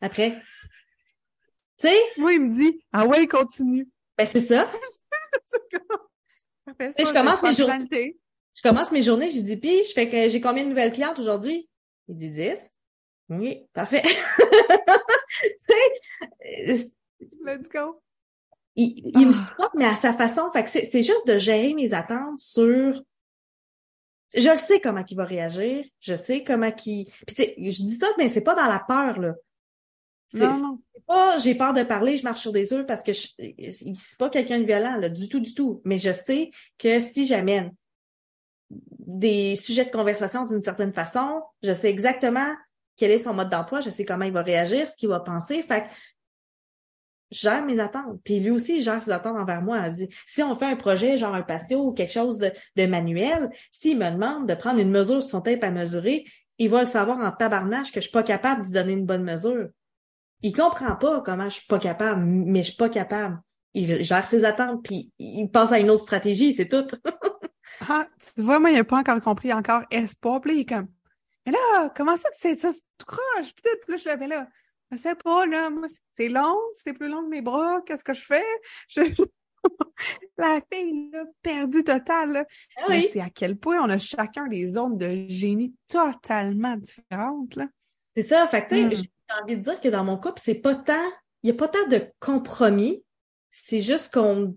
après. 0.00 0.40
Tu 1.78 1.88
sais? 1.88 1.98
Moi, 2.16 2.34
il 2.34 2.42
me 2.42 2.52
dit 2.52 2.80
Ah 2.92 3.06
ouais, 3.06 3.26
continue. 3.26 3.88
Ben 4.16 4.26
c'est 4.26 4.40
ça. 4.40 4.70
je 6.78 7.12
commence 7.12 7.42
mes 7.42 7.52
journées. 7.52 8.16
Je 8.54 8.68
commence 8.68 8.92
mes 8.92 9.02
journées, 9.02 9.30
j'ai 9.30 9.42
dit, 9.42 9.56
puis 9.56 9.84
je 9.84 9.92
fais 9.92 10.10
que 10.10 10.28
j'ai 10.28 10.40
combien 10.40 10.64
de 10.64 10.68
nouvelles 10.68 10.92
clientes 10.92 11.18
aujourd'hui? 11.18 11.68
Il 12.08 12.16
dit 12.16 12.30
10. 12.30 12.74
Oui, 13.30 13.64
parfait. 13.72 14.02
Let's 16.66 16.90
go. 17.72 18.02
Il, 18.76 19.10
il 19.14 19.26
me 19.26 19.32
ah. 19.32 19.46
supporte, 19.48 19.74
mais 19.74 19.84
à 19.84 19.94
sa 19.94 20.12
façon. 20.12 20.50
Fait 20.52 20.64
que 20.64 20.70
c'est 20.70 21.02
juste 21.02 21.26
de 21.26 21.38
gérer 21.38 21.74
mes 21.74 21.92
attentes 21.92 22.38
sur. 22.38 23.02
Je 24.34 24.48
le 24.48 24.56
sais 24.56 24.80
comment 24.80 25.04
il 25.08 25.16
va 25.16 25.24
réagir. 25.24 25.84
Je 26.00 26.14
sais 26.14 26.44
comment 26.44 26.70
il. 26.86 27.06
Puis 27.26 27.36
je 27.58 27.82
dis 27.82 27.96
ça, 27.96 28.06
mais 28.16 28.28
c'est 28.28 28.42
pas 28.42 28.54
dans 28.54 28.68
la 28.68 28.78
peur, 28.78 29.18
là. 29.18 29.34
C'est 30.28 30.46
pas 31.06 31.38
j'ai 31.38 31.56
peur 31.56 31.72
de 31.72 31.82
parler, 31.82 32.16
je 32.16 32.22
marche 32.22 32.40
sur 32.40 32.52
des 32.52 32.72
œufs 32.72 32.86
parce 32.86 33.02
que 33.02 33.12
je... 33.12 33.26
c'est 33.36 34.18
pas 34.18 34.30
quelqu'un 34.30 34.60
de 34.60 34.64
violent, 34.64 34.96
là, 34.96 35.08
du 35.08 35.28
tout, 35.28 35.40
du 35.40 35.54
tout. 35.54 35.82
Mais 35.84 35.98
je 35.98 36.12
sais 36.12 36.50
que 36.78 37.00
si 37.00 37.26
j'amène 37.26 37.74
des 38.70 39.56
sujets 39.56 39.84
de 39.84 39.90
conversation 39.90 40.44
d'une 40.44 40.62
certaine 40.62 40.92
façon, 40.92 41.42
je 41.64 41.74
sais 41.74 41.90
exactement 41.90 42.54
quel 42.96 43.10
est 43.10 43.18
son 43.18 43.34
mode 43.34 43.50
d'emploi, 43.50 43.80
je 43.80 43.90
sais 43.90 44.04
comment 44.04 44.24
il 44.24 44.32
va 44.32 44.42
réagir, 44.42 44.88
ce 44.88 44.96
qu'il 44.96 45.08
va 45.08 45.20
penser. 45.20 45.62
Fait 45.62 45.82
que 45.82 45.92
gère 47.30 47.64
mes 47.64 47.80
attentes. 47.80 48.20
Puis 48.24 48.40
lui 48.40 48.50
aussi, 48.50 48.78
il 48.78 48.82
gère 48.82 49.02
ses 49.02 49.10
attentes 49.10 49.36
envers 49.36 49.62
moi. 49.62 49.88
dit, 49.90 50.08
si 50.26 50.42
on 50.42 50.54
fait 50.54 50.66
un 50.66 50.76
projet, 50.76 51.16
genre 51.16 51.34
un 51.34 51.42
patio 51.42 51.86
ou 51.86 51.92
quelque 51.92 52.12
chose 52.12 52.38
de, 52.38 52.52
de 52.76 52.86
manuel, 52.86 53.50
s'il 53.70 53.98
me 53.98 54.10
demande 54.10 54.48
de 54.48 54.54
prendre 54.54 54.80
une 54.80 54.90
mesure 54.90 55.22
sur 55.22 55.30
son 55.30 55.40
tape 55.40 55.64
à 55.64 55.70
mesurer, 55.70 56.24
il 56.58 56.68
va 56.68 56.80
le 56.80 56.86
savoir 56.86 57.18
en 57.18 57.32
tabarnache 57.32 57.90
que 57.90 58.00
je 58.00 58.06
suis 58.06 58.12
pas 58.12 58.22
capable 58.22 58.66
de 58.66 58.72
donner 58.72 58.92
une 58.92 59.06
bonne 59.06 59.24
mesure. 59.24 59.68
Il 60.42 60.54
comprend 60.54 60.96
pas 60.96 61.20
comment 61.20 61.44
je 61.44 61.54
suis 61.54 61.66
pas 61.66 61.78
capable, 61.78 62.22
mais 62.22 62.60
je 62.60 62.68
suis 62.68 62.76
pas 62.76 62.88
capable. 62.88 63.40
Il 63.72 64.02
gère 64.04 64.26
ses 64.26 64.44
attentes, 64.44 64.82
puis 64.82 65.12
il 65.18 65.48
pense 65.48 65.72
à 65.72 65.78
une 65.78 65.90
autre 65.90 66.02
stratégie, 66.02 66.54
c'est 66.54 66.68
tout. 66.68 66.86
ah, 67.88 68.06
tu 68.34 68.42
vois, 68.42 68.58
moi, 68.58 68.70
il 68.70 68.76
n'a 68.76 68.84
pas 68.84 68.98
encore 68.98 69.20
compris 69.22 69.52
encore 69.52 69.82
espoir. 69.90 70.40
Puis 70.40 70.54
il 70.54 70.60
est 70.60 70.68
comme, 70.68 70.88
mais 71.46 71.52
là, 71.52 71.90
comment 71.96 72.16
ça, 72.16 72.28
c'est 72.32 72.56
ça, 72.56 72.70
tout 72.98 73.06
croche, 73.06 73.54
puis 73.54 73.64
là, 73.88 73.96
je 73.96 74.04
l'avais 74.06 74.26
là. 74.26 74.48
Je 74.90 74.96
sais 74.96 75.14
pas, 75.14 75.46
là, 75.46 75.70
moi, 75.70 75.86
c'est 76.14 76.28
long, 76.28 76.58
c'est 76.72 76.92
plus 76.92 77.08
long 77.08 77.22
que 77.22 77.28
mes 77.28 77.42
bras, 77.42 77.80
qu'est-ce 77.86 78.04
que 78.04 78.14
je 78.14 78.22
fais? 78.22 78.44
Je... 78.88 79.02
La 80.38 80.60
fille, 80.72 81.10
là, 81.12 81.24
perdue 81.42 81.84
totale, 81.84 82.46
ah 82.78 82.84
oui. 82.88 83.10
c'est 83.12 83.20
à 83.20 83.28
quel 83.28 83.56
point 83.56 83.78
on 83.82 83.90
a 83.90 83.98
chacun 83.98 84.46
des 84.46 84.66
zones 84.66 84.96
de 84.96 85.26
génie 85.28 85.74
totalement 85.86 86.76
différentes, 86.76 87.56
là. 87.56 87.68
C'est 88.16 88.22
ça, 88.22 88.48
fait 88.48 88.66
tu 88.66 88.76
sais, 88.76 88.84
hmm. 88.84 88.94
j'ai 88.94 89.42
envie 89.42 89.56
de 89.56 89.62
dire 89.62 89.80
que 89.80 89.88
dans 89.88 90.02
mon 90.02 90.16
couple, 90.16 90.40
c'est 90.42 90.54
pas 90.54 90.74
tant, 90.74 91.12
il 91.42 91.48
y 91.48 91.50
a 91.52 91.54
pas 91.54 91.68
tant 91.68 91.86
de 91.88 92.10
compromis, 92.18 93.04
c'est 93.50 93.80
juste 93.80 94.12
qu'on, 94.12 94.56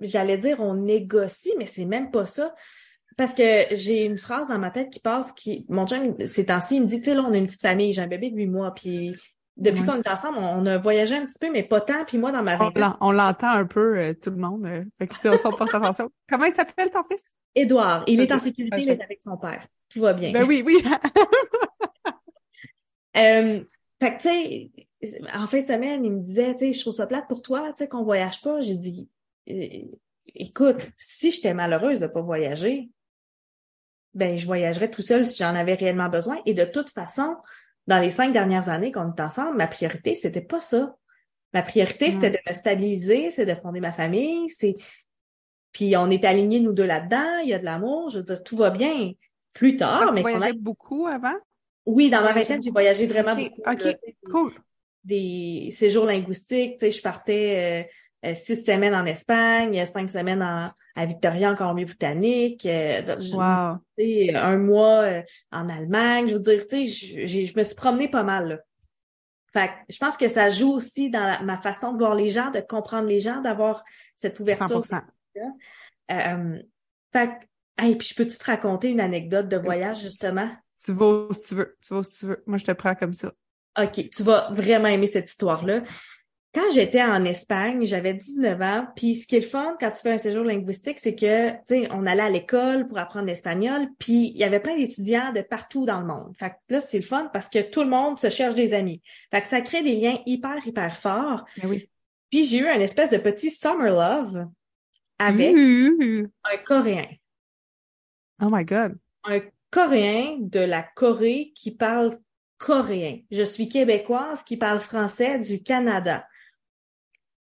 j'allais 0.00 0.38
dire 0.38 0.60
on 0.60 0.74
négocie, 0.74 1.54
mais 1.58 1.66
c'est 1.66 1.84
même 1.84 2.10
pas 2.10 2.26
ça. 2.26 2.54
Parce 3.16 3.34
que 3.34 3.64
j'ai 3.72 4.04
une 4.04 4.18
phrase 4.18 4.48
dans 4.48 4.58
ma 4.58 4.70
tête 4.70 4.90
qui 4.90 5.00
passe, 5.00 5.32
qui, 5.32 5.66
mon 5.68 5.86
chum, 5.86 6.14
ces 6.24 6.46
temps-ci, 6.46 6.76
il 6.76 6.82
me 6.82 6.86
dit, 6.86 7.00
tu 7.00 7.06
sais, 7.06 7.14
là, 7.14 7.22
on 7.22 7.32
a 7.32 7.36
une 7.36 7.46
petite 7.46 7.60
famille, 7.60 7.92
j'ai 7.92 8.02
un 8.02 8.06
bébé 8.06 8.30
de 8.30 8.36
huit 8.36 8.46
mois, 8.46 8.72
puis 8.72 9.16
depuis 9.60 9.84
qu'on 9.84 10.00
est 10.00 10.08
ensemble, 10.08 10.38
on, 10.38 10.64
a 10.66 10.78
voyagé 10.78 11.16
un 11.16 11.26
petit 11.26 11.38
peu, 11.38 11.50
mais 11.50 11.62
pas 11.62 11.80
tant, 11.80 12.04
puis 12.06 12.18
moi, 12.18 12.32
dans 12.32 12.42
ma 12.42 12.56
vie. 12.56 12.64
On 13.00 13.12
l'entend 13.12 13.50
un 13.50 13.66
peu, 13.66 13.98
euh, 13.98 14.14
tout 14.14 14.30
le 14.30 14.36
monde, 14.36 14.66
euh, 14.66 14.84
fait 14.98 15.06
que 15.06 15.14
c'est 15.14 15.36
son 15.36 15.50
porte 15.50 15.74
attention. 15.74 16.10
Comment 16.28 16.46
il 16.46 16.54
s'appelle, 16.54 16.90
ton 16.90 17.04
fils? 17.10 17.24
Édouard. 17.54 18.04
Il 18.06 18.20
est 18.20 18.32
en 18.32 18.38
sécurité, 18.38 18.80
il 18.80 18.88
est 18.88 19.02
avec 19.02 19.20
son 19.20 19.36
père. 19.36 19.66
Tout 19.90 20.00
va 20.00 20.14
bien. 20.14 20.32
Ben 20.32 20.46
oui, 20.46 20.62
oui. 20.64 20.82
euh, 23.16 23.60
fait 24.00 24.16
que, 24.16 24.22
tu 24.22 24.70
sais, 25.06 25.20
en 25.34 25.46
fin 25.46 25.60
de 25.60 25.66
semaine, 25.66 26.04
il 26.04 26.12
me 26.12 26.20
disait, 26.20 26.54
tu 26.54 26.60
sais, 26.60 26.72
je 26.72 26.80
trouve 26.80 26.94
ça 26.94 27.06
plate 27.06 27.28
pour 27.28 27.42
toi, 27.42 27.68
tu 27.70 27.78
sais, 27.78 27.88
qu'on 27.88 28.04
voyage 28.04 28.40
pas. 28.40 28.60
J'ai 28.60 28.76
dit, 28.76 29.10
écoute, 30.34 30.88
si 30.96 31.30
j'étais 31.30 31.52
malheureuse 31.52 32.00
de 32.00 32.06
pas 32.06 32.22
voyager, 32.22 32.88
ben 34.14 34.38
je 34.38 34.46
voyagerais 34.46 34.90
tout 34.90 35.02
seul 35.02 35.26
si 35.26 35.38
j'en 35.38 35.54
avais 35.54 35.74
réellement 35.74 36.08
besoin. 36.08 36.38
Et 36.46 36.54
de 36.54 36.64
toute 36.64 36.90
façon, 36.90 37.36
dans 37.86 37.98
les 37.98 38.10
cinq 38.10 38.32
dernières 38.32 38.68
années 38.68 38.92
qu'on 38.92 39.12
est 39.12 39.20
ensemble, 39.20 39.56
ma 39.56 39.66
priorité, 39.66 40.14
c'était 40.14 40.40
pas 40.40 40.60
ça. 40.60 40.94
Ma 41.52 41.62
priorité, 41.62 42.12
c'était 42.12 42.30
de 42.30 42.38
me 42.48 42.54
stabiliser, 42.54 43.30
c'est 43.30 43.46
de 43.46 43.54
fonder 43.54 43.80
ma 43.80 43.92
famille, 43.92 44.48
c'est 44.48 44.76
puis 45.72 45.96
on 45.96 46.10
est 46.10 46.24
alignés 46.24 46.60
nous 46.60 46.72
deux 46.72 46.84
là-dedans, 46.84 47.38
il 47.42 47.48
y 47.48 47.54
a 47.54 47.58
de 47.58 47.64
l'amour, 47.64 48.10
je 48.10 48.18
veux 48.18 48.24
dire 48.24 48.42
tout 48.42 48.56
va 48.56 48.70
bien. 48.70 49.12
Plus 49.52 49.76
tard, 49.76 50.00
Parce 50.00 50.12
mais 50.12 50.22
tu 50.22 50.22
voyageais 50.22 50.52
beaucoup 50.52 51.06
avant? 51.06 51.34
Oui, 51.86 52.08
dans 52.08 52.22
ma 52.22 52.32
vingtaine, 52.32 52.62
j'ai 52.62 52.70
voyagé 52.70 53.06
vraiment 53.06 53.34
beaucoup. 53.34 53.62
OK, 53.66 53.96
cool. 54.30 54.52
Des 55.02 55.70
séjours 55.72 56.04
linguistiques, 56.04 56.74
tu 56.74 56.86
sais, 56.86 56.92
je 56.92 57.02
partais 57.02 57.86
euh, 57.88 57.90
six 58.34 58.64
semaines 58.64 58.94
en 58.94 59.06
Espagne, 59.06 59.84
cinq 59.86 60.10
semaines 60.10 60.42
en, 60.42 60.70
à 60.94 61.06
Victoria 61.06 61.52
en 61.52 61.54
Colombie-Britannique, 61.54 62.66
euh, 62.66 63.16
wow. 63.32 63.78
un 64.36 64.58
mois 64.58 65.02
euh, 65.02 65.22
en 65.50 65.68
Allemagne. 65.68 66.28
Je 66.28 66.34
veux 66.34 66.40
dire, 66.40 66.66
tu 66.66 66.86
sais, 66.86 67.26
je 67.26 67.58
me 67.58 67.62
suis 67.62 67.74
promenée 67.74 68.08
pas 68.08 68.22
mal. 68.22 68.48
Là. 68.48 68.58
Fait 69.52 69.70
je 69.88 69.98
pense 69.98 70.16
que 70.16 70.28
ça 70.28 70.50
joue 70.50 70.72
aussi 70.72 71.10
dans 71.10 71.44
ma 71.44 71.58
façon 71.58 71.92
de 71.92 71.98
voir 71.98 72.14
les 72.14 72.28
gens, 72.28 72.50
de 72.50 72.60
comprendre 72.60 73.08
les 73.08 73.20
gens, 73.20 73.40
d'avoir 73.40 73.84
cette 74.14 74.38
ouverture. 74.40 74.82
100%. 74.82 75.02
Euh, 76.12 76.62
fait 77.12 77.30
hey, 77.78 77.96
puis 77.96 78.08
je 78.08 78.14
peux-tu 78.14 78.36
te 78.36 78.44
raconter 78.44 78.90
une 78.90 79.00
anecdote 79.00 79.48
de 79.48 79.56
voyage, 79.56 80.02
justement? 80.02 80.50
Tu 80.84 80.92
vas 80.92 81.26
si 81.32 81.48
tu 81.48 81.54
veux. 81.54 81.76
Tu 81.82 81.94
vas 81.94 82.02
si 82.02 82.18
tu 82.20 82.26
veux. 82.26 82.42
Moi, 82.46 82.58
je 82.58 82.64
te 82.64 82.72
prends 82.72 82.94
comme 82.94 83.12
ça. 83.12 83.32
OK, 83.80 84.10
tu 84.10 84.22
vas 84.22 84.50
vraiment 84.52 84.88
aimer 84.88 85.06
cette 85.06 85.28
histoire-là. 85.28 85.82
Quand 86.52 86.68
j'étais 86.74 87.02
en 87.02 87.24
Espagne, 87.24 87.84
j'avais 87.84 88.12
19 88.12 88.60
ans, 88.60 88.86
puis 88.96 89.14
ce 89.14 89.26
qui 89.28 89.36
est 89.36 89.40
le 89.40 89.46
fun 89.46 89.76
quand 89.78 89.90
tu 89.90 89.98
fais 89.98 90.10
un 90.10 90.18
séjour 90.18 90.42
linguistique, 90.42 90.98
c'est 90.98 91.14
que, 91.14 91.50
tu 91.50 91.58
sais, 91.66 91.88
on 91.92 92.06
allait 92.06 92.24
à 92.24 92.28
l'école 92.28 92.88
pour 92.88 92.98
apprendre 92.98 93.26
l'espagnol, 93.26 93.86
puis 94.00 94.32
il 94.34 94.36
y 94.36 94.42
avait 94.42 94.58
plein 94.58 94.76
d'étudiants 94.76 95.32
de 95.32 95.42
partout 95.42 95.86
dans 95.86 96.00
le 96.00 96.06
monde. 96.06 96.34
Fait 96.36 96.50
que 96.50 96.74
là, 96.74 96.80
c'est 96.80 96.98
le 96.98 97.04
fun 97.04 97.30
parce 97.32 97.48
que 97.48 97.60
tout 97.60 97.84
le 97.84 97.88
monde 97.88 98.18
se 98.18 98.30
cherche 98.30 98.56
des 98.56 98.74
amis. 98.74 99.00
Fait 99.30 99.42
que 99.42 99.46
ça 99.46 99.60
crée 99.60 99.84
des 99.84 99.94
liens 99.94 100.18
hyper, 100.26 100.66
hyper 100.66 100.96
forts. 100.96 101.44
Ben 101.62 101.68
oui. 101.68 101.88
Puis 102.30 102.44
j'ai 102.44 102.58
eu 102.58 102.66
un 102.66 102.80
espèce 102.80 103.10
de 103.10 103.18
petit 103.18 103.50
summer 103.50 103.92
love 103.92 104.48
avec 105.20 105.54
un 105.56 106.56
Coréen. 106.64 107.06
Oh 108.42 108.48
my 108.50 108.64
God. 108.64 108.96
Un 109.22 109.40
Coréen 109.70 110.38
de 110.40 110.60
la 110.60 110.82
Corée 110.82 111.52
qui 111.54 111.70
parle 111.76 112.18
coréen. 112.58 113.20
Je 113.30 113.42
suis 113.42 113.68
québécoise 113.68 114.42
qui 114.42 114.56
parle 114.56 114.80
français 114.80 115.38
du 115.38 115.62
Canada 115.62 116.26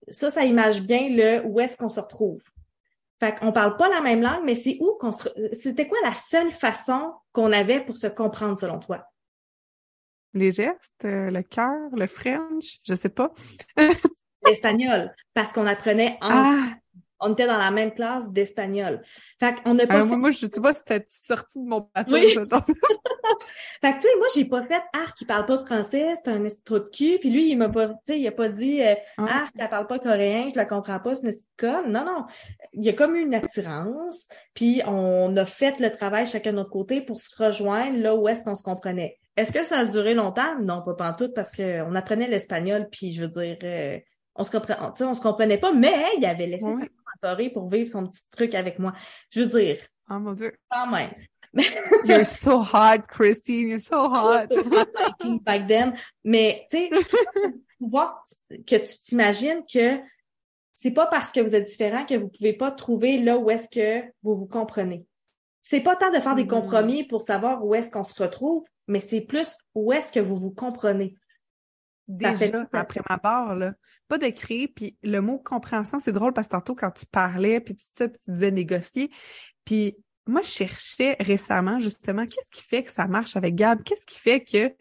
ça, 0.09 0.29
ça 0.29 0.45
image 0.45 0.81
bien 0.81 1.09
le 1.09 1.45
où 1.45 1.59
est-ce 1.59 1.77
qu'on 1.77 1.89
se 1.89 1.99
retrouve. 1.99 2.41
Fait 3.19 3.35
qu'on 3.35 3.51
parle 3.51 3.77
pas 3.77 3.89
la 3.89 4.01
même 4.01 4.21
langue, 4.21 4.43
mais 4.43 4.55
c'est 4.55 4.77
où 4.79 4.97
qu'on 4.99 5.11
se... 5.11 5.29
C'était 5.53 5.87
quoi 5.87 5.97
la 6.03 6.13
seule 6.13 6.51
façon 6.51 7.13
qu'on 7.31 7.51
avait 7.51 7.81
pour 7.81 7.95
se 7.95 8.07
comprendre 8.07 8.57
selon 8.57 8.79
toi? 8.79 9.05
Les 10.33 10.51
gestes, 10.51 11.05
euh, 11.05 11.29
le 11.29 11.43
cœur, 11.43 11.89
le 11.95 12.07
French, 12.07 12.79
je 12.85 12.95
sais 12.95 13.09
pas. 13.09 13.31
L'espagnol, 14.45 15.13
parce 15.33 15.53
qu'on 15.53 15.67
apprenait 15.67 16.17
en 16.21 16.29
ah! 16.31 16.65
On 17.23 17.33
était 17.33 17.47
dans 17.47 17.57
la 17.57 17.71
même 17.71 17.93
classe 17.93 18.31
d'espagnol. 18.31 19.01
Fait 19.39 19.55
qu'on 19.55 19.73
n'a 19.73 19.87
pas 19.87 20.01
ah, 20.01 20.07
fait... 20.07 20.15
Moi, 20.15 20.31
je, 20.31 20.45
tu 20.47 20.59
vois, 20.59 20.73
c'était 20.73 21.05
sorti 21.07 21.59
de 21.59 21.67
mon 21.67 21.89
bateau. 21.93 22.13
Oui. 22.13 22.29
fait 22.33 22.43
que, 22.43 23.95
tu 23.95 24.01
sais, 24.01 24.15
moi, 24.17 24.27
j'ai 24.35 24.45
pas 24.45 24.63
fait 24.63 24.81
«Ah, 24.93 25.05
qui 25.17 25.25
parle 25.25 25.45
pas 25.45 25.57
français, 25.57 26.13
c'est 26.15 26.29
un 26.29 26.43
trop 26.65 26.79
de 26.79 26.89
cul.» 26.89 27.17
Puis 27.19 27.29
lui, 27.29 27.49
il 27.49 27.57
m'a 27.57 27.69
pas, 27.69 27.87
tu 27.87 27.93
sais, 28.07 28.19
il 28.19 28.27
a 28.27 28.31
pas 28.31 28.49
dit 28.49 28.81
euh, 28.81 28.95
Ah, 29.17 29.45
qui 29.55 29.67
parle 29.67 29.87
pas 29.87 29.99
coréen, 29.99 30.49
je 30.51 30.55
la 30.57 30.65
comprends 30.65 30.99
pas, 30.99 31.15
c'est 31.15 31.27
une 31.27 31.33
conne.» 31.57 31.91
Non, 31.93 32.05
non. 32.05 32.25
Il 32.73 32.83
y 32.83 32.89
a 32.89 32.93
comme 32.93 33.15
une 33.15 33.33
attirance. 33.33 34.27
Puis 34.53 34.81
on 34.85 35.35
a 35.37 35.45
fait 35.45 35.79
le 35.79 35.91
travail 35.91 36.27
chacun 36.27 36.51
de 36.51 36.57
notre 36.57 36.71
côté 36.71 37.01
pour 37.01 37.19
se 37.19 37.35
rejoindre 37.41 37.97
là 37.99 38.15
où 38.15 38.27
est-ce 38.27 38.43
qu'on 38.43 38.55
se 38.55 38.63
comprenait. 38.63 39.17
Est-ce 39.35 39.51
que 39.51 39.63
ça 39.63 39.79
a 39.79 39.85
duré 39.85 40.13
longtemps? 40.13 40.59
Non, 40.61 40.83
pas 40.83 41.09
en 41.09 41.13
tout, 41.13 41.31
parce 41.33 41.51
qu'on 41.51 41.95
apprenait 41.95 42.27
l'espagnol, 42.27 42.87
puis 42.91 43.13
je 43.13 43.23
veux 43.23 43.29
dire... 43.29 43.57
Euh, 43.63 43.97
on 44.35 44.43
se 44.43 44.51
comprenait, 44.51 44.79
on 45.01 45.13
se 45.13 45.21
comprenait 45.21 45.57
pas, 45.57 45.71
mais 45.73 45.93
il 46.17 46.25
avait 46.25 46.47
laissé 46.47 46.71
sa 46.71 46.85
pour 47.53 47.69
vivre 47.69 47.89
son 47.89 48.07
petit 48.07 48.21
truc 48.31 48.55
avec 48.55 48.79
moi. 48.79 48.93
Je 49.29 49.41
veux 49.41 49.59
dire. 49.61 49.77
Oh 50.09 50.19
mon 50.19 50.33
Dieu. 50.33 50.51
Quand 50.71 50.87
même. 50.87 51.11
You're 52.05 52.25
so 52.25 52.59
hot, 52.61 53.03
Christine. 53.07 53.67
You're 53.69 53.79
so 53.79 54.07
hot. 54.09 54.47
so 54.51 54.63
hot 54.69 55.39
back 55.43 55.67
then. 55.67 55.93
Mais, 56.23 56.65
tu 56.69 56.77
sais, 56.77 56.89
voir 57.79 58.23
que 58.65 58.75
tu 58.77 58.99
t'imagines 59.01 59.63
que 59.71 59.99
c'est 60.73 60.91
pas 60.91 61.05
parce 61.05 61.31
que 61.31 61.39
vous 61.39 61.55
êtes 61.55 61.67
différent 61.67 62.05
que 62.05 62.15
vous 62.15 62.29
pouvez 62.29 62.53
pas 62.53 62.71
trouver 62.71 63.19
là 63.19 63.37
où 63.37 63.49
est-ce 63.49 63.69
que 63.69 64.05
vous 64.23 64.35
vous 64.35 64.47
comprenez. 64.47 65.05
c'est 65.61 65.79
pas 65.81 65.95
tant 65.95 66.11
de 66.11 66.19
faire 66.19 66.35
des 66.35 66.43
Mm. 66.43 66.47
compromis 66.49 67.03
pour 67.05 67.21
savoir 67.21 67.63
où 67.63 67.73
est-ce 67.75 67.89
qu'on 67.89 68.03
se 68.03 68.21
retrouve, 68.21 68.65
mais 68.87 68.99
c'est 68.99 69.21
plus 69.21 69.55
où 69.75 69.93
est-ce 69.93 70.11
que 70.11 70.19
vous 70.19 70.35
vous 70.37 70.51
comprenez. 70.51 71.15
Fait 72.07 72.49
Déjà, 72.49 72.67
après 72.73 73.01
ma 73.09 73.17
barre, 73.17 73.55
là, 73.55 73.73
pas 74.07 74.17
de 74.17 74.27
créer, 74.29 74.67
puis 74.67 74.97
le 75.03 75.19
mot 75.21 75.39
compréhension, 75.39 75.99
c'est 75.99 76.11
drôle 76.11 76.33
parce 76.33 76.47
que 76.47 76.51
tantôt, 76.51 76.75
quand 76.75 76.91
tu 76.91 77.05
parlais, 77.05 77.59
puis 77.59 77.75
tout 77.75 77.85
ça, 77.97 78.07
puis 78.07 78.21
tu 78.23 78.31
disais 78.31 78.51
négocier, 78.51 79.09
puis 79.65 79.95
moi, 80.25 80.41
je 80.41 80.47
cherchais 80.47 81.17
récemment, 81.19 81.79
justement, 81.79 82.25
qu'est-ce 82.25 82.49
qui 82.49 82.63
fait 82.63 82.83
que 82.83 82.91
ça 82.91 83.07
marche 83.07 83.35
avec 83.35 83.55
Gab? 83.55 83.83
Qu'est-ce 83.83 84.05
qui 84.05 84.19
fait 84.19 84.41
que 84.41 84.73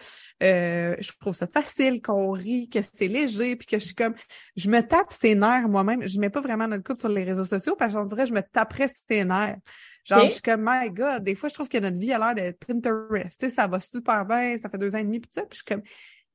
euh, 0.44 0.94
je 1.00 1.12
trouve 1.20 1.34
ça 1.34 1.48
facile, 1.48 2.00
qu'on 2.00 2.30
rit, 2.30 2.68
que 2.68 2.78
c'est 2.80 3.08
léger, 3.08 3.56
puis 3.56 3.66
que 3.66 3.78
je 3.78 3.84
suis 3.86 3.94
comme, 3.94 4.14
je 4.56 4.70
me 4.70 4.80
tape 4.80 5.12
ses 5.12 5.34
nerfs 5.34 5.68
moi-même. 5.68 6.06
Je 6.06 6.20
mets 6.20 6.30
pas 6.30 6.40
vraiment 6.40 6.68
notre 6.68 6.84
couple 6.84 7.00
sur 7.00 7.08
les 7.08 7.24
réseaux 7.24 7.44
sociaux, 7.44 7.74
parce 7.76 7.92
que 7.92 7.98
j'en 7.98 8.06
dirais, 8.06 8.26
je 8.26 8.34
me 8.34 8.42
taperais 8.42 8.90
ses 9.08 9.24
nerfs. 9.24 9.58
Genre, 10.04 10.24
je 10.24 10.32
suis 10.32 10.42
comme, 10.42 10.64
my 10.64 10.90
God, 10.90 11.24
des 11.24 11.34
fois, 11.34 11.48
je 11.48 11.54
trouve 11.54 11.68
que 11.68 11.78
notre 11.78 11.98
vie 11.98 12.12
a 12.12 12.18
l'air 12.18 12.34
d'être 12.34 12.64
Pinterest. 12.64 13.38
Tu 13.38 13.48
sais, 13.48 13.54
ça 13.54 13.66
va 13.66 13.80
super 13.80 14.24
bien, 14.24 14.58
ça 14.60 14.68
fait 14.68 14.78
deux 14.78 14.94
ans 14.94 14.98
et 14.98 15.04
demi, 15.04 15.20
puis 15.20 15.30
ça, 15.32 15.42
puis 15.42 15.58
je 15.58 15.64
suis 15.64 15.64
comme, 15.64 15.82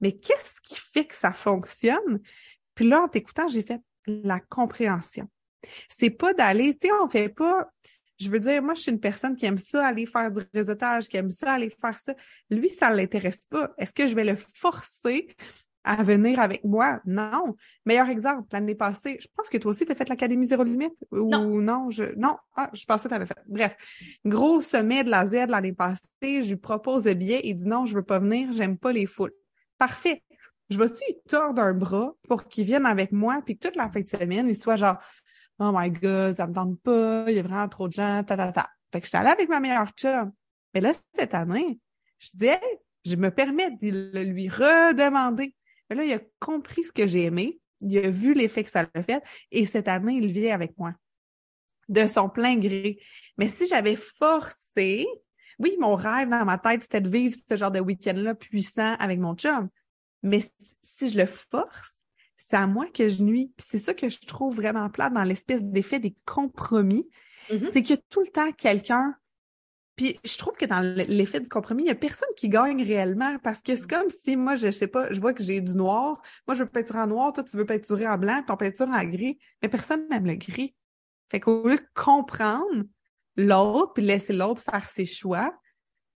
mais 0.01 0.13
qu'est-ce 0.13 0.61
qui 0.61 0.79
fait 0.79 1.05
que 1.05 1.15
ça 1.15 1.33
fonctionne? 1.33 2.19
Puis 2.75 2.87
là, 2.87 3.03
en 3.03 3.07
t'écoutant, 3.07 3.47
j'ai 3.47 3.63
fait 3.63 3.81
la 4.05 4.39
compréhension. 4.39 5.27
C'est 5.89 6.09
pas 6.11 6.33
d'aller, 6.33 6.77
tu 6.77 6.87
sais, 6.87 6.93
on 7.01 7.09
fait 7.09 7.29
pas, 7.29 7.69
je 8.19 8.29
veux 8.29 8.39
dire, 8.39 8.61
moi, 8.63 8.73
je 8.73 8.81
suis 8.81 8.91
une 8.91 8.99
personne 8.99 9.35
qui 9.35 9.45
aime 9.45 9.57
ça, 9.57 9.85
aller 9.85 10.05
faire 10.05 10.31
du 10.31 10.41
réseautage, 10.53 11.07
qui 11.07 11.17
aime 11.17 11.31
ça, 11.31 11.53
aller 11.53 11.69
faire 11.69 11.99
ça. 11.99 12.13
Lui, 12.49 12.69
ça 12.69 12.89
l'intéresse 12.89 13.45
pas. 13.49 13.71
Est-ce 13.77 13.93
que 13.93 14.07
je 14.07 14.15
vais 14.15 14.23
le 14.23 14.35
forcer 14.35 15.35
à 15.83 16.03
venir 16.03 16.39
avec 16.39 16.63
moi? 16.63 16.99
Non. 17.05 17.55
Meilleur 17.85 18.09
exemple, 18.09 18.47
l'année 18.51 18.75
passée, 18.75 19.17
je 19.21 19.27
pense 19.35 19.49
que 19.49 19.57
toi 19.57 19.69
aussi, 19.69 19.85
tu 19.85 19.91
as 19.91 19.95
fait 19.95 20.09
l'Académie 20.09 20.47
Zéro 20.47 20.63
Limite? 20.63 20.95
Ou 21.11 21.29
Non. 21.29 21.61
non? 21.61 21.89
je, 21.89 22.05
non. 22.15 22.37
Ah, 22.55 22.69
je 22.73 22.85
pensais 22.85 23.03
que 23.03 23.09
tu 23.09 23.15
avais 23.15 23.27
fait. 23.27 23.37
Bref, 23.47 23.75
gros 24.25 24.61
sommet 24.61 25.03
de 25.03 25.09
la 25.09 25.27
Z 25.27 25.49
l'année 25.49 25.73
passée, 25.73 26.07
je 26.21 26.49
lui 26.49 26.57
propose 26.57 27.05
le 27.05 27.13
billet, 27.13 27.41
il 27.43 27.55
dit 27.55 27.67
non, 27.67 27.85
je 27.85 27.95
veux 27.95 28.03
pas 28.03 28.19
venir, 28.19 28.51
j'aime 28.53 28.77
pas 28.77 28.91
les 28.91 29.05
foules. 29.05 29.33
Parfait. 29.77 30.23
Je 30.69 30.77
vais-tu 30.77 31.03
tordre 31.27 31.61
un 31.61 31.73
bras 31.73 32.13
pour 32.27 32.45
qu'il 32.45 32.65
vienne 32.65 32.85
avec 32.85 33.11
moi, 33.11 33.41
puis 33.45 33.57
que 33.57 33.67
toute 33.67 33.77
la 33.77 33.89
fin 33.89 34.01
de 34.01 34.07
semaine, 34.07 34.49
il 34.49 34.55
soit 34.55 34.75
genre, 34.75 34.97
oh 35.59 35.71
my 35.73 35.89
god, 35.89 36.35
ça 36.35 36.47
me 36.47 36.53
tente 36.53 36.79
pas, 36.81 37.25
il 37.27 37.35
y 37.35 37.39
a 37.39 37.43
vraiment 37.43 37.69
trop 37.69 37.87
de 37.87 37.93
gens, 37.93 38.23
ta, 38.23 38.35
ta, 38.35 38.51
ta. 38.51 38.69
Fait 38.91 38.99
que 38.99 39.05
j'étais 39.05 39.17
allée 39.17 39.29
avec 39.29 39.49
ma 39.49 39.59
meilleure 39.59 39.91
chum. 39.91 40.31
Mais 40.73 40.81
là, 40.81 40.93
cette 41.13 41.33
année, 41.33 41.79
je 42.19 42.29
dis, 42.33 42.47
je 43.05 43.15
me 43.15 43.31
permets 43.31 43.71
de 43.71 44.11
le 44.13 44.23
lui 44.23 44.49
redemander. 44.49 45.55
Mais 45.89 45.95
là, 45.95 46.03
il 46.03 46.13
a 46.13 46.19
compris 46.39 46.83
ce 46.83 46.91
que 46.91 47.07
j'ai 47.07 47.23
aimé, 47.23 47.59
il 47.81 47.97
a 47.97 48.09
vu 48.09 48.33
l'effet 48.33 48.63
que 48.63 48.69
ça 48.69 48.85
a 48.93 49.03
fait, 49.03 49.23
et 49.51 49.65
cette 49.65 49.87
année, 49.87 50.15
il 50.15 50.27
vient 50.27 50.53
avec 50.53 50.77
moi. 50.77 50.93
De 51.87 52.05
son 52.07 52.27
plein 52.27 52.57
gré. 52.57 52.99
Mais 53.37 53.47
si 53.47 53.65
j'avais 53.67 53.95
forcé, 53.95 55.07
oui, 55.59 55.75
mon 55.79 55.95
rêve 55.95 56.29
dans 56.29 56.45
ma 56.45 56.57
tête, 56.57 56.83
c'était 56.83 57.01
de 57.01 57.09
vivre 57.09 57.35
ce 57.49 57.57
genre 57.57 57.71
de 57.71 57.79
week-end-là 57.79 58.35
puissant 58.35 58.95
avec 58.99 59.19
mon 59.19 59.35
chum. 59.35 59.69
Mais 60.23 60.41
si- 60.83 61.09
je 61.09 61.17
le 61.17 61.25
force, 61.25 61.97
c'est 62.35 62.55
à 62.55 62.67
moi 62.67 62.85
que 62.93 63.07
je 63.07 63.23
nuis. 63.23 63.51
Puis 63.57 63.67
c'est 63.69 63.79
ça 63.79 63.93
que 63.93 64.09
je 64.09 64.19
trouve 64.25 64.55
vraiment 64.55 64.89
plat 64.89 65.09
dans 65.09 65.23
l'espèce 65.23 65.63
d'effet 65.63 65.99
des 65.99 66.15
compromis. 66.25 67.07
Mhm. 67.51 67.69
C'est 67.71 67.81
qu'il 67.81 67.95
y 67.95 67.99
a 67.99 68.01
tout 68.09 68.21
le 68.21 68.27
temps 68.27 68.51
quelqu'un. 68.51 69.15
Puis 69.95 70.19
je 70.23 70.37
trouve 70.37 70.53
que 70.55 70.65
dans 70.65 70.79
l'effet 70.79 71.39
du 71.39 71.49
compromis, 71.49 71.83
il 71.83 71.87
y 71.87 71.91
a 71.91 71.95
personne 71.95 72.29
qui 72.37 72.49
gagne 72.49 72.83
réellement 72.83 73.39
parce 73.39 73.63
que 73.63 73.75
c'est 73.75 73.89
comme 73.89 74.11
si 74.11 74.35
moi, 74.35 74.55
je 74.55 74.69
sais 74.69 74.87
pas, 74.87 75.11
je 75.11 75.19
vois 75.19 75.33
que 75.33 75.41
j'ai 75.41 75.59
du 75.59 75.73
noir. 75.73 76.21
Moi, 76.47 76.53
je 76.53 76.63
veux 76.63 76.69
peinturer 76.69 76.99
en 76.99 77.07
noir, 77.07 77.33
toi, 77.33 77.43
tu 77.43 77.57
veux 77.57 77.65
peinturer 77.65 78.07
en 78.07 78.17
blanc, 78.19 78.43
ton 78.45 78.57
peinture 78.57 78.87
en 78.87 79.03
gris. 79.05 79.39
Mais 79.63 79.69
personne 79.69 80.07
n'aime 80.09 80.27
le 80.27 80.35
gris. 80.35 80.75
Fait 81.31 81.39
qu'au 81.39 81.67
lieu 81.67 81.77
de 81.77 81.87
comprendre 81.95 82.83
l'autre 83.37 83.93
puis 83.93 84.03
laisser 84.03 84.33
l'autre 84.33 84.61
faire 84.61 84.89
ses 84.89 85.05
choix, 85.05 85.53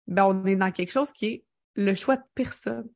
ben 0.07 0.25
on 0.25 0.45
est 0.45 0.55
dans 0.55 0.71
quelque 0.71 0.91
chose 0.91 1.11
qui 1.11 1.25
est 1.25 1.43
le 1.75 1.93
choix 1.95 2.15
de 2.15 2.23
personne. 2.33 2.87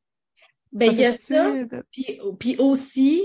Ben, 0.72 0.90
il 0.90 0.98
y 0.98 1.04
a 1.04 1.12
ça. 1.12 1.52
Puis, 1.90 2.20
puis 2.38 2.56
aussi, 2.56 3.22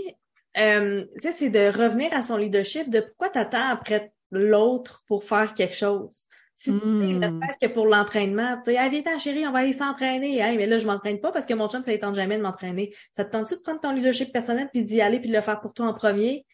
euh, 0.57 1.05
tu 1.15 1.21
sais, 1.21 1.31
c'est 1.31 1.49
de 1.49 1.71
revenir 1.71 2.13
à 2.13 2.21
son 2.21 2.37
leadership, 2.37 2.89
de 2.89 2.99
pourquoi 2.99 3.29
t'attends 3.29 3.69
après 3.69 4.11
l'autre 4.31 5.03
pour 5.07 5.23
faire 5.23 5.53
quelque 5.53 5.75
chose. 5.75 6.25
Si 6.55 6.73
tu 6.73 6.79
sais, 6.79 6.85
Mm. 6.85 7.19
ne 7.19 7.27
serait-ce 7.27 7.67
que 7.67 7.71
pour 7.71 7.85
l'entraînement, 7.85 8.57
tu 8.57 8.71
sais, 8.71 8.77
ah, 8.77 8.89
viens 8.89 9.17
chérie, 9.19 9.47
on 9.47 9.51
va 9.51 9.59
aller 9.59 9.73
s'entraîner. 9.73 10.39
Hey, 10.39 10.57
mais 10.57 10.65
là, 10.65 10.79
je 10.79 10.87
m'entraîne 10.87 11.19
pas 11.19 11.31
parce 11.31 11.45
que 11.45 11.53
mon 11.53 11.69
chum, 11.69 11.83
ça 11.83 11.91
ne 11.91 11.97
tente 11.97 12.15
jamais 12.15 12.37
de 12.37 12.41
m'entraîner. 12.41 12.95
Ça 13.15 13.23
te 13.23 13.31
tente-tu 13.31 13.55
de 13.55 13.59
prendre 13.59 13.79
ton 13.79 13.91
leadership 13.91 14.33
personnel 14.33 14.67
puis 14.73 14.83
d'y 14.83 14.99
aller 14.99 15.19
puis 15.19 15.29
de 15.29 15.35
le 15.35 15.41
faire 15.41 15.61
pour 15.61 15.73
toi 15.73 15.85
en 15.85 15.93
premier? 15.93 16.45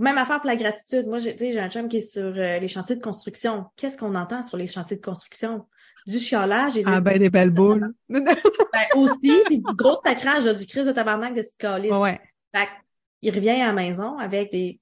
Même 0.00 0.18
affaire 0.18 0.38
pour 0.40 0.46
la 0.48 0.56
gratitude. 0.56 1.06
Moi, 1.06 1.18
j'ai, 1.18 1.32
tu 1.36 1.44
sais, 1.44 1.52
j'ai 1.52 1.60
un 1.60 1.68
chum 1.70 1.88
qui 1.88 1.98
est 1.98 2.12
sur 2.12 2.22
euh, 2.24 2.58
les 2.58 2.68
chantiers 2.68 2.96
de 2.96 3.02
construction. 3.02 3.66
Qu'est-ce 3.76 3.98
qu'on 3.98 4.14
entend 4.14 4.42
sur 4.42 4.56
les 4.56 4.66
chantiers 4.66 4.96
de 4.96 5.02
construction? 5.02 5.66
Du 6.06 6.18
chiolage, 6.18 6.74
des 6.74 6.82
Ah 6.86 7.00
ben 7.00 7.18
des 7.18 7.28
belles 7.30 7.50
boules. 7.60 7.92
ben, 8.08 8.24
aussi, 8.96 9.42
puis 9.44 9.58
du 9.58 9.74
gros 9.74 9.98
sacrage, 10.04 10.44
du 10.56 10.66
crise 10.66 10.86
de 10.86 10.92
tabarnak 10.92 11.34
de 11.34 11.44
calice. 11.58 11.92
ouais. 11.92 12.18
Fait 12.54 12.66
que, 12.66 12.70
il 13.22 13.34
revient 13.34 13.50
à 13.50 13.66
la 13.66 13.72
maison 13.74 14.16
avec 14.18 14.50
des 14.50 14.80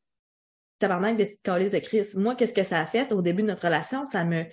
tabarnak 0.79 1.17
de 1.17 1.25
cette 1.25 1.43
calice 1.43 1.73
de 1.73 1.81
crise. 1.81 2.15
Moi, 2.15 2.37
qu'est-ce 2.37 2.55
que 2.55 2.63
ça 2.63 2.79
a 2.81 2.87
fait? 2.87 3.11
Au 3.13 3.21
début 3.21 3.43
de 3.43 3.49
notre 3.49 3.65
relation? 3.65 4.07
Ça 4.07 4.25
me 4.25 4.45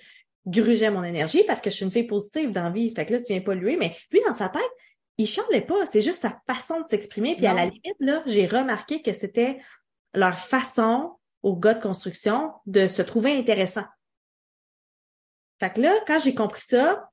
grugeait 0.44 0.90
mon 0.90 1.04
énergie 1.04 1.44
parce 1.46 1.60
que 1.60 1.70
je 1.70 1.76
suis 1.76 1.84
une 1.84 1.92
fille 1.92 2.06
positive 2.06 2.50
dans 2.50 2.64
la 2.64 2.70
vie. 2.70 2.92
Fait 2.94 3.06
que 3.06 3.12
là, 3.12 3.18
tu 3.20 3.32
viens 3.32 3.40
pas 3.40 3.54
lui, 3.54 3.76
mais 3.76 3.96
lui, 4.10 4.20
dans 4.26 4.32
sa 4.32 4.48
tête, 4.48 4.62
il 5.18 5.26
chialait 5.26 5.62
pas. 5.62 5.86
C'est 5.86 6.02
juste 6.02 6.22
sa 6.22 6.40
façon 6.48 6.80
de 6.80 6.88
s'exprimer. 6.88 7.36
Puis 7.36 7.46
à 7.46 7.54
la 7.54 7.66
limite, 7.66 7.96
là, 8.00 8.22
j'ai 8.26 8.46
remarqué 8.46 9.02
que 9.02 9.12
c'était 9.12 9.60
leur 10.16 10.38
façon 10.38 11.18
aux 11.42 11.56
gars 11.56 11.74
de 11.74 11.82
construction 11.82 12.52
de 12.66 12.88
se 12.88 13.02
trouver 13.02 13.38
intéressant. 13.38 13.84
Fait 15.60 15.72
que 15.72 15.80
là, 15.80 15.94
quand 16.06 16.18
j'ai 16.18 16.34
compris 16.34 16.62
ça, 16.62 17.10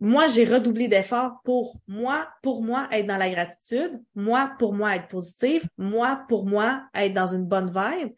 moi, 0.00 0.26
j'ai 0.26 0.44
redoublé 0.44 0.88
d'efforts 0.88 1.40
pour 1.44 1.80
moi, 1.86 2.28
pour 2.42 2.62
moi, 2.62 2.88
être 2.90 3.06
dans 3.06 3.16
la 3.16 3.30
gratitude, 3.30 4.02
moi, 4.14 4.54
pour 4.58 4.74
moi, 4.74 4.96
être 4.96 5.08
positive, 5.08 5.66
moi, 5.78 6.24
pour 6.28 6.46
moi, 6.46 6.86
être 6.94 7.14
dans 7.14 7.34
une 7.34 7.46
bonne 7.46 7.72
vibe. 7.74 8.12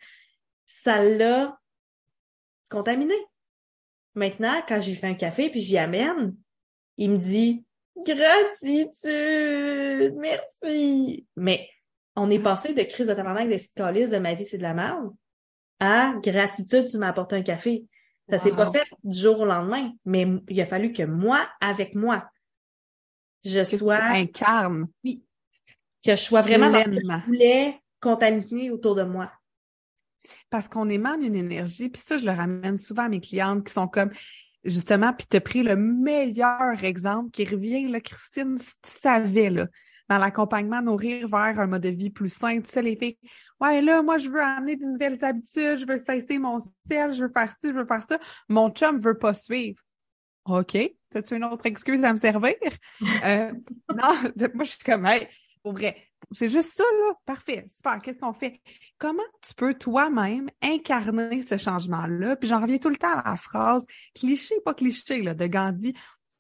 Ça 0.65 1.03
l'a 1.03 1.59
contaminé. 2.69 3.15
Maintenant, 4.15 4.63
quand 4.67 4.81
j'ai 4.81 4.95
fait 4.95 5.07
un 5.07 5.15
café 5.15 5.51
puis 5.51 5.61
j'y 5.61 5.79
amène, 5.79 6.35
il 6.97 7.13
me 7.13 7.19
dit 7.19 7.65
gratitude, 8.05 10.15
merci. 10.17 11.27
Mais 11.37 11.69
on 12.17 12.31
est 12.31 12.39
passé 12.39 12.73
de 12.73 12.83
crise 12.83 13.07
de 13.07 13.15
tabarnak 13.15 13.49
de 13.49 13.57
calice 13.75 14.11
de 14.11 14.19
ma 14.19 14.35
vie, 14.35 14.45
c'est 14.45 14.59
de 14.59 14.63
la 14.63 14.75
merde, 14.75 15.11
à 15.79 16.15
gratitude, 16.23 16.89
tu 16.91 16.99
m'as 16.99 17.09
apporté 17.09 17.37
un 17.37 17.43
café. 17.43 17.85
Ça 18.29 18.39
s'est 18.39 18.51
pas 18.51 18.67
Wow. 18.67 18.73
fait 18.73 18.87
du 19.05 19.19
jour 19.19 19.41
au 19.41 19.45
lendemain, 19.45 19.93
mais 20.05 20.27
il 20.49 20.61
a 20.61 20.67
fallu 20.67 20.93
que 20.93 21.05
moi, 21.05 21.47
avec 21.61 21.95
moi, 21.95 22.29
je 23.45 23.61
Que 23.61 23.69
tu 23.69 23.79
sois, 23.79 24.03
incarnes 24.03 24.89
que 25.05 26.11
je 26.11 26.15
sois 26.17 26.41
vraiment 26.41 26.71
dans 26.71 26.83
ce 26.83 26.91
que 26.91 26.97
je 26.97 27.27
voulais 27.27 27.81
contaminer 28.01 28.71
autour 28.71 28.95
de 28.95 29.03
moi. 29.05 29.31
Parce 30.51 30.67
qu'on 30.67 30.89
émane 30.89 31.23
une 31.23 31.37
énergie, 31.37 31.89
puis 31.89 32.03
ça, 32.03 32.19
je 32.19 32.25
le 32.25 32.33
ramène 32.33 32.77
souvent 32.77 33.05
à 33.05 33.09
mes 33.09 33.21
clientes 33.21 33.65
qui 33.65 33.73
sont 33.73 33.87
comme, 33.87 34.11
justement, 34.65 35.13
puis 35.13 35.27
tu 35.29 35.37
as 35.37 35.41
pris 35.41 35.63
le 35.63 35.77
meilleur 35.77 36.83
exemple 36.83 37.31
qui 37.31 37.45
revient, 37.45 37.89
là, 37.89 38.01
Christine, 38.01 38.59
si 38.59 38.73
tu 38.83 38.91
savais, 38.91 39.51
là, 39.51 39.69
dans 40.09 40.19
l'accompagnement, 40.19 40.83
nourrir 40.83 41.27
vers 41.29 41.59
un 41.59 41.67
mode 41.67 41.83
de 41.83 41.89
vie 41.89 42.11
plus 42.11 42.29
sain, 42.29 42.61
tu 42.61 42.69
sais, 42.69 42.83
les 42.83 42.97
filles, 42.97 43.19
ouais, 43.61 43.83
là, 43.83 44.03
moi, 44.03 44.19
je 44.19 44.29
veux 44.29 44.41
amener 44.41 44.77
de 44.77 44.85
nouvelles 44.85 45.25
habitudes, 45.25 45.79
je 45.79 45.87
veux 45.87 45.99
cesser 45.99 46.39
mon 46.39 46.59
sel, 46.89 47.13
je 47.13 47.25
veux 47.25 47.33
faire 47.33 47.53
ci, 47.61 47.69
je 47.69 47.79
veux 47.79 47.87
faire 47.87 48.03
ça. 48.09 48.19
Mon 48.49 48.71
chum 48.71 48.99
veut 49.01 49.19
pas 49.19 49.35
suivre. 49.35 49.83
OK. 50.47 50.77
As-tu 51.15 51.37
une 51.37 51.45
autre 51.45 51.67
excuse 51.67 52.05
à 52.05 52.13
me 52.13 52.19
servir? 52.19 52.55
Euh, 53.25 53.53
non, 53.91 54.15
moi, 54.55 54.65
je 54.65 54.71
suis 54.71 54.85
comme, 54.85 55.07
hey, 55.07 55.27
pour 55.63 55.73
vrai, 55.73 55.97
c'est 56.33 56.51
juste 56.51 56.73
ça, 56.75 56.85
là. 56.85 57.15
Parfait. 57.25 57.65
Super. 57.69 58.01
Qu'est-ce 58.01 58.21
qu'on 58.21 58.33
fait? 58.33 58.61
Comment 58.99 59.23
tu 59.43 59.55
peux 59.55 59.75
toi-même 59.75 60.51
incarner 60.63 61.43
ce 61.43 61.57
changement-là? 61.57 62.37
Puis 62.37 62.49
j'en 62.49 62.61
reviens 62.61 62.79
tout 62.79 62.89
le 62.89 62.97
temps 62.97 63.19
à 63.19 63.31
la 63.31 63.37
phrase 63.37 63.87
cliché, 64.15 64.55
pas 64.65 64.75
cliché, 64.75 65.23
là, 65.23 65.35
de 65.35 65.47
Gandhi. 65.47 65.95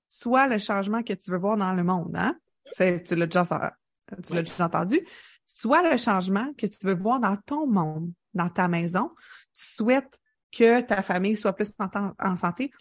Sois 0.08 0.46
le 0.46 0.58
changement 0.58 1.02
que 1.02 1.12
tu 1.12 1.30
veux 1.30 1.38
voir 1.38 1.56
dans 1.56 1.72
le 1.72 1.84
monde, 1.84 2.16
hein? 2.16 2.36
Tu 2.74 3.14
l'as 3.14 3.26
déjà, 3.26 3.76
tu 4.24 4.34
l'as 4.34 4.42
déjà 4.42 4.66
entendu. 4.66 5.00
Sois 5.46 5.88
le 5.88 5.96
changement 5.96 6.52
que 6.54 6.66
tu 6.66 6.78
veux 6.86 6.96
voir 6.96 7.20
dans 7.20 7.36
ton 7.36 7.66
monde, 7.66 8.12
dans 8.34 8.48
ta 8.48 8.68
maison. 8.68 9.10
Tu 9.54 9.64
souhaites 9.74 10.20
que 10.52 10.80
ta 10.80 11.02
famille 11.02 11.36
soit 11.36 11.52
plus 11.52 11.72
en, 11.78 11.88
en 12.18 12.36
santé. 12.36 12.72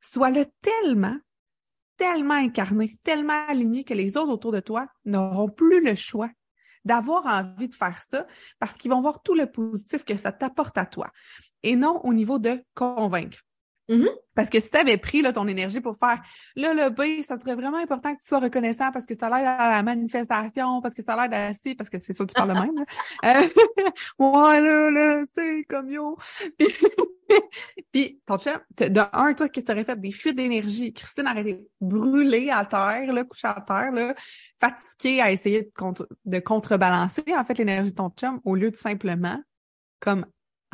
Sois-le 0.00 0.46
tellement, 0.60 1.16
tellement 1.96 2.34
incarné, 2.34 2.98
tellement 3.02 3.46
aligné 3.48 3.84
que 3.84 3.94
les 3.94 4.16
autres 4.16 4.32
autour 4.32 4.52
de 4.52 4.60
toi 4.60 4.86
n'auront 5.04 5.48
plus 5.48 5.84
le 5.84 5.94
choix 5.94 6.30
d'avoir 6.84 7.26
envie 7.26 7.68
de 7.68 7.74
faire 7.74 8.00
ça 8.02 8.26
parce 8.58 8.76
qu'ils 8.76 8.90
vont 8.90 9.00
voir 9.00 9.22
tout 9.22 9.34
le 9.34 9.46
positif 9.46 10.04
que 10.04 10.16
ça 10.16 10.32
t'apporte 10.32 10.76
à 10.78 10.86
toi 10.86 11.10
et 11.62 11.76
non 11.76 12.00
au 12.04 12.12
niveau 12.12 12.38
de 12.38 12.64
convaincre. 12.74 13.38
Mhm. 13.92 14.08
Parce 14.34 14.48
que 14.48 14.60
si 14.60 14.70
tu 14.70 14.78
avais 14.78 14.96
pris 14.96 15.20
là, 15.20 15.32
ton 15.32 15.46
énergie 15.46 15.80
pour 15.80 15.98
faire 15.98 16.22
là, 16.56 16.72
le 16.72 16.88
B, 16.88 17.22
ça 17.22 17.38
serait 17.38 17.54
vraiment 17.54 17.76
important 17.76 18.14
que 18.14 18.20
tu 18.20 18.26
sois 18.26 18.40
reconnaissant 18.40 18.90
parce 18.90 19.04
que 19.04 19.14
ça 19.14 19.28
l'aide 19.28 19.46
à 19.46 19.70
la 19.70 19.82
manifestation, 19.82 20.80
parce 20.80 20.94
que 20.94 21.02
ça 21.02 21.20
l'aide 21.20 21.34
à 21.34 21.52
ci, 21.52 21.74
parce 21.74 21.90
que 21.90 22.00
c'est 22.00 22.14
sûr 22.14 22.26
que 22.26 22.32
tu 22.32 22.34
parles 22.34 22.54
de 22.54 22.60
même. 22.60 22.76
Là. 22.76 22.84
Euh, 23.24 23.48
là, 24.60 24.90
là, 24.90 25.24
sais, 25.36 25.64
comme 25.68 25.90
yo. 25.90 26.16
Puis, 27.92 28.20
ton 28.26 28.38
chum, 28.38 28.58
de 28.76 29.00
un, 29.12 29.32
toi, 29.34 29.48
que 29.48 29.60
t'aurais 29.60 29.84
fait? 29.84 29.98
Des 30.00 30.10
fuites 30.10 30.36
d'énergie. 30.36 30.92
Christine 30.92 31.28
aurait 31.28 31.42
été 31.42 31.66
brûlée 31.80 32.50
à 32.50 32.64
terre, 32.64 33.12
là, 33.12 33.24
couchée 33.24 33.48
à 33.48 33.60
terre, 33.60 33.92
là, 33.92 34.14
fatiguée 34.60 35.20
à 35.20 35.30
essayer 35.30 35.62
de, 35.62 35.70
de 36.24 36.38
contrebalancer, 36.40 37.24
en 37.36 37.44
fait, 37.44 37.58
l'énergie 37.58 37.90
de 37.90 37.96
ton 37.96 38.10
chum, 38.10 38.40
au 38.44 38.54
lieu 38.54 38.70
de 38.70 38.76
simplement, 38.76 39.40
comme, 40.00 40.26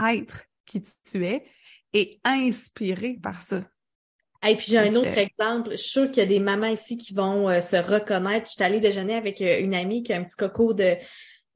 être 0.05 0.45
qui 0.65 0.83
tu 0.83 1.25
es 1.25 1.45
et 1.93 2.21
inspiré 2.25 3.19
par 3.23 3.41
ça. 3.41 3.63
Et 4.47 4.55
puis 4.57 4.67
j'ai 4.69 4.79
un 4.79 4.95
autre 4.95 5.19
exemple. 5.19 5.73
Je 5.73 5.77
suis 5.77 5.91
sûre 5.91 6.11
qu'il 6.11 6.19
y 6.23 6.27
a 6.27 6.29
des 6.29 6.39
mamans 6.39 6.69
ici 6.69 6.97
qui 6.97 7.13
vont 7.13 7.49
euh, 7.49 7.61
se 7.61 7.77
reconnaître. 7.77 8.47
Je 8.47 8.53
suis 8.53 8.63
allée 8.63 8.81
déjeuner 8.81 9.15
avec 9.15 9.41
euh, 9.41 9.59
une 9.61 9.75
amie 9.75 10.03
qui 10.03 10.13
a 10.13 10.17
un 10.19 10.25
petit 10.25 10.37
coco 10.37 10.75
de 10.75 10.97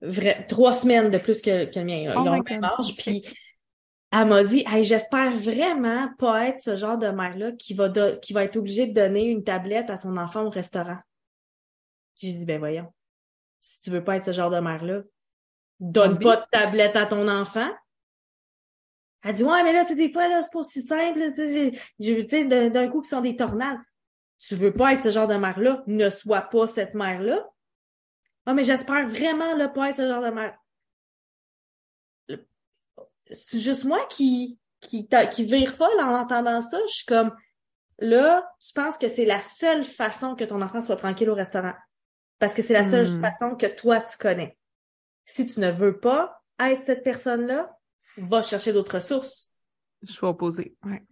vrai, 0.01 0.47
trois 0.49 0.72
semaines 0.72 1.11
de 1.11 1.18
plus 1.18 1.41
que, 1.41 1.66
que 1.66 1.78
le 1.78 1.85
mien. 1.85 2.14
Oh 2.16 2.24
même 2.24 2.64
âge. 2.64 2.97
Puis 2.97 3.22
elle 4.11 4.26
m'a 4.26 4.43
dit 4.43 4.64
hey, 4.66 4.83
j'espère 4.83 5.37
vraiment 5.37 6.09
pas 6.18 6.49
être 6.49 6.61
ce 6.61 6.74
genre 6.74 6.99
de 6.99 7.09
mère-là 7.09 7.53
qui 7.53 7.72
va 7.74 7.89
qui 8.16 8.33
va 8.33 8.45
être 8.45 8.57
obligée 8.57 8.89
de 8.89 8.95
donner 8.95 9.26
une 9.26 9.45
tablette 9.45 9.89
à 9.89 9.97
son 9.97 10.16
enfant 10.16 10.45
au 10.45 10.51
restaurant. 10.51 10.99
J'ai 12.16 12.33
dit 12.33 12.47
ben 12.47 12.59
voyons. 12.59 12.93
Si 13.61 13.80
tu 13.80 13.91
veux 13.91 14.03
pas 14.03 14.16
être 14.16 14.24
ce 14.24 14.33
genre 14.33 14.51
de 14.51 14.59
mère-là, 14.59 15.03
donne 15.78 16.18
pas 16.18 16.37
de 16.37 16.45
tablette 16.51 16.97
à 16.97 17.07
ton 17.07 17.28
enfant. 17.28 17.70
Elle 19.23 19.35
dit, 19.35 19.45
ouais, 19.45 19.62
mais 19.62 19.73
là, 19.73 19.85
tu 19.85 19.95
des 19.95 20.12
fois, 20.12 20.29
là, 20.29 20.43
c'est 20.43 20.53
pas 20.53 20.59
aussi 20.59 20.83
simple. 20.83 21.33
Tu 21.35 22.29
sais, 22.29 22.45
d'un 22.45 22.89
coup, 22.89 23.03
qui 23.03 23.09
sont 23.09 23.20
des 23.20 23.37
tornades. 23.37 23.79
Tu 24.39 24.57
veux 24.57 24.73
pas 24.73 24.93
être 24.93 25.03
ce 25.03 25.11
genre 25.11 25.29
de 25.29 25.37
mère-là, 25.37 25.85
ne 25.87 26.11
sois 26.11 26.41
pas 26.41 26.66
cette 26.66 26.95
mère-là. 26.95 27.49
Ah, 28.47 28.55
mais 28.55 28.64
j'espère 28.64 29.07
vraiment, 29.07 29.55
là, 29.55 29.68
pas 29.68 29.91
être 29.91 29.97
ce 29.97 30.09
genre 30.09 30.23
de 30.23 30.31
mère. 30.31 30.59
C'est 33.31 33.61
juste 33.61 33.85
moi 33.85 34.05
qui, 34.11 34.59
qui, 34.81 35.09
qui 35.31 35.45
vire 35.45 35.77
pas 35.77 35.89
en 36.01 36.16
entendant 36.16 36.61
ça. 36.61 36.79
Je 36.89 36.93
suis 36.93 37.07
comme, 37.07 37.35
là, 38.01 38.45
tu 38.61 38.73
penses 38.75 38.99
que 38.99 39.07
c'est 39.07 39.25
la 39.25 39.41
seule 39.41 39.85
façon 39.85 40.35
que 40.35 40.45
ton 40.45 40.61
enfant 40.61 40.83
soit 40.83 40.97
tranquille 40.97 41.31
au 41.31 41.35
restaurant? 41.35 41.75
Parce 42.41 42.55
que 42.55 42.62
c'est 42.62 42.75
la 42.75 42.83
seule 42.83 43.09
hmm. 43.09 43.20
façon 43.20 43.55
que 43.55 43.66
toi, 43.66 44.01
tu 44.01 44.18
connais. 44.18 44.59
Si 45.25 45.47
tu 45.47 45.61
ne 45.61 45.70
veux 45.70 46.01
pas 46.01 46.43
être 46.59 46.81
cette 46.81 47.05
personne-là, 47.05 47.79
va 48.16 48.42
chercher 48.42 48.72
d'autres 48.72 48.96
ressources. 48.96 49.48
Je 50.02 50.12
suis 50.12 50.26
opposée, 50.26 50.76
ouais. 50.84 51.02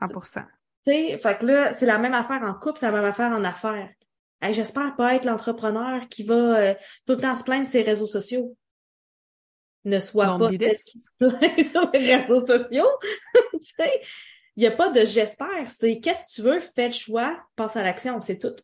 100%. 0.00 0.44
Tu 0.86 0.92
sais, 0.92 1.18
fait 1.18 1.38
que 1.38 1.46
là, 1.46 1.72
c'est 1.72 1.86
la 1.86 1.98
même 1.98 2.14
affaire 2.14 2.42
en 2.42 2.54
couple, 2.54 2.78
c'est 2.78 2.86
la 2.86 2.92
même 2.92 3.04
affaire 3.04 3.32
en 3.32 3.44
affaires. 3.44 3.90
J'espère 4.50 4.94
pas 4.96 5.14
être 5.14 5.24
l'entrepreneur 5.24 6.08
qui 6.08 6.22
va 6.22 6.34
euh, 6.34 6.74
tout 7.06 7.14
le 7.14 7.20
temps 7.20 7.34
se 7.34 7.42
plaindre 7.42 7.66
ses 7.66 7.82
réseaux 7.82 8.06
sociaux. 8.06 8.56
Ne 9.84 10.00
sois 10.00 10.38
pas 10.38 10.50
celle 10.52 10.76
qui 10.76 10.98
se 10.98 11.08
plaint 11.18 11.64
sur 11.70 11.90
les 11.92 12.16
réseaux 12.16 12.46
sociaux. 12.46 12.88
il 13.78 14.60
n'y 14.60 14.66
a 14.66 14.70
pas 14.70 14.90
de 14.90 15.04
j'espère, 15.04 15.66
c'est 15.66 15.98
qu'est-ce 15.98 16.20
que 16.26 16.34
tu 16.34 16.42
veux, 16.42 16.60
fais 16.60 16.88
le 16.88 16.94
choix, 16.94 17.40
passe 17.56 17.76
à 17.76 17.82
l'action, 17.82 18.20
c'est 18.20 18.38
tout. 18.38 18.54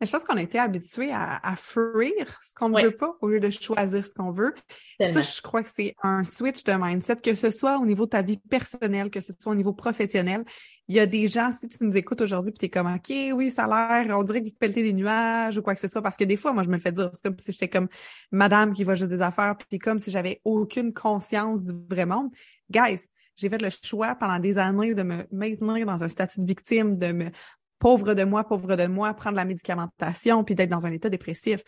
Mais 0.00 0.06
je 0.06 0.12
pense 0.12 0.24
qu'on 0.24 0.36
a 0.36 0.42
été 0.42 0.58
habitué 0.58 1.10
à, 1.12 1.38
à 1.42 1.56
fuir 1.56 2.12
ce 2.42 2.54
qu'on 2.54 2.68
ne 2.68 2.82
veut 2.82 2.96
pas 2.96 3.16
au 3.20 3.28
lieu 3.28 3.40
de 3.40 3.50
choisir 3.50 4.04
ce 4.06 4.14
qu'on 4.14 4.30
veut. 4.30 4.54
Ça, 5.00 5.20
je 5.20 5.42
crois 5.42 5.62
que 5.62 5.68
c'est 5.74 5.94
un 6.02 6.22
switch 6.22 6.62
de 6.64 6.72
mindset, 6.72 7.16
que 7.16 7.34
ce 7.34 7.50
soit 7.50 7.78
au 7.78 7.86
niveau 7.86 8.04
de 8.04 8.10
ta 8.10 8.22
vie 8.22 8.38
personnelle, 8.48 9.10
que 9.10 9.20
ce 9.20 9.32
soit 9.32 9.52
au 9.52 9.56
niveau 9.56 9.72
professionnel. 9.72 10.44
Il 10.86 10.96
y 10.96 11.00
a 11.00 11.06
des 11.06 11.28
gens, 11.28 11.50
si 11.52 11.68
tu 11.68 11.84
nous 11.84 11.96
écoutes 11.96 12.20
aujourd'hui, 12.20 12.52
puis 12.52 12.58
t'es 12.58 12.68
comme 12.70 12.86
OK, 12.86 13.12
oui, 13.34 13.50
ça 13.50 13.64
a 13.64 14.04
l'air, 14.04 14.16
on 14.16 14.22
dirait 14.22 14.42
que 14.42 14.48
tu 14.48 14.54
pelleter 14.54 14.82
des 14.82 14.92
nuages 14.92 15.58
ou 15.58 15.62
quoi 15.62 15.74
que 15.74 15.80
ce 15.80 15.88
soit, 15.88 16.00
parce 16.00 16.16
que 16.16 16.24
des 16.24 16.36
fois, 16.36 16.52
moi, 16.52 16.62
je 16.62 16.68
me 16.68 16.78
fais 16.78 16.92
dire, 16.92 17.10
c'est 17.12 17.24
comme 17.24 17.38
si 17.38 17.52
j'étais 17.52 17.68
comme 17.68 17.88
madame 18.30 18.72
qui 18.72 18.84
va 18.84 18.94
juste 18.94 19.10
des 19.10 19.20
affaires, 19.20 19.56
puis 19.56 19.78
comme 19.78 19.98
si 19.98 20.10
j'avais 20.10 20.40
aucune 20.44 20.94
conscience 20.94 21.64
du 21.64 21.72
vrai 21.90 22.06
monde. 22.06 22.30
Guys, 22.70 23.00
j'ai 23.38 23.48
fait 23.48 23.62
le 23.62 23.68
choix 23.70 24.14
pendant 24.16 24.38
des 24.38 24.58
années 24.58 24.94
de 24.94 25.02
me 25.02 25.24
maintenir 25.30 25.86
dans 25.86 26.02
un 26.02 26.08
statut 26.08 26.40
de 26.40 26.46
victime, 26.46 26.98
de 26.98 27.12
me 27.12 27.30
pauvre 27.78 28.14
de 28.14 28.24
moi, 28.24 28.44
pauvre 28.44 28.76
de 28.76 28.86
moi, 28.86 29.14
prendre 29.14 29.36
la 29.36 29.44
médicamentation, 29.44 30.44
puis 30.44 30.54
d'être 30.54 30.70
dans 30.70 30.86
un 30.86 30.92
état 30.92 31.08
dépressif. 31.08 31.62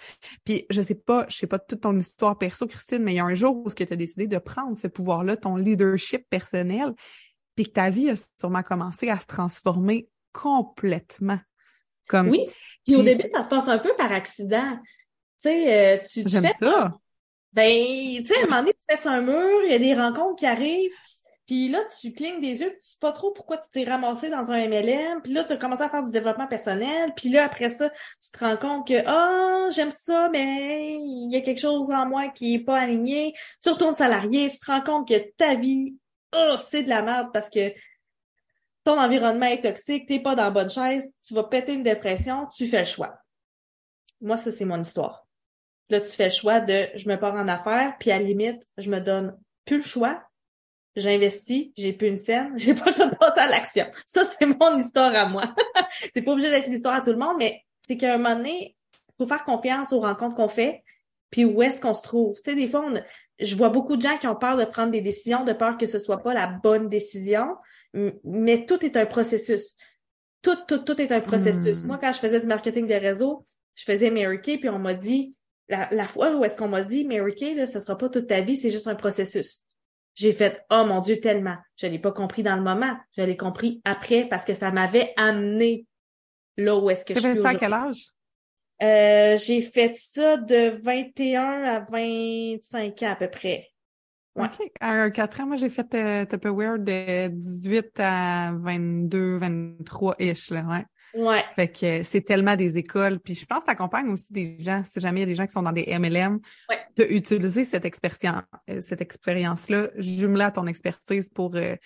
Puis 0.44 0.66
je 0.70 0.82
sais 0.82 0.94
pas, 0.94 1.26
je 1.28 1.36
sais 1.36 1.46
pas 1.46 1.58
toute 1.58 1.80
ton 1.80 1.96
histoire 1.98 2.36
perso, 2.38 2.66
Christine, 2.66 3.02
mais 3.02 3.12
il 3.12 3.16
y 3.16 3.20
a 3.20 3.24
un 3.24 3.34
jour 3.34 3.62
où 3.64 3.70
tu 3.70 3.82
as 3.82 3.96
décidé 3.96 4.26
de 4.26 4.38
prendre 4.38 4.78
ce 4.78 4.88
pouvoir-là, 4.88 5.36
ton 5.36 5.56
leadership 5.56 6.28
personnel, 6.28 6.94
puis 7.56 7.66
que 7.66 7.72
ta 7.72 7.90
vie 7.90 8.10
a 8.10 8.14
sûrement 8.38 8.62
commencé 8.62 9.08
à 9.08 9.18
se 9.20 9.26
transformer 9.26 10.08
complètement. 10.32 11.38
Comme, 12.06 12.30
oui, 12.30 12.46
puis, 12.84 12.96
au 12.96 13.02
début, 13.02 13.28
ça 13.32 13.42
se 13.42 13.48
passe 13.48 13.68
un 13.68 13.78
peu 13.78 13.94
par 13.96 14.10
accident. 14.10 14.78
Tu 14.82 15.48
sais, 15.48 15.98
euh, 15.98 16.02
tu, 16.04 16.22
J'aime 16.26 16.48
ça. 16.58 16.92
Ben, 17.52 17.68
tu 18.18 18.26
sais, 18.26 18.36
à 18.36 18.38
un 18.40 18.42
moment 18.46 18.58
donné, 18.58 18.72
tu 18.72 18.96
fais 18.96 19.08
un 19.08 19.20
mur, 19.20 19.62
il 19.64 19.70
y 19.70 19.74
a 19.74 19.78
des 19.78 19.94
rencontres 19.94 20.36
qui 20.36 20.46
arrivent, 20.46 20.96
puis 21.50 21.68
là, 21.68 21.80
tu 22.00 22.12
clignes 22.12 22.40
des 22.40 22.60
yeux, 22.60 22.70
tu 22.80 22.86
sais 22.86 22.98
pas 23.00 23.10
trop 23.10 23.32
pourquoi 23.32 23.56
tu 23.56 23.68
t'es 23.72 23.82
ramassé 23.82 24.28
dans 24.28 24.52
un 24.52 24.68
MLM. 24.68 25.20
Puis 25.20 25.32
là, 25.32 25.42
tu 25.42 25.52
as 25.52 25.56
commencé 25.56 25.82
à 25.82 25.88
faire 25.88 26.04
du 26.04 26.12
développement 26.12 26.46
personnel. 26.46 27.12
Puis 27.16 27.28
là, 27.28 27.44
après 27.44 27.70
ça, 27.70 27.90
tu 27.90 28.30
te 28.30 28.38
rends 28.38 28.56
compte 28.56 28.86
que 28.86 29.04
ah, 29.04 29.68
j'aime 29.74 29.90
ça, 29.90 30.28
mais 30.30 30.94
il 30.94 31.28
y 31.28 31.34
a 31.34 31.40
quelque 31.40 31.60
chose 31.60 31.90
en 31.90 32.06
moi 32.06 32.28
qui 32.28 32.54
est 32.54 32.60
pas 32.60 32.78
aligné. 32.78 33.34
Tu 33.60 33.68
retournes 33.68 33.96
salarié, 33.96 34.48
tu 34.48 34.60
te 34.60 34.66
rends 34.66 34.80
compte 34.80 35.08
que 35.08 35.18
ta 35.38 35.56
vie, 35.56 35.96
oh, 36.32 36.54
c'est 36.70 36.84
de 36.84 36.88
la 36.88 37.02
merde 37.02 37.30
parce 37.32 37.50
que 37.50 37.74
ton 38.84 38.96
environnement 38.96 39.46
est 39.46 39.62
toxique, 39.62 40.06
t'es 40.06 40.20
pas 40.20 40.36
dans 40.36 40.44
la 40.44 40.50
bonne 40.52 40.70
chaise, 40.70 41.12
tu 41.26 41.34
vas 41.34 41.42
péter 41.42 41.72
une 41.74 41.82
dépression, 41.82 42.46
tu 42.46 42.68
fais 42.68 42.78
le 42.78 42.84
choix. 42.84 43.18
Moi, 44.20 44.36
ça, 44.36 44.52
c'est 44.52 44.64
mon 44.64 44.80
histoire. 44.80 45.26
Là, 45.88 46.00
tu 46.00 46.10
fais 46.10 46.26
le 46.26 46.30
choix 46.30 46.60
de 46.60 46.90
je 46.94 47.08
me 47.08 47.16
pars 47.18 47.34
en 47.34 47.48
affaires, 47.48 47.96
puis 47.98 48.12
à 48.12 48.20
limite, 48.20 48.62
je 48.78 48.88
me 48.88 49.00
donne 49.00 49.36
plus 49.64 49.78
le 49.78 49.82
choix, 49.82 50.22
j'investis, 50.96 51.70
j'ai 51.76 51.92
plus 51.92 52.08
une 52.08 52.16
scène, 52.16 52.52
j'ai 52.56 52.74
pas 52.74 52.86
besoin 52.86 53.06
de 53.06 53.16
passer 53.16 53.40
à 53.40 53.48
l'action. 53.48 53.86
Ça, 54.06 54.24
c'est 54.24 54.46
mon 54.46 54.78
histoire 54.78 55.14
à 55.14 55.26
moi. 55.26 55.54
c'est 56.14 56.22
pas 56.22 56.32
obligé 56.32 56.50
d'être 56.50 56.68
l'histoire 56.68 56.94
à 56.94 57.00
tout 57.00 57.12
le 57.12 57.18
monde, 57.18 57.36
mais 57.38 57.62
c'est 57.86 57.96
qu'à 57.96 58.14
un 58.14 58.18
moment 58.18 58.36
donné, 58.36 58.76
faut 59.18 59.26
faire 59.26 59.44
confiance 59.44 59.92
aux 59.92 60.00
rencontres 60.00 60.36
qu'on 60.36 60.48
fait, 60.48 60.82
puis 61.30 61.44
où 61.44 61.62
est-ce 61.62 61.80
qu'on 61.80 61.94
se 61.94 62.02
trouve. 62.02 62.36
Tu 62.36 62.50
sais, 62.50 62.54
des 62.54 62.66
fois, 62.66 62.84
on, 62.86 63.00
je 63.38 63.56
vois 63.56 63.68
beaucoup 63.68 63.96
de 63.96 64.02
gens 64.02 64.18
qui 64.18 64.26
ont 64.26 64.36
peur 64.36 64.56
de 64.56 64.64
prendre 64.64 64.90
des 64.90 65.00
décisions, 65.00 65.44
de 65.44 65.52
peur 65.52 65.76
que 65.78 65.86
ce 65.86 65.98
soit 65.98 66.22
pas 66.22 66.34
la 66.34 66.46
bonne 66.46 66.88
décision, 66.88 67.56
mais 68.24 68.66
tout 68.66 68.84
est 68.84 68.96
un 68.96 69.06
processus. 69.06 69.76
Tout, 70.42 70.56
tout, 70.66 70.78
tout 70.78 71.00
est 71.00 71.12
un 71.12 71.20
processus. 71.20 71.82
Hmm. 71.82 71.88
Moi, 71.88 71.98
quand 71.98 72.12
je 72.12 72.18
faisais 72.18 72.40
du 72.40 72.46
marketing 72.46 72.86
de 72.86 72.94
réseau, 72.94 73.44
je 73.74 73.84
faisais 73.84 74.10
Mary 74.10 74.40
Kay, 74.40 74.58
puis 74.58 74.68
on 74.68 74.78
m'a 74.78 74.94
dit, 74.94 75.34
la, 75.68 75.88
la 75.90 76.06
fois 76.06 76.34
où 76.34 76.44
est-ce 76.44 76.56
qu'on 76.56 76.68
m'a 76.68 76.82
dit, 76.82 77.04
Mary 77.04 77.34
Kay, 77.34 77.54
là, 77.54 77.66
ça 77.66 77.80
sera 77.80 77.96
pas 77.96 78.08
toute 78.08 78.26
ta 78.26 78.40
vie, 78.40 78.56
c'est 78.56 78.70
juste 78.70 78.86
un 78.86 78.94
processus. 78.94 79.60
J'ai 80.20 80.34
fait 80.34 80.62
oh 80.68 80.84
mon 80.86 81.00
Dieu 81.00 81.18
tellement. 81.18 81.56
Je 81.76 81.86
l'ai 81.86 81.98
pas 81.98 82.12
compris 82.12 82.42
dans 82.42 82.54
le 82.54 82.60
moment, 82.60 82.94
je 83.16 83.22
l'ai 83.22 83.38
compris 83.38 83.80
après 83.86 84.26
parce 84.28 84.44
que 84.44 84.52
ça 84.52 84.70
m'avait 84.70 85.14
amené 85.16 85.86
là 86.58 86.76
où 86.76 86.90
est-ce 86.90 87.06
que 87.06 87.14
je 87.14 87.20
suis. 87.20 87.40
ça 87.40 87.48
à 87.48 87.54
quel 87.54 87.72
âge? 87.72 88.10
Euh, 88.82 89.38
j'ai 89.38 89.62
fait 89.62 89.96
ça 89.96 90.36
de 90.36 90.78
21 90.82 91.62
à 91.62 91.80
25 91.90 93.02
ans 93.02 93.10
à 93.12 93.16
peu 93.16 93.30
près. 93.30 93.68
Ouais. 94.36 94.44
OK. 94.44 94.70
À 94.80 95.08
4 95.08 95.40
ans, 95.40 95.46
moi, 95.46 95.56
j'ai 95.56 95.70
fait 95.70 95.94
euh, 95.94 96.26
Tupperware 96.26 96.78
de 96.78 97.28
18 97.28 97.88
à 97.98 98.52
22, 98.58 99.38
23-ish, 99.38 100.52
là, 100.52 100.66
ouais. 100.66 100.84
Ouais. 101.14 101.44
Fait 101.54 101.68
que 101.68 102.02
c'est 102.02 102.20
tellement 102.20 102.56
des 102.56 102.78
écoles. 102.78 103.18
Puis 103.20 103.34
je 103.34 103.44
pense 103.46 103.60
que 103.60 103.66
t'accompagnes 103.66 104.10
aussi 104.10 104.32
des 104.32 104.58
gens, 104.58 104.82
si 104.90 105.00
jamais 105.00 105.20
il 105.20 105.22
y 105.22 105.24
a 105.24 105.26
des 105.26 105.34
gens 105.34 105.46
qui 105.46 105.52
sont 105.52 105.62
dans 105.62 105.72
des 105.72 105.86
MLM, 105.98 106.40
ouais. 106.68 106.78
de 106.96 107.04
utiliser 107.04 107.64
cette 107.64 107.84
expérience, 107.84 108.42
euh, 108.68 108.80
cette 108.80 109.00
expérience-là, 109.00 109.88
jumelée 109.96 110.44
à 110.44 110.50
ton 110.50 110.66
expertise 110.66 111.28
pour 111.28 111.54
euh, 111.54 111.76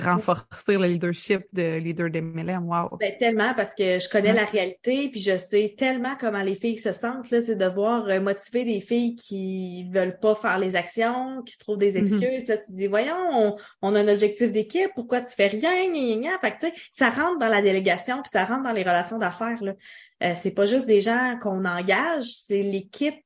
renforcer 0.00 0.78
le 0.78 0.86
leadership 0.86 1.42
de 1.52 1.76
leader 1.78 2.08
d'MLM. 2.10 2.64
Wow. 2.66 2.96
Ben, 2.98 3.16
tellement 3.18 3.52
parce 3.54 3.74
que 3.74 3.98
je 3.98 4.08
connais 4.08 4.32
la 4.32 4.44
réalité 4.44 5.08
puis 5.10 5.20
je 5.20 5.36
sais 5.36 5.74
tellement 5.76 6.16
comment 6.18 6.42
les 6.42 6.54
filles 6.54 6.78
se 6.78 6.92
sentent 6.92 7.30
là, 7.30 7.40
c'est 7.40 7.56
de 7.56 7.66
voir 7.66 8.06
euh, 8.06 8.20
motiver 8.20 8.64
des 8.64 8.80
filles 8.80 9.16
qui 9.16 9.88
veulent 9.90 10.18
pas 10.18 10.34
faire 10.34 10.58
les 10.58 10.76
actions, 10.76 11.42
qui 11.42 11.52
se 11.52 11.58
trouvent 11.58 11.78
des 11.78 11.92
mm-hmm. 11.92 12.20
excuses. 12.20 12.48
Là, 12.48 12.56
tu 12.56 12.72
dis 12.72 12.86
voyons, 12.86 13.16
on, 13.32 13.56
on, 13.82 13.94
a 13.94 14.00
un 14.00 14.08
objectif 14.08 14.50
d'équipe, 14.50 14.90
pourquoi 14.94 15.20
tu 15.20 15.34
fais 15.34 15.48
rien 15.48 15.90
gna, 15.92 16.16
gna, 16.16 16.38
Fait 16.38 16.52
que, 16.52 16.60
tu 16.60 16.66
sais, 16.68 16.72
ça 16.92 17.10
rentre 17.10 17.38
dans 17.38 17.48
la 17.48 17.60
délégation 17.60 18.22
puis 18.22 18.30
ça 18.30 18.44
rentre 18.44 18.62
dans 18.62 18.72
les 18.72 18.82
relations 18.82 19.18
d'affaires 19.18 19.62
là. 19.62 19.74
Euh, 20.22 20.32
c'est 20.34 20.52
pas 20.52 20.66
juste 20.66 20.86
des 20.86 21.00
gens 21.00 21.36
qu'on 21.42 21.64
engage, 21.64 22.24
c'est 22.24 22.62
l'équipe 22.62 23.22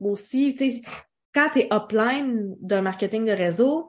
aussi, 0.00 0.54
tu 0.54 0.70
sais 0.70 0.82
quand 1.34 1.50
tu 1.52 1.60
es 1.60 1.68
upline 1.72 2.54
d'un 2.60 2.80
marketing 2.80 3.26
de 3.26 3.32
réseau, 3.32 3.88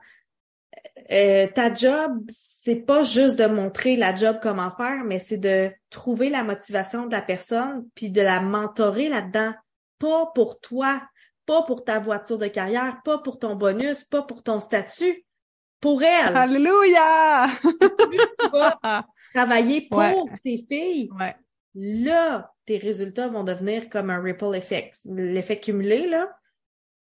euh, 1.11 1.47
ta 1.47 1.73
job, 1.73 2.23
c'est 2.29 2.85
pas 2.85 3.03
juste 3.03 3.37
de 3.37 3.45
montrer 3.45 3.95
la 3.95 4.15
job 4.15 4.37
comment 4.41 4.71
faire, 4.71 5.03
mais 5.05 5.19
c'est 5.19 5.37
de 5.37 5.71
trouver 5.89 6.29
la 6.29 6.43
motivation 6.43 7.05
de 7.05 7.11
la 7.11 7.21
personne 7.21 7.85
puis 7.95 8.09
de 8.09 8.21
la 8.21 8.39
mentorer 8.39 9.09
là-dedans. 9.09 9.53
Pas 9.99 10.31
pour 10.33 10.59
toi, 10.59 11.01
pas 11.45 11.63
pour 11.63 11.83
ta 11.83 11.99
voiture 11.99 12.37
de 12.37 12.47
carrière, 12.47 13.01
pas 13.03 13.19
pour 13.19 13.39
ton 13.39 13.55
bonus, 13.55 14.03
pas 14.03 14.23
pour 14.23 14.41
ton 14.41 14.59
statut, 14.59 15.25
pour 15.79 16.01
elle. 16.01 16.35
Alléluia! 16.35 17.47
tu 17.61 18.49
vas 18.51 19.05
travailler 19.33 19.87
pour 19.89 20.29
tes 20.43 20.65
filles. 20.69 21.09
Ouais. 21.19 21.35
Là, 21.75 22.51
tes 22.65 22.77
résultats 22.77 23.27
vont 23.27 23.43
devenir 23.43 23.89
comme 23.89 24.09
un 24.09 24.21
ripple 24.21 24.55
effect. 24.55 25.01
L'effet 25.05 25.59
cumulé, 25.59 26.07
là, 26.07 26.29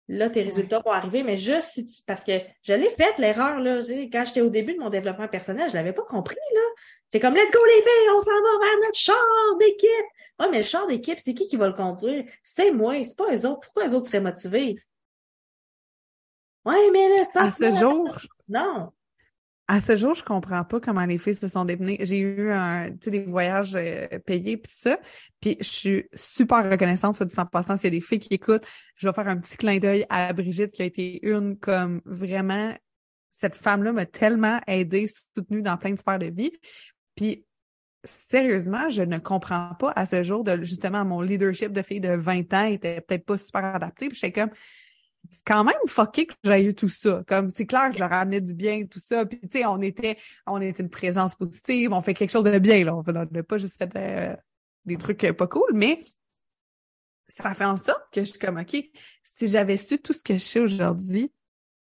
là, 0.09 0.31
tes 0.31 0.43
résultats 0.43 0.81
vont 0.81 0.91
arriver, 0.91 1.23
mais 1.23 1.37
juste 1.37 1.71
si 1.73 1.87
tu, 1.87 2.03
parce 2.07 2.25
que 2.25 2.33
je 2.63 2.75
l'ai 2.75 2.91
faite, 2.91 3.17
l'erreur, 3.19 3.59
là, 3.61 3.81
quand 4.13 4.25
j'étais 4.25 4.43
au 4.43 4.51
début 4.51 4.75
de 4.75 4.81
mon 4.81 4.91
développement 4.91 5.29
personnel, 5.29 5.69
je 5.71 5.75
l'avais 5.75 5.93
pas 5.93 6.05
compris, 6.05 6.37
là. 6.55 6.61
J'étais 7.11 7.21
comme, 7.21 7.35
let's 7.35 7.53
go 7.53 7.65
les 7.65 7.83
filles, 7.83 8.11
on 8.15 8.21
s'en 8.21 8.27
va 8.27 8.65
vers 8.65 8.79
notre 8.83 8.99
char 8.99 9.57
d'équipe. 9.59 10.07
Ah, 10.39 10.49
mais 10.51 10.59
le 10.59 10.65
char 10.65 10.87
d'équipe, 10.87 11.19
c'est 11.21 11.35
qui 11.35 11.49
qui 11.49 11.57
va 11.57 11.69
le 11.69 11.75
conduire? 11.75 12.25
C'est 12.43 12.71
moi, 12.71 13.03
c'est 13.05 13.17
pas 13.17 13.35
eux 13.35 13.47
autres. 13.47 13.61
Pourquoi 13.61 13.87
eux 13.87 13.95
autres 13.95 14.07
seraient 14.07 14.21
motivés? 14.21 14.79
Ouais, 16.65 16.91
mais 16.93 17.09
là, 17.09 17.25
ça. 17.25 17.43
À 17.43 17.51
ce 17.51 17.71
jour. 17.73 18.17
Non. 18.49 18.93
À 19.67 19.81
ce 19.81 19.97
jour, 19.97 20.15
je 20.15 20.23
comprends 20.23 20.63
pas 20.65 20.79
comment 20.79 21.07
les 21.07 21.17
filles 21.17 21.35
se 21.35 21.49
sont 21.49 21.65
dévenues. 21.65 21.97
J'ai 22.01 22.19
eu 22.19 22.51
un, 22.51 22.91
des 22.91 23.25
voyages 23.25 23.75
euh, 23.75 24.07
payés 24.27 24.59
puis 24.59 24.73
ça. 24.75 24.99
Puis 25.41 25.57
je 25.59 25.65
suis 25.65 26.05
super 26.15 26.71
reconnaissante, 26.71 27.15
soit 27.15 27.25
dit 27.25 27.35
en 27.39 27.47
passant, 27.47 27.77
s'il 27.77 27.85
y 27.85 27.97
a 27.97 27.99
des 27.99 28.03
filles 28.03 28.19
qui 28.19 28.35
écoutent, 28.35 28.67
je 28.97 29.09
vais 29.09 29.15
faire 29.15 29.29
un 29.29 29.39
petit 29.39 29.57
clin 29.57 29.79
d'œil 29.79 30.05
à 30.11 30.33
Brigitte 30.35 30.73
qui 30.73 30.83
a 30.83 30.85
été 30.85 31.27
une 31.27 31.57
comme 31.57 32.03
vraiment 32.05 32.75
cette 33.31 33.57
femme-là 33.57 33.93
m'a 33.93 34.07
tellement 34.07 34.61
aidée, 34.67 35.11
soutenue 35.35 35.63
dans 35.63 35.77
plein 35.77 35.93
de 35.93 35.99
sphères 35.99 36.19
de 36.19 36.27
vie. 36.27 36.53
Puis 37.15 37.45
sérieusement, 38.05 38.91
je 38.91 39.03
ne 39.03 39.19
comprends 39.19 39.75
pas 39.79 39.93
à 39.97 40.07
ce 40.07 40.23
jour 40.23 40.45
de 40.45 40.63
justement 40.63 41.05
mon 41.05 41.21
leadership 41.21 41.73
de 41.73 41.83
fille 41.83 42.01
de 42.01 42.15
20 42.15 42.53
ans 42.55 42.65
était 42.65 43.01
peut-être 43.01 43.25
pas 43.25 43.39
super 43.39 43.65
adapté. 43.65 44.09
Puis 44.09 44.19
j'étais 44.19 44.41
comme 44.41 44.51
c'est 45.31 45.45
quand 45.47 45.65
même 45.65 45.75
fucké 45.87 46.27
que 46.27 46.35
j'ai 46.45 46.65
eu 46.65 46.75
tout 46.75 46.89
ça. 46.89 47.23
Comme 47.27 47.51
c'est 47.51 47.67
clair 47.67 47.89
que 47.89 47.95
je 47.95 48.01
leur 48.01 48.13
amenais 48.13 48.41
du 48.41 48.55
bien, 48.55 48.87
tout 48.87 49.01
ça. 49.01 49.25
Puis 49.27 49.41
tu 49.41 49.59
sais, 49.59 49.67
on 49.67 49.81
était, 49.81 50.17
on 50.47 50.61
était 50.61 50.83
une 50.83 50.91
présence 50.91 51.35
positive, 51.35 51.93
on 51.93 52.03
fait 52.03 52.15
quelque 52.15 52.31
chose 52.31 52.45
de 52.45 52.59
bien 52.59 52.85
là. 52.85 52.97
On 52.97 53.03
n'a 53.03 53.43
pas 53.43 53.59
juste 53.59 53.79
fait 53.79 53.95
euh, 53.97 54.37
des 54.85 54.97
trucs 54.97 55.31
pas 55.33 55.47
cool, 55.47 55.73
mais 55.73 56.01
ça 57.27 57.55
fait 57.55 57.65
en 57.65 57.77
sorte 57.77 58.05
que 58.13 58.21
je 58.21 58.31
suis 58.31 58.39
comme 58.39 58.59
ok, 58.59 58.77
si 59.23 59.47
j'avais 59.49 59.77
su 59.77 59.99
tout 59.99 60.13
ce 60.13 60.23
que 60.23 60.35
je 60.35 60.39
sais 60.39 60.61
aujourd'hui, 60.61 61.33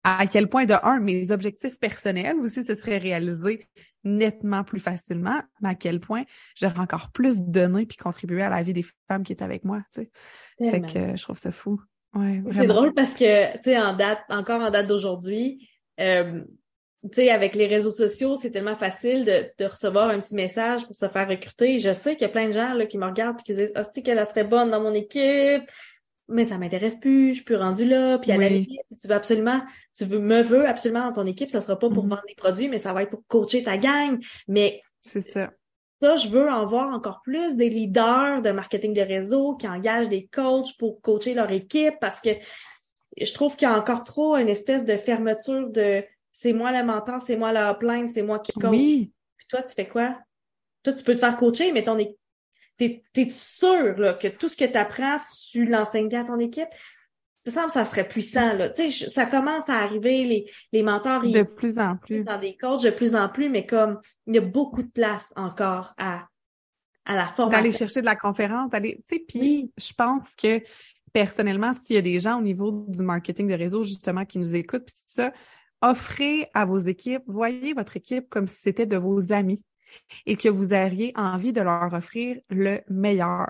à 0.04 0.26
quel 0.26 0.48
point 0.48 0.64
de 0.64 0.74
un 0.82 1.00
mes 1.00 1.30
objectifs 1.30 1.78
personnels 1.78 2.38
aussi 2.38 2.64
se 2.64 2.74
seraient 2.74 2.98
réalisés 2.98 3.68
nettement 4.04 4.64
plus 4.64 4.80
facilement, 4.80 5.42
mais 5.60 5.70
à 5.70 5.74
quel 5.74 6.00
point 6.00 6.24
j'aurais 6.54 6.78
encore 6.78 7.10
plus 7.10 7.38
donné 7.38 7.84
puis 7.84 7.96
contribué 7.98 8.42
à 8.42 8.48
la 8.48 8.62
vie 8.62 8.72
des 8.72 8.86
femmes 9.08 9.22
qui 9.22 9.32
étaient 9.32 9.44
avec 9.44 9.64
moi. 9.64 9.82
Tu 9.92 10.02
sais. 10.02 10.70
Fait 10.70 10.80
que 10.80 11.16
je 11.16 11.22
trouve 11.22 11.36
ça 11.36 11.52
fou 11.52 11.80
c'est 12.52 12.66
drôle 12.66 12.94
parce 12.94 13.14
que, 13.14 13.52
tu 13.56 13.64
sais, 13.64 13.78
en 13.78 13.94
date, 13.94 14.20
encore 14.28 14.60
en 14.60 14.70
date 14.70 14.86
d'aujourd'hui, 14.86 15.68
euh, 16.00 16.42
tu 17.04 17.14
sais, 17.14 17.30
avec 17.30 17.54
les 17.54 17.66
réseaux 17.66 17.90
sociaux, 17.90 18.36
c'est 18.36 18.50
tellement 18.50 18.76
facile 18.76 19.24
de, 19.24 19.50
de, 19.58 19.64
recevoir 19.64 20.08
un 20.08 20.20
petit 20.20 20.34
message 20.34 20.86
pour 20.86 20.96
se 20.96 21.08
faire 21.08 21.28
recruter. 21.28 21.78
Je 21.78 21.92
sais 21.92 22.16
qu'il 22.16 22.22
y 22.22 22.30
a 22.30 22.32
plein 22.32 22.46
de 22.46 22.52
gens 22.52 22.74
là, 22.74 22.86
qui 22.86 22.98
me 22.98 23.06
regardent 23.06 23.38
et 23.40 23.42
qui 23.42 23.54
disent, 23.54 23.72
ah, 23.74 23.82
oh, 23.86 24.00
qu'elle 24.00 24.24
serait 24.26 24.44
bonne 24.44 24.70
dans 24.70 24.80
mon 24.80 24.94
équipe, 24.94 25.70
mais 26.28 26.44
ça 26.44 26.58
m'intéresse 26.58 26.96
plus, 26.96 27.30
je 27.30 27.34
suis 27.34 27.44
plus 27.44 27.56
rendue 27.56 27.86
là. 27.86 28.18
Puis 28.18 28.32
à 28.32 28.36
la 28.36 28.48
limite, 28.48 28.80
si 28.90 28.98
tu 28.98 29.08
veux 29.08 29.14
absolument, 29.14 29.62
tu 29.96 30.04
veux, 30.04 30.18
me 30.18 30.42
veux 30.42 30.66
absolument 30.66 31.06
dans 31.06 31.12
ton 31.12 31.26
équipe, 31.26 31.50
ça 31.50 31.60
sera 31.60 31.78
pas 31.78 31.88
pour 31.88 32.04
mm-hmm. 32.04 32.08
vendre 32.08 32.24
des 32.28 32.34
produits, 32.34 32.68
mais 32.68 32.78
ça 32.78 32.92
va 32.92 33.02
être 33.02 33.10
pour 33.10 33.26
coacher 33.26 33.62
ta 33.62 33.78
gang. 33.78 34.18
Mais 34.46 34.82
c'est 35.00 35.22
ça. 35.22 35.52
Ça, 36.00 36.16
je 36.16 36.28
veux 36.28 36.48
en 36.48 36.64
voir 36.64 36.94
encore 36.94 37.22
plus 37.22 37.56
des 37.56 37.68
leaders 37.68 38.40
de 38.42 38.50
marketing 38.50 38.94
de 38.94 39.00
réseau 39.00 39.56
qui 39.56 39.66
engagent 39.66 40.08
des 40.08 40.26
coachs 40.26 40.76
pour 40.78 41.00
coacher 41.00 41.34
leur 41.34 41.50
équipe 41.50 41.94
parce 42.00 42.20
que 42.20 42.30
je 43.20 43.32
trouve 43.32 43.56
qu'il 43.56 43.68
y 43.68 43.70
a 43.70 43.76
encore 43.76 44.04
trop 44.04 44.36
une 44.36 44.48
espèce 44.48 44.84
de 44.84 44.96
fermeture 44.96 45.68
de 45.70 46.04
c'est 46.30 46.52
moi 46.52 46.70
le 46.70 46.86
mentor, 46.86 47.20
c'est 47.20 47.36
moi 47.36 47.52
la 47.52 47.72
upline, 47.72 48.08
c'est 48.08 48.22
moi 48.22 48.38
qui 48.38 48.52
coach. 48.52 48.70
Oui. 48.70 49.12
Puis 49.36 49.46
toi, 49.48 49.62
tu 49.62 49.74
fais 49.74 49.88
quoi? 49.88 50.16
Toi, 50.84 50.92
tu 50.92 51.02
peux 51.02 51.14
te 51.14 51.20
faire 51.20 51.36
coacher, 51.36 51.72
mais 51.72 51.82
ton 51.82 51.96
t'es, 52.76 53.02
t'es 53.12 53.28
sûr 53.30 53.98
là, 53.98 54.14
que 54.14 54.28
tout 54.28 54.48
ce 54.48 54.56
que 54.56 54.64
tu 54.64 54.76
apprends, 54.76 55.18
tu 55.50 55.66
l'enseignes 55.66 56.08
bien 56.08 56.22
à 56.22 56.26
ton 56.28 56.38
équipe? 56.38 56.68
Me 57.48 57.54
semble 57.54 57.66
que 57.66 57.72
ça 57.72 57.84
serait 57.84 58.06
puissant. 58.06 58.54
Là. 58.54 58.70
Tu 58.70 58.90
sais, 58.90 59.08
ça 59.08 59.26
commence 59.26 59.68
à 59.68 59.76
arriver, 59.76 60.24
les, 60.24 60.50
les 60.72 60.82
mentors. 60.82 61.22
De 61.22 61.42
plus 61.42 61.78
en 61.78 61.96
plus. 61.96 62.24
Dans 62.24 62.40
des 62.40 62.56
coachs 62.56 62.82
de 62.82 62.90
plus 62.90 63.14
en 63.14 63.28
plus, 63.28 63.48
mais 63.48 63.66
comme 63.66 64.00
il 64.26 64.34
y 64.34 64.38
a 64.38 64.42
beaucoup 64.42 64.82
de 64.82 64.90
place 64.90 65.32
encore 65.36 65.94
à, 65.98 66.26
à 67.04 67.16
la 67.16 67.26
formation. 67.26 67.62
D'aller 67.62 67.72
chercher 67.72 68.00
de 68.00 68.06
la 68.06 68.16
conférence, 68.16 68.70
d'aller. 68.70 69.02
Tu 69.08 69.16
sais, 69.16 69.24
puis 69.26 69.72
je 69.78 69.92
pense 69.92 70.34
que 70.36 70.62
personnellement, 71.12 71.72
s'il 71.74 71.96
y 71.96 71.98
a 71.98 72.02
des 72.02 72.20
gens 72.20 72.38
au 72.38 72.42
niveau 72.42 72.84
du 72.88 73.02
marketing 73.02 73.48
de 73.48 73.54
réseau, 73.54 73.82
justement, 73.82 74.24
qui 74.24 74.38
nous 74.38 74.54
écoutent, 74.54 74.84
puis 74.84 74.94
ça, 75.06 75.32
offrez 75.80 76.48
à 76.54 76.64
vos 76.64 76.78
équipes, 76.78 77.22
voyez 77.26 77.72
votre 77.72 77.96
équipe 77.96 78.28
comme 78.28 78.46
si 78.46 78.60
c'était 78.60 78.86
de 78.86 78.96
vos 78.96 79.32
amis 79.32 79.64
et 80.26 80.36
que 80.36 80.48
vous 80.48 80.72
auriez 80.72 81.12
envie 81.16 81.52
de 81.52 81.60
leur 81.60 81.92
offrir 81.92 82.38
le 82.50 82.80
meilleur 82.88 83.48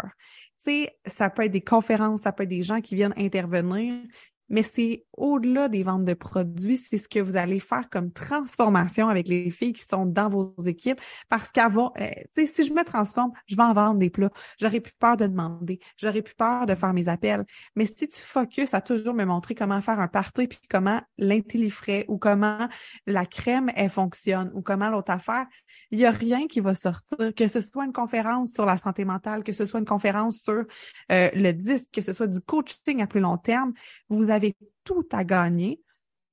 ça 1.07 1.31
peut 1.31 1.45
être 1.45 1.53
des 1.53 1.61
conférences, 1.61 2.23
ça 2.23 2.33
peut 2.33 2.45
être 2.45 2.49
des 2.49 2.63
gens 2.63 2.81
qui 2.81 2.95
viennent 2.95 3.15
intervenir, 3.17 4.03
mais 4.49 4.63
c'est 4.63 5.05
au-delà 5.17 5.69
des 5.69 5.83
ventes 5.83 6.05
de 6.05 6.15
produits, 6.15 6.77
c'est 6.77 6.99
ce 6.99 7.09
que 7.09 7.19
vous 7.19 7.37
allez 7.37 7.61
faire 7.61 7.91
comme 7.91 8.13
transformation 8.13 9.09
avec 9.09 9.29
les 9.29 9.51
filles 9.51 9.73
qui 9.73 9.83
sont 9.83 10.07
dans 10.07 10.29
vos 10.29 10.55
équipes. 10.65 11.01
Parce 11.29 11.51
qu'avant, 11.51 11.93
euh, 12.01 12.09
si 12.37 12.65
je 12.65 12.73
me 12.73 12.85
transforme, 12.85 13.33
je 13.47 13.57
vais 13.57 13.63
en 13.63 13.75
vendre 13.75 13.99
des 13.99 14.11
plats. 14.11 14.31
J'aurais 14.61 14.81
plus 14.81 14.95
peur 14.99 15.17
de 15.17 15.27
demander. 15.27 15.81
J'aurais 15.97 16.23
plus 16.23 16.35
peur 16.35 16.67
de 16.67 16.75
faire 16.75 16.95
mes 16.95 17.09
appels. 17.09 17.45
Mais 17.75 17.87
si 17.87 18.09
tu 18.09 18.21
focuses 18.21 18.75
à 18.75 18.81
toujours 18.81 19.15
me 19.15 19.25
montrer 19.25 19.55
comment 19.55 19.81
faire 19.83 20.01
un 20.01 20.09
party, 20.09 20.47
puis 20.47 20.61
comment 20.71 21.01
l'intellifrais 21.19 22.05
ou 22.09 22.19
comment 22.19 22.69
la 23.07 23.27
crème, 23.27 23.71
elle 23.75 23.91
fonctionne 23.91 24.51
ou 24.55 24.63
comment 24.63 24.89
l'autre 24.89 25.11
affaire, 25.11 25.47
il 25.91 25.99
y 25.99 26.07
a 26.07 26.11
rien 26.11 26.47
qui 26.47 26.61
va 26.61 26.75
sortir. 26.75 27.19
Que 27.37 27.49
ce 27.49 27.61
soit 27.61 27.85
une 27.85 27.93
conférence 27.93 28.53
sur 28.53 28.67
la 28.67 28.77
santé 28.77 29.05
mentale, 29.05 29.43
que 29.43 29.53
ce 29.53 29.67
soit 29.67 29.81
une 29.81 29.87
conférence 29.87 30.39
sur 30.39 30.65
euh, 31.13 31.31
le 31.35 31.53
disque, 31.53 31.91
que 31.93 32.01
ce 32.01 32.13
soit 32.13 32.27
du 32.27 32.41
coaching 32.41 33.03
à 33.03 33.07
plus 33.07 33.21
long 33.21 33.37
terme, 33.37 33.73
vous 34.09 34.31
avez 34.39 34.57
tout 34.85 35.07
à 35.13 35.25
gagner 35.25 35.81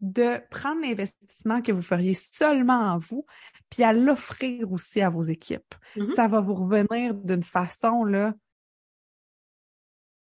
de 0.01 0.39
prendre 0.49 0.81
l'investissement 0.81 1.61
que 1.61 1.71
vous 1.71 1.81
feriez 1.81 2.13
seulement 2.13 2.93
en 2.93 2.97
vous, 2.97 3.25
puis 3.69 3.83
à 3.83 3.93
l'offrir 3.93 4.71
aussi 4.71 5.01
à 5.01 5.09
vos 5.09 5.23
équipes. 5.23 5.73
Mm-hmm. 5.95 6.13
Ça 6.13 6.27
va 6.27 6.41
vous 6.41 6.53
revenir 6.53 7.15
d'une 7.15 7.43
façon 7.43 8.03
là 8.03 8.33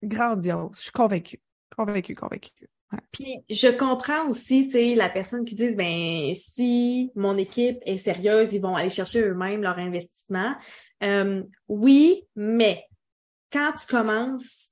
grandiose. 0.02 0.70
Je 0.76 0.82
suis 0.82 0.92
convaincue, 0.92 1.40
convaincue, 1.76 2.14
convaincue. 2.14 2.68
Puis 3.12 3.44
je 3.50 3.68
comprends 3.68 4.28
aussi, 4.28 4.66
tu 4.66 4.72
sais, 4.72 4.94
la 4.94 5.10
personne 5.10 5.44
qui 5.44 5.54
dit, 5.54 5.74
ben 5.74 6.32
si 6.34 7.10
mon 7.14 7.36
équipe 7.36 7.78
est 7.84 7.96
sérieuse, 7.96 8.54
ils 8.54 8.60
vont 8.60 8.76
aller 8.76 8.90
chercher 8.90 9.22
eux-mêmes 9.22 9.62
leur 9.62 9.78
investissement. 9.78 10.54
Euh, 11.02 11.42
oui, 11.68 12.22
mais 12.36 12.84
quand 13.52 13.72
tu 13.72 13.86
commences 13.86 14.70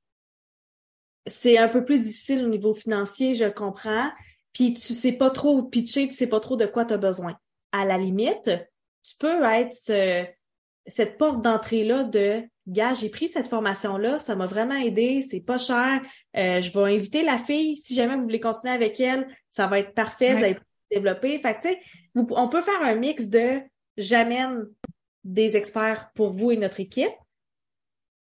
c'est 1.27 1.59
un 1.59 1.69
peu 1.69 1.85
plus 1.85 1.99
difficile 1.99 2.45
au 2.45 2.49
niveau 2.49 2.75
financier, 2.75 3.35
je 3.35 3.47
comprends. 3.47 4.11
Puis 4.53 4.75
tu 4.75 4.95
sais 4.95 5.13
pas 5.13 5.31
trop 5.31 5.63
pitcher, 5.63 6.07
tu 6.09 6.15
sais 6.15 6.27
pas 6.27 6.41
trop 6.41 6.57
de 6.57 6.67
quoi 6.67 6.85
tu 6.85 6.95
as 6.95 6.99
besoin. 6.99 7.37
À 7.73 7.85
la 7.85 7.99
limite, 7.99 8.51
tu 9.03 9.17
peux 9.19 9.43
être 9.43 9.75
cette 10.87 11.19
porte 11.19 11.43
d'entrée-là 11.43 12.05
de 12.05 12.43
gars, 12.67 12.95
j'ai 12.95 13.09
pris 13.09 13.29
cette 13.29 13.49
formation-là, 13.49 14.19
ça 14.19 14.37
m'a 14.37 14.47
vraiment 14.47 14.77
aidé, 14.77 15.21
c'est 15.21 15.41
pas 15.41 15.59
cher. 15.59 16.01
Euh, 16.37 16.61
je 16.61 16.73
vais 16.73 16.95
inviter 16.95 17.23
la 17.23 17.39
fille. 17.39 17.77
Si 17.77 17.95
jamais 17.95 18.17
vous 18.17 18.23
voulez 18.23 18.41
continuer 18.41 18.73
avec 18.73 19.01
elle, 19.01 19.27
ça 19.51 19.67
va 19.67 19.81
être 19.81 19.95
parfait, 19.95 20.35
vous 20.35 20.45
allez 20.45 20.59
développer. 20.91 21.39
Fait 21.39 21.55
que, 21.55 21.63
tu 21.63 21.69
sais, 21.69 21.81
on 22.15 22.49
peut 22.49 22.63
faire 22.63 22.81
un 22.83 22.95
mix 22.95 23.29
de 23.29 23.61
j'amène 23.97 24.67
des 25.25 25.57
experts 25.57 26.11
pour 26.15 26.31
vous 26.31 26.51
et 26.51 26.57
notre 26.57 26.81
équipe, 26.81 27.13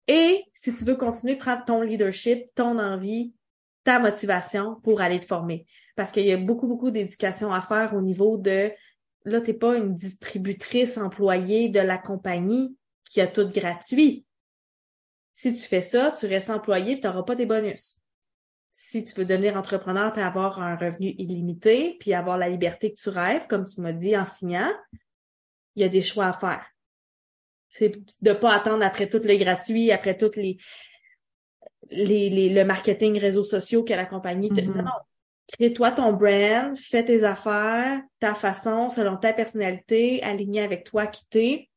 et 0.08 0.44
si 0.54 0.74
tu 0.74 0.84
veux 0.84 0.96
continuer, 0.96 1.36
prendre 1.36 1.64
ton 1.66 1.82
leadership, 1.82 2.46
ton 2.54 2.78
envie, 2.78 3.34
ta 3.84 3.98
motivation 3.98 4.76
pour 4.82 5.02
aller 5.02 5.20
te 5.20 5.26
former. 5.26 5.66
Parce 5.96 6.12
qu'il 6.12 6.24
y 6.24 6.32
a 6.32 6.38
beaucoup, 6.38 6.66
beaucoup 6.66 6.90
d'éducation 6.90 7.52
à 7.52 7.60
faire 7.60 7.94
au 7.94 8.00
niveau 8.00 8.38
de, 8.38 8.72
là, 9.24 9.40
t'es 9.40 9.52
pas 9.52 9.76
une 9.76 9.94
distributrice 9.94 10.96
employée 10.96 11.68
de 11.68 11.80
la 11.80 11.98
compagnie 11.98 12.76
qui 13.04 13.20
a 13.20 13.26
tout 13.26 13.48
gratuit. 13.48 14.24
Si 15.32 15.54
tu 15.54 15.60
fais 15.60 15.82
ça, 15.82 16.12
tu 16.12 16.26
restes 16.26 16.50
employé 16.50 16.94
et 16.94 17.00
tu 17.00 17.06
n'auras 17.06 17.22
pas 17.22 17.36
tes 17.36 17.46
bonus. 17.46 18.00
Si 18.70 19.04
tu 19.04 19.14
veux 19.14 19.24
devenir 19.24 19.56
entrepreneur 19.56 20.16
et 20.16 20.22
avoir 20.22 20.60
un 20.60 20.76
revenu 20.76 21.14
illimité, 21.18 21.96
puis 22.00 22.14
avoir 22.14 22.38
la 22.38 22.48
liberté 22.48 22.92
que 22.92 22.98
tu 22.98 23.08
rêves, 23.08 23.46
comme 23.46 23.66
tu 23.66 23.80
m'as 23.80 23.92
dit 23.92 24.16
en 24.16 24.24
signant, 24.24 24.72
il 25.74 25.82
y 25.82 25.84
a 25.84 25.88
des 25.88 26.02
choix 26.02 26.26
à 26.26 26.32
faire. 26.32 26.66
C'est 27.68 27.92
de 28.22 28.32
pas 28.32 28.54
attendre 28.54 28.84
après 28.84 29.08
tout 29.08 29.20
le 29.22 29.36
gratuit, 29.36 29.92
après 29.92 30.16
tout 30.16 30.30
les, 30.36 30.56
les, 31.90 32.30
les 32.30 32.48
le 32.48 32.64
marketing 32.64 33.18
réseaux 33.18 33.44
sociaux 33.44 33.84
que 33.84 33.92
la 33.92 34.06
compagnie 34.06 34.48
te... 34.48 34.60
Mm-hmm. 34.60 34.82
Non, 34.82 34.90
crée-toi 35.52 35.92
ton 35.92 36.12
brand, 36.12 36.76
fais 36.76 37.04
tes 37.04 37.24
affaires, 37.24 38.00
ta 38.18 38.34
façon, 38.34 38.90
selon 38.90 39.16
ta 39.16 39.32
personnalité, 39.32 40.22
aligné 40.22 40.62
avec 40.62 40.84
toi 40.84 41.06
qui 41.06 41.24
t'es, 41.26 41.68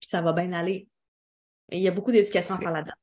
puis 0.00 0.08
ça 0.08 0.20
va 0.20 0.32
bien 0.32 0.52
aller. 0.52 0.88
il 1.72 1.80
y 1.80 1.88
a 1.88 1.92
beaucoup 1.92 2.12
d'éducation 2.12 2.54
à 2.54 2.58
faire 2.58 2.72
là-dedans. 2.72 2.94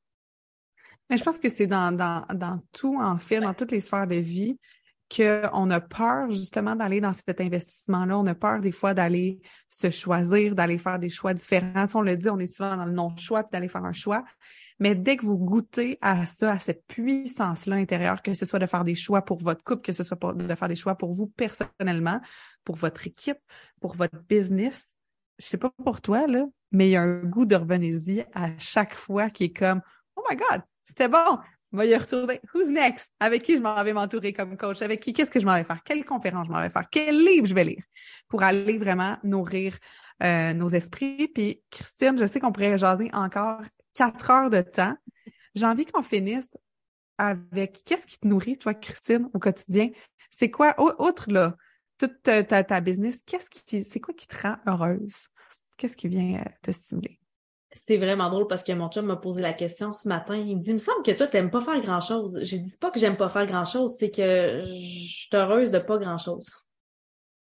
Mais 1.08 1.18
je 1.18 1.24
pense 1.24 1.38
que 1.38 1.48
c'est 1.48 1.66
dans, 1.66 1.94
dans, 1.94 2.26
dans 2.34 2.60
tout, 2.72 2.98
en 3.00 3.18
fait, 3.18 3.40
dans 3.40 3.54
toutes 3.54 3.70
les 3.70 3.80
sphères 3.80 4.08
de 4.08 4.16
vie 4.16 4.58
qu'on 5.14 5.70
a 5.70 5.80
peur 5.80 6.30
justement 6.30 6.74
d'aller 6.74 7.00
dans 7.00 7.12
cet 7.12 7.40
investissement-là. 7.40 8.18
On 8.18 8.26
a 8.26 8.34
peur 8.34 8.60
des 8.60 8.72
fois 8.72 8.94
d'aller 8.94 9.40
se 9.68 9.90
choisir, 9.90 10.54
d'aller 10.54 10.78
faire 10.78 10.98
des 10.98 11.10
choix 11.10 11.34
différents. 11.34 11.86
on 11.94 12.00
le 12.00 12.16
dit, 12.16 12.28
on 12.28 12.38
est 12.38 12.46
souvent 12.46 12.76
dans 12.76 12.86
le 12.86 12.92
non-choix 12.92 13.44
puis 13.44 13.50
d'aller 13.52 13.68
faire 13.68 13.84
un 13.84 13.92
choix. 13.92 14.24
Mais 14.78 14.94
dès 14.94 15.16
que 15.16 15.24
vous 15.24 15.38
goûtez 15.38 15.98
à 16.00 16.26
ça, 16.26 16.52
à 16.52 16.58
cette 16.58 16.84
puissance-là 16.86 17.76
intérieure, 17.76 18.22
que 18.22 18.34
ce 18.34 18.44
soit 18.44 18.58
de 18.58 18.66
faire 18.66 18.84
des 18.84 18.94
choix 18.94 19.22
pour 19.22 19.38
votre 19.38 19.62
couple, 19.64 19.82
que 19.82 19.92
ce 19.92 20.04
soit 20.04 20.18
de 20.34 20.54
faire 20.54 20.68
des 20.68 20.76
choix 20.76 20.96
pour 20.96 21.12
vous 21.12 21.28
personnellement, 21.28 22.20
pour 22.64 22.76
votre 22.76 23.06
équipe, 23.06 23.38
pour 23.80 23.94
votre 23.94 24.18
business, 24.28 24.88
je 25.38 25.46
sais 25.46 25.58
pas 25.58 25.70
pour 25.84 26.00
toi, 26.00 26.26
là, 26.26 26.44
mais 26.72 26.88
il 26.88 26.92
y 26.92 26.96
a 26.96 27.02
un 27.02 27.22
goût 27.22 27.46
de 27.46 27.56
revenez-y 27.56 28.24
à 28.34 28.56
chaque 28.58 28.96
fois 28.96 29.30
qui 29.30 29.44
est 29.44 29.56
comme, 29.56 29.80
oh 30.16 30.22
my 30.30 30.36
God, 30.36 30.62
c'était 30.84 31.08
bon, 31.08 31.38
on 31.38 31.38
va 31.76 31.86
y 31.86 31.94
retourner. 31.94 32.40
Who's 32.52 32.68
next? 32.68 33.12
Avec 33.20 33.42
qui 33.42 33.56
je 33.56 33.62
m'en 33.62 33.82
vais 33.84 33.92
m'entourer 33.92 34.32
comme 34.32 34.56
coach? 34.56 34.82
Avec 34.82 35.00
qui? 35.00 35.12
Qu'est-ce 35.12 35.30
que 35.30 35.40
je 35.40 35.46
m'en 35.46 35.54
vais 35.54 35.64
faire? 35.64 35.82
Quelle 35.84 36.04
conférence 36.04 36.46
je 36.46 36.52
m'en 36.52 36.60
vais 36.60 36.70
faire? 36.70 36.88
Quel 36.90 37.16
livre 37.16 37.46
je 37.46 37.54
vais 37.54 37.64
lire? 37.64 37.82
Pour 38.28 38.42
aller 38.42 38.78
vraiment 38.78 39.18
nourrir 39.22 39.76
euh, 40.22 40.52
nos 40.54 40.68
esprits. 40.68 41.28
Puis 41.28 41.62
Christine, 41.70 42.18
je 42.18 42.26
sais 42.26 42.40
qu'on 42.40 42.52
pourrait 42.52 42.78
jaser 42.78 43.10
encore 43.12 43.60
quatre 43.94 44.30
heures 44.30 44.50
de 44.50 44.62
temps. 44.62 44.96
J'ai 45.54 45.66
envie 45.66 45.86
qu'on 45.86 46.02
finisse 46.02 46.48
avec 47.18 47.82
qu'est-ce 47.84 48.06
qui 48.06 48.18
te 48.18 48.26
nourrit, 48.26 48.58
toi, 48.58 48.74
Christine, 48.74 49.28
au 49.32 49.38
quotidien? 49.38 49.90
C'est 50.30 50.50
quoi, 50.50 50.74
outre 51.00 51.30
là, 51.30 51.56
toute 51.98 52.22
ta, 52.22 52.42
ta, 52.44 52.80
business, 52.80 53.22
qu'est-ce 53.24 53.48
qui, 53.48 53.84
c'est 53.84 54.00
quoi 54.00 54.12
qui 54.14 54.26
te 54.26 54.36
rend 54.36 54.56
heureuse? 54.66 55.28
Qu'est-ce 55.78 55.96
qui 55.96 56.08
vient 56.08 56.40
euh, 56.40 56.50
te 56.62 56.70
stimuler? 56.70 57.18
C'est 57.76 57.98
vraiment 57.98 58.30
drôle 58.30 58.46
parce 58.46 58.64
que 58.64 58.72
mon 58.72 58.88
chum 58.88 59.06
m'a 59.06 59.16
posé 59.16 59.42
la 59.42 59.52
question 59.52 59.92
ce 59.92 60.08
matin. 60.08 60.36
Il 60.36 60.56
me 60.56 60.60
dit, 60.60 60.70
il 60.70 60.74
me 60.74 60.78
semble 60.78 61.02
que 61.02 61.12
toi, 61.12 61.26
t'aimes 61.26 61.50
pas 61.50 61.60
faire 61.60 61.80
grand 61.80 62.00
chose. 62.00 62.38
J'ai 62.42 62.58
dit 62.58 62.76
pas 62.78 62.90
que 62.90 62.98
j'aime 62.98 63.16
pas 63.16 63.28
faire 63.28 63.46
grand 63.46 63.64
chose, 63.64 63.94
c'est 63.98 64.10
que 64.10 64.60
je 64.60 64.66
suis 64.66 65.28
heureuse 65.34 65.70
de 65.70 65.78
pas 65.78 65.98
grand 65.98 66.18
chose. 66.18 66.50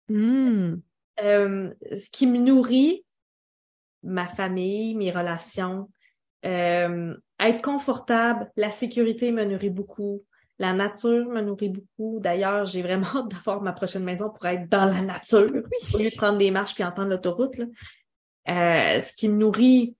Hmm. 0.08 0.76
Euh, 1.22 1.74
ce 1.92 2.10
qui 2.10 2.26
me 2.26 2.38
nourrit, 2.38 3.04
ma 4.02 4.26
famille, 4.26 4.94
mes 4.94 5.10
relations, 5.10 5.90
euh, 6.46 7.14
être 7.38 7.62
confortable, 7.62 8.50
la 8.56 8.70
sécurité 8.70 9.32
me 9.32 9.44
nourrit 9.44 9.70
beaucoup. 9.70 10.24
La 10.58 10.72
nature 10.72 11.28
me 11.28 11.40
nourrit 11.40 11.70
beaucoup. 11.70 12.20
D'ailleurs, 12.20 12.64
j'ai 12.66 12.82
vraiment 12.82 13.06
hâte 13.16 13.28
d'avoir 13.28 13.62
ma 13.62 13.72
prochaine 13.72 14.04
maison 14.04 14.30
pour 14.30 14.44
être 14.46 14.68
dans 14.68 14.86
la 14.86 15.02
nature, 15.02 15.50
au 15.50 15.98
lieu 15.98 16.10
de 16.10 16.16
prendre 16.16 16.38
des 16.38 16.50
marches 16.50 16.74
puis 16.74 16.84
entendre 16.84 17.10
l'autoroute. 17.10 17.60
Euh, 18.48 19.00
ce 19.00 19.12
qui 19.14 19.28
me 19.28 19.36
nourrit, 19.36 19.94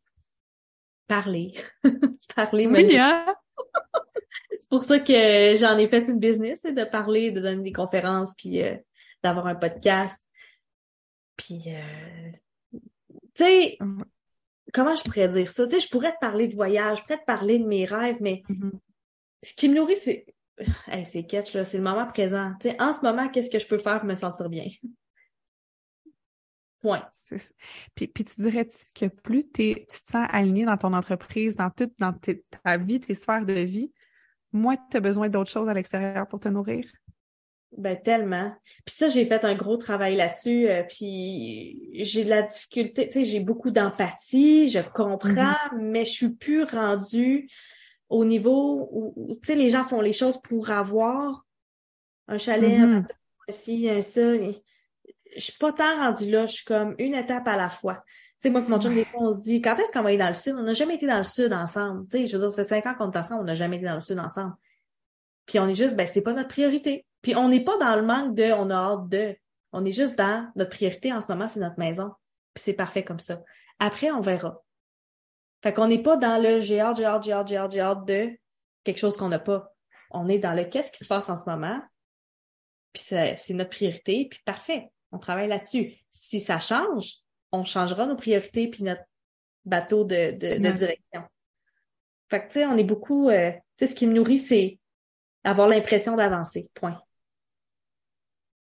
parler. 1.11 1.55
parler 2.37 2.69
oui, 2.69 2.97
hein? 2.97 3.27
c'est 4.53 4.69
pour 4.69 4.85
ça 4.85 5.01
que 5.01 5.57
j'en 5.57 5.77
ai 5.77 5.89
fait 5.89 6.09
une 6.09 6.21
business, 6.21 6.63
de 6.63 6.85
parler, 6.85 7.33
de 7.33 7.41
donner 7.41 7.65
des 7.65 7.73
conférences, 7.73 8.35
puis 8.37 8.63
euh, 8.63 8.77
d'avoir 9.23 9.49
un 9.49 9.57
podcast. 9.57 10.25
Puis, 11.37 11.65
euh, 11.67 12.79
tu 13.35 13.45
sais, 13.45 13.79
comment 14.73 14.95
je 14.95 15.03
pourrais 15.03 15.29
dire 15.29 15.51
ça? 15.51 15.67
Tu 15.67 15.73
sais, 15.73 15.81
je 15.81 15.91
pourrais 15.91 16.13
te 16.13 16.21
parler 16.21 16.47
de 16.47 16.55
voyage, 16.55 16.99
je 16.99 17.03
pourrais 17.03 17.19
te 17.19 17.25
parler 17.25 17.59
de 17.59 17.67
mes 17.67 17.87
rêves, 17.87 18.19
mais 18.21 18.45
mm-hmm. 18.49 18.71
ce 19.43 19.55
qui 19.55 19.69
me 19.69 19.75
nourrit, 19.75 19.97
c'est... 19.97 20.27
c'est 21.07 21.25
catch, 21.25 21.55
là, 21.55 21.65
c'est 21.65 21.79
le 21.79 21.83
moment 21.83 22.07
présent. 22.07 22.53
Tu 22.61 22.69
sais, 22.69 22.81
en 22.81 22.93
ce 22.93 23.01
moment, 23.01 23.29
qu'est-ce 23.31 23.51
que 23.51 23.59
je 23.59 23.67
peux 23.67 23.79
faire 23.79 23.99
pour 23.99 24.09
me 24.09 24.15
sentir 24.15 24.49
bien? 24.49 24.67
Point. 26.81 27.05
Puis, 27.95 28.09
puis 28.09 28.25
tu 28.25 28.41
dirais-tu 28.41 28.87
que 28.95 29.15
plus 29.15 29.45
tu 29.51 29.75
te 29.75 29.93
sens 29.93 30.27
aligné 30.31 30.65
dans 30.65 30.77
ton 30.77 30.93
entreprise, 30.95 31.57
dans 31.57 31.71
toute 31.71 31.93
dans 31.99 32.15
ta 32.65 32.77
vie, 32.79 33.01
tes 33.01 33.15
sphères 33.15 33.45
de 33.45 33.53
vie, 33.53 33.93
moins 34.53 34.77
tu 34.91 34.97
as 34.97 35.01
besoin 35.01 35.29
d'autres 35.29 35.51
choses 35.51 35.69
à 35.69 35.75
l'extérieur 35.75 36.27
pour 36.27 36.41
te 36.41 36.49
nourrir? 36.49 36.87
Ben 37.77 37.97
tellement. 37.97 38.53
Puis 38.85 38.97
ça, 38.97 39.09
j'ai 39.09 39.25
fait 39.25 39.45
un 39.45 39.55
gros 39.55 39.77
travail 39.77 40.17
là-dessus. 40.17 40.69
Euh, 40.69 40.83
puis 40.83 41.79
j'ai 42.03 42.25
de 42.25 42.31
la 42.31 42.43
difficulté, 42.43 43.09
tu 43.09 43.21
sais, 43.21 43.25
j'ai 43.25 43.39
beaucoup 43.39 43.71
d'empathie, 43.71 44.69
je 44.69 44.81
comprends, 44.81 45.31
mm-hmm. 45.31 45.79
mais 45.79 46.05
je 46.05 46.11
suis 46.11 46.31
plus 46.31 46.65
rendue 46.65 47.49
au 48.09 48.25
niveau 48.25 48.89
où, 48.91 49.39
tu 49.41 49.47
sais, 49.47 49.55
les 49.55 49.71
gens 49.71 49.85
font 49.85 50.01
les 50.01 50.13
choses 50.13 50.41
pour 50.43 50.71
avoir 50.71 51.47
un 52.27 52.39
chalet, 52.39 52.81
un 52.81 53.01
mm-hmm. 53.01 53.99
un 53.99 54.03
ça 54.03 54.23
je 55.37 55.41
suis 55.41 55.59
pas 55.59 55.73
tant 55.73 55.97
rendue 55.97 56.31
là, 56.31 56.47
je 56.47 56.53
suis 56.55 56.65
comme 56.65 56.95
une 56.99 57.15
étape 57.15 57.47
à 57.47 57.57
la 57.57 57.71
fois. 57.71 58.03
Tu 58.41 58.49
sais, 58.49 58.51
moi 58.51 58.63
mon 58.63 58.81
chum, 58.81 58.95
des 58.95 59.05
fois, 59.05 59.21
on 59.21 59.33
se 59.33 59.41
dit, 59.41 59.61
quand 59.61 59.77
est-ce 59.77 59.93
qu'on 59.93 60.03
va 60.03 60.09
aller 60.09 60.19
dans 60.19 60.29
le 60.29 60.35
sud? 60.35 60.55
On 60.57 60.63
n'a 60.63 60.73
jamais 60.73 60.95
été 60.95 61.07
dans 61.07 61.19
le 61.19 61.25
sud 61.25 61.53
ensemble. 61.53 62.09
Tu 62.09 62.19
sais, 62.19 62.27
je 62.27 62.37
veux 62.37 62.43
dire, 62.43 62.51
ça 62.51 62.65
fait 62.65 62.69
cinq 62.69 62.87
ans 62.87 62.95
qu'on 62.95 63.11
est 63.11 63.17
ensemble, 63.17 63.43
on 63.43 63.45
n'a 63.45 63.55
jamais 63.55 63.77
été 63.77 63.87
dans 63.87 63.95
le 63.95 64.01
sud 64.01 64.19
ensemble. 64.19 64.55
Puis 65.47 65.59
on 65.59 65.69
est 65.69 65.75
juste, 65.75 65.97
ben, 65.97 66.07
c'est 66.07 66.23
pas 66.23 66.33
notre 66.33 66.49
priorité. 66.49 67.07
Puis 67.23 67.37
on 67.37 67.49
n'est 67.49 67.65
pas 67.65 67.77
dans 67.79 67.95
le 67.97 68.03
manque 68.03 68.35
de, 68.35 68.53
on 68.53 68.71
a 68.71 68.75
hâte 68.75 69.09
de. 69.09 69.37
On 69.73 69.85
est 69.85 69.93
juste 69.93 70.17
dans 70.17 70.51
notre 70.57 70.71
priorité 70.71 71.13
en 71.13 71.21
ce 71.21 71.31
moment, 71.31 71.49
c'est 71.49 71.61
notre 71.61 71.79
maison. 71.79 72.13
Puis 72.55 72.65
c'est 72.65 72.73
parfait 72.73 73.05
comme 73.05 73.21
ça. 73.21 73.41
Après, 73.79 74.11
on 74.11 74.21
verra. 74.21 74.63
Fait 75.63 75.75
qu'on 75.75 75.89
n'est 75.89 76.03
pas 76.03 76.17
dans 76.17 76.43
le 76.43 76.59
j'ai 76.59 76.81
hâte, 76.81 76.97
j'ai 76.97 77.05
hâte, 77.05 77.23
j'ai 77.23 77.33
hâte, 77.33 77.49
j'ai 77.49 77.57
hâte, 77.57 77.71
j'ai 77.73 77.81
hâte 77.81 78.05
de 78.07 78.31
quelque 78.85 78.99
chose 78.99 79.17
qu'on 79.17 79.29
n'a 79.29 79.39
pas. 79.39 79.73
On 80.11 80.29
est 80.29 80.39
dans 80.39 80.55
le 80.55 80.65
qu'est-ce 80.65 80.91
qui 80.91 81.05
se 81.05 81.09
passe 81.09 81.29
en 81.29 81.37
ce 81.37 81.49
moment. 81.49 81.81
Puis 82.93 83.03
c'est 83.05 83.55
notre 83.55 83.71
priorité, 83.71 84.27
puis 84.31 84.41
parfait 84.45 84.91
on 85.13 85.19
travaille 85.19 85.49
là-dessus. 85.49 85.95
Si 86.09 86.41
ça 86.41 86.59
change, 86.59 87.15
on 87.53 87.65
changera 87.65 88.07
nos 88.07 88.17
priorités 88.17 88.69
puis 88.69 88.85
notre 88.85 89.03
bateau 89.65 90.05
de, 90.05 90.33
de, 90.33 90.57
direction. 90.57 91.25
Fait 92.29 92.41
que, 92.43 92.47
tu 92.47 92.53
sais, 92.55 92.67
on 92.67 92.77
est 92.77 92.85
beaucoup... 92.85 93.29
Euh, 93.29 93.51
tu 93.77 93.87
sais, 93.87 93.91
ce 93.91 93.95
qui 93.95 94.07
me 94.07 94.13
nourrit, 94.13 94.39
c'est 94.39 94.79
avoir 95.45 95.69
l'impression 95.69 96.17
d'avancer. 96.17 96.69
Point. 96.75 97.01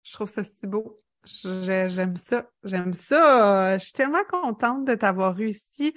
Je 0.03 0.13
trouve 0.13 0.29
ça 0.29 0.45
si 0.45 0.67
beau. 0.67 1.01
J'aime 1.25 2.17
ça. 2.17 2.51
J'aime 2.65 2.93
ça. 2.93 3.77
Je 3.79 3.85
suis 3.85 3.93
tellement 3.93 4.25
contente 4.25 4.87
de 4.87 4.95
t'avoir 4.95 5.35
réussi. 5.35 5.95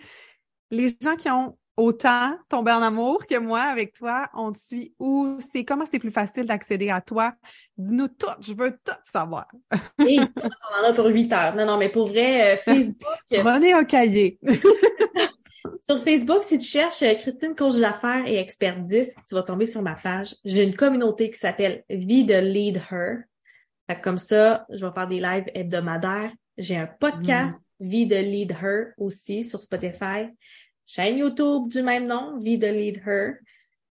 Les 0.72 0.90
gens 1.02 1.16
qui 1.16 1.30
ont 1.30 1.58
autant 1.78 2.38
tombé 2.50 2.72
en 2.72 2.82
amour 2.82 3.26
que 3.26 3.38
moi 3.40 3.62
avec 3.62 3.94
toi. 3.94 4.30
On 4.34 4.52
te 4.52 4.60
suit 4.60 4.94
où? 5.00 5.38
C'est 5.54 5.66
comment 5.66 5.86
c'est 5.90 6.00
plus 6.00 6.12
facile 6.12 6.46
d'accéder 6.46 6.90
à 6.90 7.02
toi? 7.02 7.34
Dis-nous 7.78 8.08
tout, 8.10 8.28
je 8.40 8.54
veux 8.54 8.72
tout 8.72 8.98
savoir. 9.04 9.48
Et 10.00 10.20
on 10.20 10.84
en 10.86 10.90
a 10.90 10.94
pour 10.94 11.08
huit 11.08 11.32
heures. 11.34 11.56
Non, 11.56 11.66
non, 11.66 11.78
mais 11.78 11.90
pour 11.90 12.08
vrai, 12.08 12.54
euh, 12.54 12.58
Facebook. 12.58 13.18
Prenez 13.40 13.74
un 13.74 13.84
cahier. 13.84 14.40
sur 15.82 16.04
Facebook, 16.04 16.44
si 16.44 16.60
tu 16.60 16.68
cherches 16.68 17.02
euh, 17.02 17.16
Christine 17.16 17.56
Coach 17.56 17.78
d'affaires 17.78 18.24
et 18.28 18.38
expert 18.38 18.80
10, 18.80 19.14
tu 19.28 19.36
vas 19.36 19.44
tomber 19.44 19.66
sur 19.66 19.82
ma 19.82 19.96
page. 19.96 20.36
J'ai 20.46 20.64
une 20.64 20.76
communauté 20.76 21.32
qui 21.32 21.40
s'appelle 21.40 21.84
Vie 21.90 22.26
de 22.26 22.36
Lead 22.36 22.82
Her. 22.92 23.24
comme 24.02 24.18
ça, 24.18 24.66
je 24.70 24.86
vais 24.86 24.92
faire 24.94 25.08
des 25.08 25.20
lives 25.20 25.50
hebdomadaires. 25.54 26.32
J'ai 26.58 26.78
un 26.78 26.88
podcast, 26.88 27.56
mm. 27.56 27.88
Vie 27.88 28.06
de 28.06 28.16
Lead 28.16 28.52
Her 28.52 28.94
aussi 28.98 29.44
sur 29.44 29.60
Spotify 29.60 30.30
chaîne 30.86 31.18
YouTube 31.18 31.70
du 31.70 31.82
même 31.82 32.06
nom, 32.06 32.38
Vie 32.40 32.58
de 32.58 32.68
Lead 32.68 33.02
Her. 33.06 33.34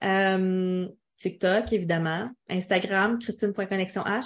Euh, 0.03 0.87
TikTok, 1.17 1.73
évidemment. 1.73 2.29
Instagram, 2.49 3.19
christine.connexionh. 3.19 4.21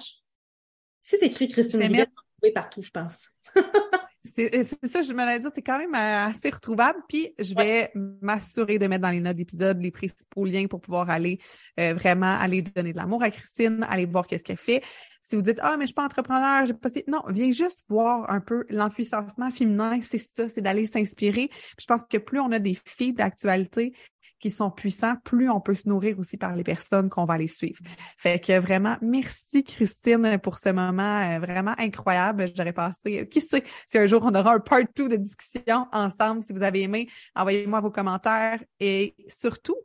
Si 1.02 1.18
t'écris 1.18 1.48
Christine 1.48 2.06
tu 2.44 2.52
partout, 2.54 2.82
je 2.82 2.92
pense. 2.92 3.28
c'est 4.24 4.66
ça, 4.66 5.02
je 5.02 5.14
me 5.14 5.26
l'ai 5.26 5.40
dit, 5.40 5.48
t'es 5.54 5.62
quand 5.62 5.78
même 5.78 5.94
euh, 5.94 6.30
assez 6.30 6.50
retrouvable. 6.50 7.00
Puis 7.08 7.34
je 7.40 7.54
vais 7.56 7.92
m'assurer 8.22 8.80
de 8.80 8.88
mettre 8.88 9.04
dans 9.04 9.10
les 9.10 9.20
notes 9.20 9.36
d'épisode 9.36 9.82
les 9.82 9.92
principaux 9.92 10.46
liens 10.46 10.68
pour 10.68 10.82
pouvoir 10.82 11.10
aller 11.10 11.40
euh, 11.80 11.94
vraiment 11.94 12.36
aller 12.36 12.62
donner 12.62 12.94
de 12.94 12.98
l'amour 12.98 13.24
à 13.24 13.32
Christine, 13.32 13.86
aller 13.90 14.06
voir 14.06 14.28
qu'est-ce 14.28 14.44
qu'elle 14.44 14.58
fait. 14.58 14.84
Si 15.32 15.38
vous 15.38 15.44
dites 15.44 15.60
Ah, 15.62 15.78
mais 15.78 15.84
je 15.84 15.88
suis 15.88 15.94
pas 15.94 16.04
entrepreneur, 16.04 16.66
j'ai 16.66 16.74
pas 16.74 16.90
Non, 17.08 17.22
viens 17.30 17.54
juste 17.54 17.86
voir 17.88 18.30
un 18.30 18.42
peu 18.42 18.66
l'empuissancement 18.70 19.50
féminin, 19.50 20.02
c'est 20.02 20.18
ça, 20.18 20.50
c'est 20.50 20.60
d'aller 20.60 20.86
s'inspirer. 20.86 21.50
Je 21.80 21.86
pense 21.86 22.02
que 22.04 22.18
plus 22.18 22.42
on 22.42 22.52
a 22.52 22.60
des 22.60 22.78
filles 22.84 23.14
d'actualité 23.14 23.94
qui 24.40 24.52
sont 24.52 24.70
puissants, 24.70 25.16
plus 25.24 25.50
on 25.50 25.62
peut 25.62 25.74
se 25.74 25.88
nourrir 25.88 26.20
aussi 26.20 26.36
par 26.36 26.54
les 26.54 26.66
personnes 26.66 27.10
qu'on 27.10 27.24
va 27.24 27.36
aller 27.36 27.48
suivre. 27.48 27.80
Fait 28.18 28.46
que 28.46 28.60
vraiment, 28.60 28.98
merci 29.02 29.64
Christine 29.64 30.38
pour 30.38 30.58
ce 30.58 30.68
moment 30.68 31.22
euh, 31.22 31.40
vraiment 31.40 31.76
incroyable. 31.78 32.48
J'aurais 32.54 32.74
passé, 32.74 33.26
qui 33.30 33.40
sait, 33.40 33.64
si 33.86 34.00
un 34.00 34.08
jour 34.08 34.24
on 34.26 34.36
aura 34.36 34.56
un 34.56 34.60
part 34.60 34.82
2 34.94 35.08
de 35.08 35.16
discussion 35.16 35.88
ensemble, 35.94 36.44
si 36.44 36.52
vous 36.52 36.64
avez 36.64 36.82
aimé, 36.82 37.08
envoyez-moi 37.38 37.80
vos 37.80 37.92
commentaires 37.92 38.62
et 38.82 39.16
surtout, 39.30 39.78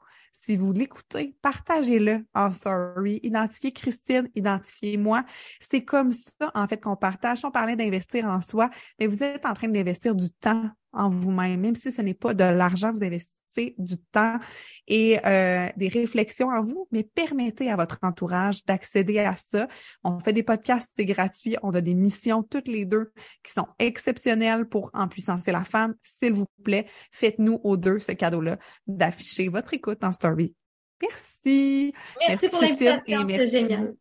si 0.43 0.57
vous 0.57 0.72
l'écoutez, 0.72 1.34
partagez-le 1.43 2.24
en 2.34 2.53
story. 2.53 3.20
Identifiez 3.22 3.72
Christine, 3.72 4.28
identifiez 4.34 4.97
moi. 4.97 5.24
C'est 5.61 5.84
comme 5.84 6.12
ça, 6.12 6.51
en 6.55 6.68
fait, 6.68 6.80
qu'on 6.80 6.97
partage. 6.97 7.45
On 7.45 7.51
parlait 7.51 7.76
d'investir 7.76 8.26
en 8.26 8.41
soi, 8.43 8.70
mais 8.99 9.07
vous 9.07 9.22
êtes 9.22 9.45
en 9.47 9.55
train 9.55 9.68
d'investir 9.68 10.14
du 10.14 10.30
temps 10.30 10.70
en 10.93 11.09
vous-même, 11.11 11.61
même 11.61 11.74
si 11.74 11.93
ce 11.93 12.01
n'est 12.03 12.14
pas 12.14 12.34
de 12.34 12.45
l'argent, 12.45 12.93
vous 12.93 13.05
investissez 13.05 13.37
du 13.78 13.98
temps 13.98 14.38
et 14.86 15.18
euh, 15.26 15.68
des 15.76 15.88
réflexions 15.88 16.48
en 16.48 16.62
vous, 16.62 16.88
mais 16.92 17.02
permettez 17.02 17.70
à 17.70 17.76
votre 17.76 17.98
entourage 18.02 18.64
d'accéder 18.64 19.18
à 19.18 19.36
ça. 19.36 19.68
On 20.04 20.18
fait 20.18 20.32
des 20.32 20.42
podcasts, 20.42 20.90
c'est 20.96 21.04
gratuit. 21.04 21.57
On 21.62 21.70
a 21.70 21.80
des 21.80 21.94
missions 21.94 22.42
toutes 22.42 22.68
les 22.68 22.84
deux 22.84 23.12
qui 23.42 23.52
sont 23.52 23.66
exceptionnelles 23.78 24.68
pour 24.68 24.90
empuissancer 24.94 25.52
la 25.52 25.64
femme. 25.64 25.94
S'il 26.02 26.32
vous 26.32 26.46
plaît, 26.62 26.86
faites-nous 27.12 27.61
aux 27.64 27.76
deux 27.76 27.98
ce 27.98 28.12
cadeau-là 28.12 28.59
d'afficher 28.86 29.48
votre 29.48 29.74
écoute 29.74 30.02
en 30.02 30.12
story. 30.12 30.54
Merci. 31.00 31.92
Merci, 32.28 32.48
pour 32.48 32.62
l'invitation, 32.62 33.26
c'est 33.26 33.50
génial. 33.50 33.94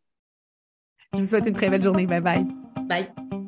Je 1.13 1.19
vous 1.19 1.25
souhaite 1.25 1.45
une 1.45 1.55
très 1.55 1.69
belle 1.69 1.83
journée. 1.83 2.05
Bye 2.05 2.21
bye. 2.21 2.45
Bye. 2.87 3.44